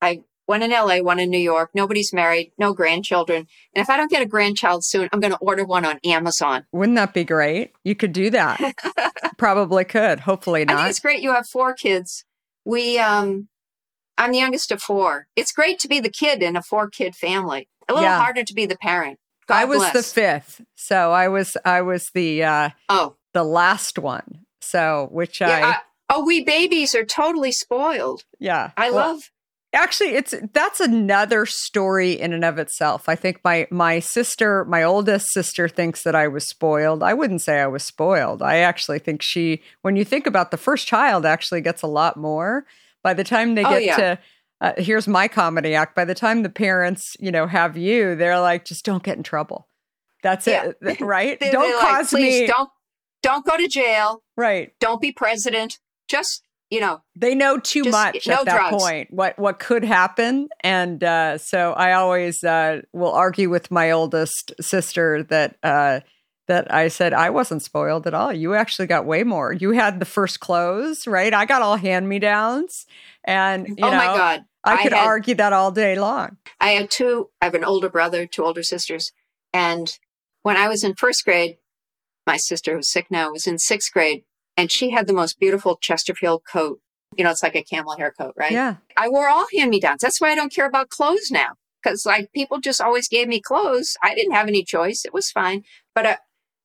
I 0.00 0.22
one 0.46 0.62
in 0.62 0.70
LA, 0.70 0.98
one 0.98 1.18
in 1.20 1.30
New 1.30 1.38
York. 1.38 1.70
Nobody's 1.74 2.12
married, 2.12 2.52
no 2.58 2.72
grandchildren. 2.74 3.46
And 3.74 3.82
if 3.82 3.88
I 3.88 3.96
don't 3.96 4.10
get 4.10 4.22
a 4.22 4.26
grandchild 4.26 4.84
soon, 4.84 5.08
I'm 5.12 5.20
going 5.20 5.32
to 5.32 5.38
order 5.38 5.64
one 5.64 5.84
on 5.84 5.98
Amazon. 6.04 6.64
Wouldn't 6.72 6.96
that 6.96 7.14
be 7.14 7.24
great? 7.24 7.72
You 7.84 7.94
could 7.94 8.12
do 8.12 8.28
that. 8.30 8.74
Probably 9.38 9.84
could. 9.84 10.20
Hopefully 10.20 10.62
I 10.62 10.64
think 10.66 10.78
not. 10.78 10.90
it's 10.90 10.98
great 11.00 11.20
you 11.22 11.32
have 11.32 11.46
four 11.46 11.74
kids. 11.74 12.24
We, 12.64 12.98
um, 12.98 13.48
I'm 14.18 14.32
the 14.32 14.38
youngest 14.38 14.72
of 14.72 14.82
four. 14.82 15.26
It's 15.36 15.52
great 15.52 15.78
to 15.80 15.88
be 15.88 16.00
the 16.00 16.10
kid 16.10 16.42
in 16.42 16.56
a 16.56 16.62
four 16.62 16.88
kid 16.90 17.14
family. 17.14 17.68
A 17.88 17.92
little 17.94 18.08
Yeah. 18.08 18.20
harder 18.20 18.44
to 18.44 18.54
be 18.54 18.66
the 18.66 18.76
parent. 18.78 19.18
God 19.46 19.54
I 19.56 19.64
was 19.64 19.78
bless. 19.78 19.92
the 19.92 20.02
fifth, 20.02 20.60
so 20.76 21.10
I 21.12 21.28
was 21.28 21.56
I 21.64 21.82
was 21.82 22.08
the 22.14 22.44
uh, 22.44 22.70
Oh, 22.88 23.16
the 23.34 23.44
last 23.44 23.98
one. 23.98 24.40
So 24.60 25.08
which 25.10 25.40
yeah. 25.40 25.48
I 25.48 25.62
I, 25.70 25.76
oh, 26.10 26.24
we 26.24 26.44
babies 26.44 26.94
are 26.94 27.04
totally 27.04 27.52
spoiled. 27.52 28.24
yeah 28.38 28.70
I 28.76 28.90
Well, 28.90 29.14
love. 29.14 29.30
Actually, 29.74 30.10
it's 30.10 30.34
that's 30.52 30.80
another 30.80 31.46
story 31.46 32.12
in 32.12 32.34
and 32.34 32.44
of 32.44 32.58
itself. 32.58 33.08
I 33.08 33.14
think 33.16 33.40
my 33.42 33.66
my 33.70 34.00
sister, 34.00 34.66
my 34.66 34.82
oldest 34.82 35.32
sister, 35.32 35.66
thinks 35.66 36.02
that 36.02 36.14
I 36.14 36.28
was 36.28 36.46
spoiled. 36.46 37.02
I 37.02 37.14
wouldn't 37.14 37.40
say 37.40 37.58
I 37.58 37.66
was 37.66 37.82
spoiled. 37.82 38.42
I 38.42 38.58
actually 38.58 38.98
think 38.98 39.22
she, 39.22 39.62
when 39.80 39.96
you 39.96 40.04
think 40.04 40.26
about 40.26 40.50
the 40.50 40.58
first 40.58 40.86
child, 40.86 41.24
actually 41.24 41.62
gets 41.62 41.80
a 41.80 41.86
lot 41.86 42.18
more. 42.18 42.66
By 43.02 43.14
the 43.14 43.24
time 43.24 43.54
they 43.54 43.64
Oh, 43.64 43.70
get 43.70 43.84
yeah. 43.84 43.96
to, 43.96 44.18
uh, 44.62 44.72
here's 44.78 45.06
my 45.06 45.28
comedy 45.28 45.74
act. 45.74 45.94
By 45.94 46.06
the 46.06 46.14
time 46.14 46.42
the 46.42 46.48
parents, 46.48 47.14
you 47.20 47.30
know, 47.30 47.46
have 47.46 47.76
you, 47.76 48.14
they're 48.16 48.40
like, 48.40 48.64
just 48.64 48.84
don't 48.86 49.02
get 49.02 49.18
in 49.18 49.22
trouble. 49.22 49.68
That's 50.22 50.46
Yeah. 50.46 50.72
it, 50.80 51.00
right? 51.02 51.38
They're- 51.38 51.52
don't 51.52 51.68
they're 51.68 51.80
cause 51.80 52.08
Please 52.10 52.40
me. 52.42 52.46
don't 52.46 52.70
don't 53.22 53.44
go 53.44 53.56
to 53.56 53.68
jail. 53.68 54.22
Right. 54.36 54.72
Don't 54.80 55.00
be 55.00 55.12
president. 55.12 55.78
Just 56.08 56.42
you 56.70 56.80
know, 56.80 57.02
they 57.14 57.34
know 57.34 57.58
too 57.58 57.82
Just 57.84 57.92
much 57.92 58.26
no 58.26 58.36
at 58.36 58.44
that 58.46 58.56
drugs. 58.70 58.82
point 58.82 59.08
what 59.12 59.38
what 59.38 59.58
could 59.58 59.84
happen 59.84 60.48
and 60.60 61.04
uh, 61.04 61.36
so 61.36 61.72
i 61.74 61.92
always 61.92 62.42
uh, 62.42 62.80
will 62.94 63.12
argue 63.12 63.50
with 63.50 63.70
my 63.70 63.90
oldest 63.90 64.52
sister 64.58 65.22
that 65.24 65.56
uh, 65.62 66.00
that 66.48 66.72
i 66.72 66.88
said 66.88 67.12
i 67.12 67.28
wasn't 67.28 67.60
spoiled 67.62 68.06
at 68.06 68.14
all 68.14 68.32
you 68.32 68.54
actually 68.54 68.86
got 68.86 69.04
way 69.04 69.22
more 69.22 69.52
you 69.52 69.72
had 69.72 70.00
the 70.00 70.06
first 70.06 70.40
clothes 70.40 71.06
right 71.06 71.34
i 71.34 71.44
got 71.44 71.60
all 71.60 71.76
hand 71.76 72.08
me 72.08 72.18
downs 72.18 72.86
and 73.24 73.68
you 73.68 73.76
oh 73.82 73.90
know 73.90 73.96
my 73.98 74.06
God. 74.06 74.44
I 74.64 74.82
could 74.82 74.92
had, 74.92 75.06
argue 75.06 75.34
that 75.34 75.52
all 75.52 75.70
day 75.70 75.98
long 75.98 76.36
I 76.62 76.70
have 76.70 76.88
two. 76.88 77.28
I 77.40 77.46
have 77.46 77.54
an 77.54 77.64
older 77.64 77.88
brother, 77.88 78.24
two 78.24 78.44
older 78.44 78.62
sisters, 78.62 79.10
and 79.52 79.98
when 80.42 80.56
I 80.56 80.68
was 80.68 80.84
in 80.84 80.94
first 80.94 81.24
grade, 81.24 81.58
my 82.24 82.36
sister 82.36 82.76
who's 82.76 82.90
sick 82.90 83.08
now 83.10 83.32
was 83.32 83.48
in 83.48 83.58
sixth 83.58 83.92
grade, 83.92 84.22
and 84.56 84.70
she 84.70 84.90
had 84.90 85.08
the 85.08 85.12
most 85.12 85.40
beautiful 85.40 85.76
Chesterfield 85.76 86.42
coat. 86.50 86.80
You 87.16 87.24
know, 87.24 87.30
it's 87.30 87.42
like 87.42 87.56
a 87.56 87.64
camel 87.64 87.96
hair 87.96 88.14
coat, 88.16 88.34
right? 88.36 88.52
yeah 88.52 88.76
I 88.96 89.08
wore 89.08 89.28
all 89.28 89.46
hand 89.52 89.70
me 89.70 89.80
downs. 89.80 90.02
That's 90.02 90.20
why 90.20 90.30
I 90.30 90.36
don't 90.36 90.54
care 90.54 90.66
about 90.66 90.88
clothes 90.88 91.32
now. 91.32 91.56
Because 91.82 92.06
like 92.06 92.32
people 92.32 92.60
just 92.60 92.80
always 92.80 93.08
gave 93.08 93.26
me 93.26 93.40
clothes. 93.40 93.96
I 94.04 94.14
didn't 94.14 94.34
have 94.34 94.46
any 94.46 94.62
choice. 94.62 95.04
It 95.04 95.12
was 95.12 95.32
fine. 95.32 95.64
But 95.96 96.06
I, 96.06 96.16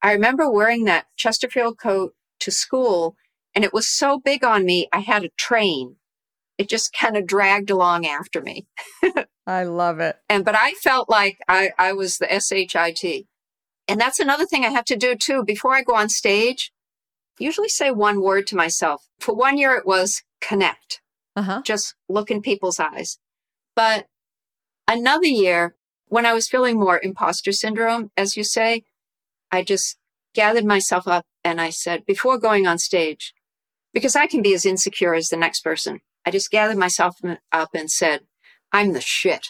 I 0.03 0.13
remember 0.13 0.49
wearing 0.49 0.85
that 0.85 1.07
Chesterfield 1.17 1.79
coat 1.79 2.13
to 2.41 2.51
school 2.51 3.15
and 3.55 3.65
it 3.65 3.73
was 3.73 3.97
so 3.97 4.19
big 4.19 4.43
on 4.43 4.63
me. 4.63 4.87
I 4.93 4.99
had 4.99 5.25
a 5.25 5.29
train. 5.37 5.95
It 6.57 6.69
just 6.69 6.93
kind 6.93 7.15
of 7.15 7.27
dragged 7.27 7.69
along 7.69 8.05
after 8.05 8.41
me. 8.41 8.67
i 9.47 9.63
love 9.63 9.99
it 9.99 10.17
And, 10.27 10.43
but 10.43 10.55
I 10.55 10.73
felt 10.73 11.07
like 11.09 11.37
I, 11.47 11.71
I 11.77 11.93
was 11.93 12.17
the 12.17 12.27
SHIT. 12.27 13.27
And 13.87 14.01
that's 14.01 14.19
another 14.19 14.45
thing 14.45 14.65
I 14.65 14.69
have 14.69 14.85
to 14.85 14.97
do 14.97 15.15
too. 15.15 15.43
Before 15.45 15.73
I 15.73 15.83
go 15.83 15.95
on 15.95 16.09
stage, 16.09 16.71
usually 17.39 17.69
say 17.69 17.91
one 17.91 18.21
word 18.21 18.47
to 18.47 18.55
myself. 18.55 19.03
For 19.19 19.33
one 19.33 19.57
year, 19.57 19.75
it 19.75 19.85
was 19.85 20.23
connect 20.41 21.01
uh-huh 21.35 21.61
just 21.63 21.95
look 22.09 22.31
in 22.31 22.41
people's 22.41 22.79
eyes. 22.79 23.17
But 23.75 24.07
another 24.87 25.27
year, 25.27 25.75
when 26.07 26.25
I 26.25 26.33
was 26.33 26.47
feeling 26.47 26.79
more 26.79 26.99
imposter 27.01 27.51
syndrome, 27.51 28.11
as 28.17 28.35
you 28.35 28.43
say, 28.43 28.83
I 29.51 29.61
just 29.61 29.97
gathered 30.33 30.65
myself 30.65 31.07
up 31.07 31.25
and 31.43 31.61
I 31.61 31.69
said, 31.69 32.05
before 32.05 32.37
going 32.37 32.65
on 32.67 32.77
stage, 32.79 33.33
because 33.93 34.15
I 34.15 34.27
can 34.27 34.41
be 34.41 34.53
as 34.53 34.65
insecure 34.65 35.13
as 35.13 35.27
the 35.27 35.37
next 35.37 35.61
person, 35.61 35.99
I 36.27 36.31
just 36.31 36.51
gathered 36.51 36.77
myself 36.77 37.15
up 37.53 37.69
and 37.73 37.89
said, 37.89 38.21
I'm 38.73 38.91
the 38.91 38.99
shit. 39.01 39.47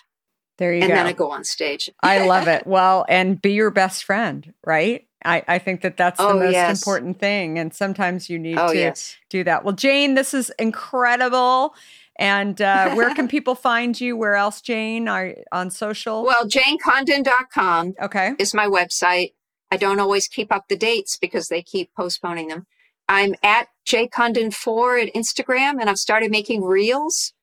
there 0.59 0.71
you 0.73 0.81
And 0.81 0.89
go 0.89 0.93
And 0.93 0.99
then 0.99 1.07
I 1.07 1.13
go 1.13 1.31
on 1.31 1.43
stage. 1.43 1.89
I 2.03 2.25
love 2.33 2.47
it. 2.47 2.67
Well, 2.67 3.03
and 3.09 3.41
be 3.41 3.53
your 3.53 3.71
best 3.71 4.03
friend, 4.03 4.53
right? 4.63 5.07
I, 5.25 5.43
I 5.47 5.57
think 5.57 5.81
that 5.81 5.97
that's 5.97 6.19
the 6.19 6.27
Oh, 6.27 6.39
most 6.39 6.53
yes. 6.53 6.79
important 6.79 7.19
thing. 7.19 7.57
And 7.57 7.73
sometimes 7.73 8.29
you 8.29 8.37
need 8.37 8.59
Oh, 8.59 8.71
to 8.71 8.77
yes. 8.77 9.15
do 9.31 9.43
that. 9.45 9.63
Well, 9.65 9.73
Jane, 9.73 10.13
this 10.13 10.35
is 10.35 10.51
incredible. 10.59 11.73
And 12.19 12.61
uh, 12.61 12.93
where 12.93 13.13
can 13.15 13.27
people 13.35 13.55
find 13.55 13.99
you? 13.99 14.15
Where 14.15 14.35
else, 14.35 14.61
Jane? 14.61 15.07
Are 15.07 15.33
on 15.51 15.71
social? 15.71 16.23
Well, 16.23 16.47
janecondon.com 16.47 17.95
okay. 18.01 18.33
is 18.39 18.53
my 18.53 18.67
website. 18.67 19.33
I 19.71 19.77
don't 19.77 19.99
always 19.99 20.27
keep 20.27 20.51
up 20.51 20.67
the 20.69 20.77
dates 20.77 21.17
because 21.17 21.47
they 21.47 21.61
keep 21.61 21.93
postponing 21.95 22.47
them. 22.49 22.67
I'm 23.09 23.35
at 23.43 23.67
Jay 23.85 24.07
Condon 24.07 24.51
four 24.51 24.97
at 24.97 25.13
Instagram 25.13 25.79
and 25.79 25.89
I've 25.89 25.97
started 25.97 26.31
making 26.31 26.63
reels 26.63 27.33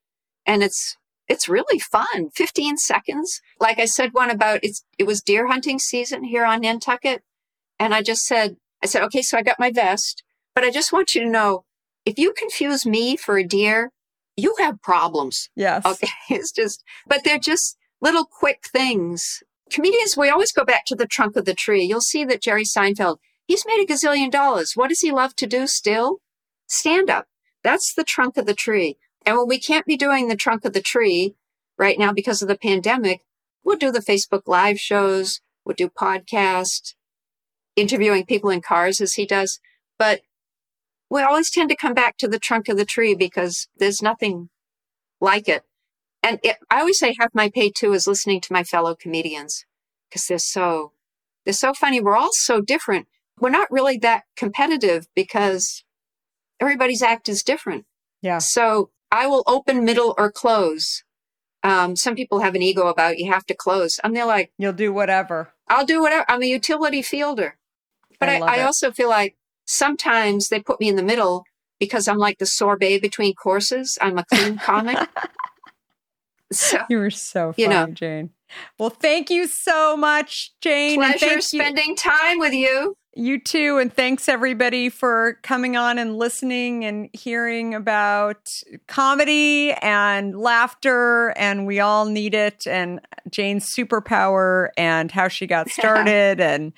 and 0.47 0.63
it's 0.63 0.97
it's 1.27 1.49
really 1.49 1.79
fun. 1.79 2.29
15 2.35 2.77
seconds. 2.77 3.41
Like 3.59 3.79
I 3.79 3.87
said 3.87 4.11
one 4.13 4.31
about 4.31 4.61
it's 4.63 4.85
it 4.99 5.05
was 5.05 5.23
deer 5.23 5.47
hunting 5.47 5.79
season 5.79 6.25
here 6.25 6.45
on 6.45 6.61
Nantucket 6.61 7.23
and 7.79 7.95
I 7.95 8.03
just 8.03 8.23
said 8.25 8.57
I 8.83 8.87
said 8.87 9.03
okay, 9.05 9.23
so 9.23 9.39
I 9.39 9.43
got 9.43 9.59
my 9.59 9.71
vest, 9.71 10.23
but 10.55 10.65
I 10.65 10.71
just 10.71 10.93
want 10.93 11.15
you 11.15 11.23
to 11.23 11.31
know 11.31 11.65
if 12.05 12.19
you 12.19 12.33
confuse 12.33 12.85
me 12.85 13.17
for 13.17 13.39
a 13.39 13.45
deer, 13.47 13.91
you 14.37 14.55
have 14.59 14.83
problems. 14.83 15.49
Yes. 15.57 15.85
Okay. 15.85 16.09
It's 16.31 16.53
just, 16.53 16.83
but 17.07 17.21
they're 17.25 17.39
just 17.39 17.77
little 18.01 18.25
quick 18.25 18.65
things. 18.73 19.43
Comedians, 19.71 20.17
we 20.17 20.29
always 20.29 20.53
go 20.53 20.65
back 20.65 20.85
to 20.87 20.95
the 20.95 21.07
trunk 21.07 21.37
of 21.37 21.45
the 21.45 21.55
tree. 21.55 21.85
You'll 21.85 22.01
see 22.01 22.25
that 22.25 22.43
Jerry 22.43 22.65
Seinfeld, 22.65 23.19
he's 23.47 23.67
made 23.67 23.83
a 23.83 23.93
gazillion 23.93 24.31
dollars. 24.31 24.73
What 24.75 24.89
does 24.89 25.01
he 25.01 25.11
love 25.11 25.35
to 25.37 25.47
do 25.47 25.67
still? 25.67 26.19
Stand 26.67 27.11
up. 27.11 27.27
That's 27.63 27.95
the 27.95 28.05
trunk 28.05 28.37
of 28.37 28.47
the 28.47 28.55
tree. 28.55 28.99
And 29.25 29.37
when 29.37 29.49
we 29.49 29.59
can't 29.59 29.87
be 29.87 29.97
doing 29.97 30.29
the 30.29 30.37
trunk 30.37 30.65
of 30.65 30.73
the 30.73 30.83
tree 30.83 31.35
right 31.79 31.99
now 31.99 32.13
because 32.13 32.43
of 32.43 32.49
the 32.49 32.59
pandemic, 32.59 33.23
we'll 33.65 33.79
do 33.79 33.91
the 33.91 34.01
Facebook 34.01 34.43
live 34.47 34.79
shows. 34.79 35.41
We'll 35.65 35.75
do 35.75 35.89
podcasts, 35.89 36.95
interviewing 37.75 38.27
people 38.27 38.51
in 38.51 38.61
cars 38.61 39.01
as 39.01 39.15
he 39.15 39.25
does. 39.25 39.61
But 39.99 40.21
we 41.09 41.23
always 41.23 41.51
tend 41.51 41.71
to 41.71 41.77
come 41.77 41.95
back 41.95 42.17
to 42.19 42.29
the 42.29 42.39
trunk 42.39 42.69
of 42.69 42.77
the 42.77 42.85
tree 42.85 43.15
because 43.15 43.69
there's 43.77 44.03
nothing 44.03 44.51
like 45.21 45.49
it. 45.49 45.63
And 46.23 46.39
it, 46.43 46.57
I 46.71 46.81
always 46.81 46.99
say 46.99 47.15
half 47.19 47.35
my 47.35 47.51
pay 47.51 47.71
too 47.71 47.93
is 47.93 48.07
listening 48.07 48.41
to 48.43 48.53
my 48.53 48.65
fellow 48.65 48.95
comedians 48.95 49.65
because 50.09 50.27
they're 50.27 50.39
so, 50.39 50.93
they're 51.45 51.55
so 51.55 51.73
funny. 51.75 52.01
We're 52.01 52.17
all 52.17 52.31
so 52.33 52.61
different, 52.61 53.09
we're 53.41 53.51
not 53.51 53.71
really 53.71 53.99
that 53.99 54.25
competitive 54.37 55.07
because 55.15 55.85
everybody's 56.61 57.03
act 57.03 57.29
is 57.29 57.43
different. 57.43 57.85
Yeah. 58.23 58.39
So 58.39 58.91
I 59.11 59.27
will 59.27 59.43
open, 59.47 59.85
middle, 59.85 60.15
or 60.17 60.31
close. 60.31 61.03
Um, 61.63 61.97
some 61.97 62.15
people 62.15 62.41
have 62.41 62.55
an 62.55 62.63
ego 62.63 62.89
about 62.89 63.19
you 63.19 63.31
have 63.33 63.47
to 63.47 63.55
close. 63.55 63.99
And 64.05 64.15
they're 64.15 64.27
like, 64.27 64.53
You'll 64.59 64.73
do 64.73 64.93
whatever. 64.93 65.53
I'll 65.69 65.87
do 65.87 66.03
whatever. 66.03 66.25
I'm 66.29 66.43
a 66.43 66.47
utility 66.47 67.03
fielder. 67.03 67.57
But 68.21 68.29
I 68.29 68.39
I, 68.39 68.57
I, 68.59 68.63
also 68.63 68.93
feel 68.93 69.09
like 69.09 69.37
sometimes 69.67 70.49
they 70.49 70.61
put 70.61 70.81
me 70.81 70.89
in 70.89 70.97
the 70.97 71.03
middle 71.03 71.45
because 71.81 72.07
I'm 72.07 72.19
like 72.19 72.39
the 72.39 72.47
sorbet 72.47 72.99
between 73.01 73.35
courses. 73.35 73.99
I'm 74.01 74.19
a 74.19 74.25
clean 74.25 74.59
comic. 74.63 74.99
So 76.53 76.79
You 76.89 76.99
were 76.99 77.11
so 77.11 77.53
funny, 77.53 77.63
You 77.63 77.69
know. 77.69 77.87
Jane. 77.87 78.31
Well, 78.79 78.91
thank 78.91 79.31
you 79.31 79.47
so 79.49 79.97
much, 79.97 80.53
Jane. 80.61 81.03
and 81.03 81.13
pleasure 81.15 81.27
thank 81.27 81.37
you- 81.37 81.61
spending 81.61 81.97
time 81.97 82.39
with 82.39 82.53
you. 82.53 82.97
You 83.17 83.39
too. 83.39 83.79
And 83.79 83.93
thanks 83.93 84.29
everybody 84.29 84.89
for 84.89 85.39
coming 85.43 85.77
on 85.77 85.99
and 85.99 86.17
listening 86.17 86.85
and 86.85 87.09
hearing 87.13 87.75
about 87.75 88.49
comedy 88.89 89.73
and 89.73 90.39
laughter. 90.39 91.29
And 91.37 91.67
we 91.67 91.81
all 91.81 92.07
need 92.07 92.35
it. 92.35 92.67
And 92.67 93.01
Jane's 93.31 93.73
superpower 93.77 94.71
and 94.77 95.11
how 95.11 95.29
she 95.29 95.47
got 95.47 95.69
started. 95.71 96.41
and 96.41 96.73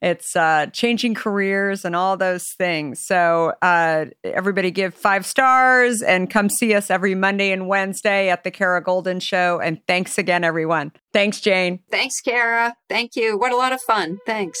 it's 0.00 0.36
uh, 0.36 0.66
changing 0.66 1.14
careers 1.14 1.84
and 1.84 1.96
all 1.96 2.16
those 2.16 2.44
things. 2.56 3.04
So, 3.04 3.52
uh, 3.62 4.06
everybody 4.22 4.70
give 4.70 4.94
five 4.94 5.26
stars 5.26 6.02
and 6.02 6.30
come 6.30 6.48
see 6.50 6.72
us 6.74 6.88
every 6.88 7.16
Monday 7.16 7.50
and 7.50 7.66
Wednesday 7.66 8.28
at 8.28 8.44
the 8.44 8.52
Kara 8.52 8.82
Goldin 8.82 9.20
Show. 9.20 9.58
And 9.60 9.84
thanks 9.88 10.16
again, 10.16 10.44
everyone. 10.44 10.92
Thanks, 11.12 11.40
Jane. 11.40 11.80
Thanks, 11.90 12.20
Kara. 12.20 12.76
Thank 12.88 13.16
you. 13.16 13.36
What 13.36 13.50
a 13.50 13.56
lot 13.56 13.72
of 13.72 13.80
fun. 13.80 14.18
Thanks. 14.24 14.60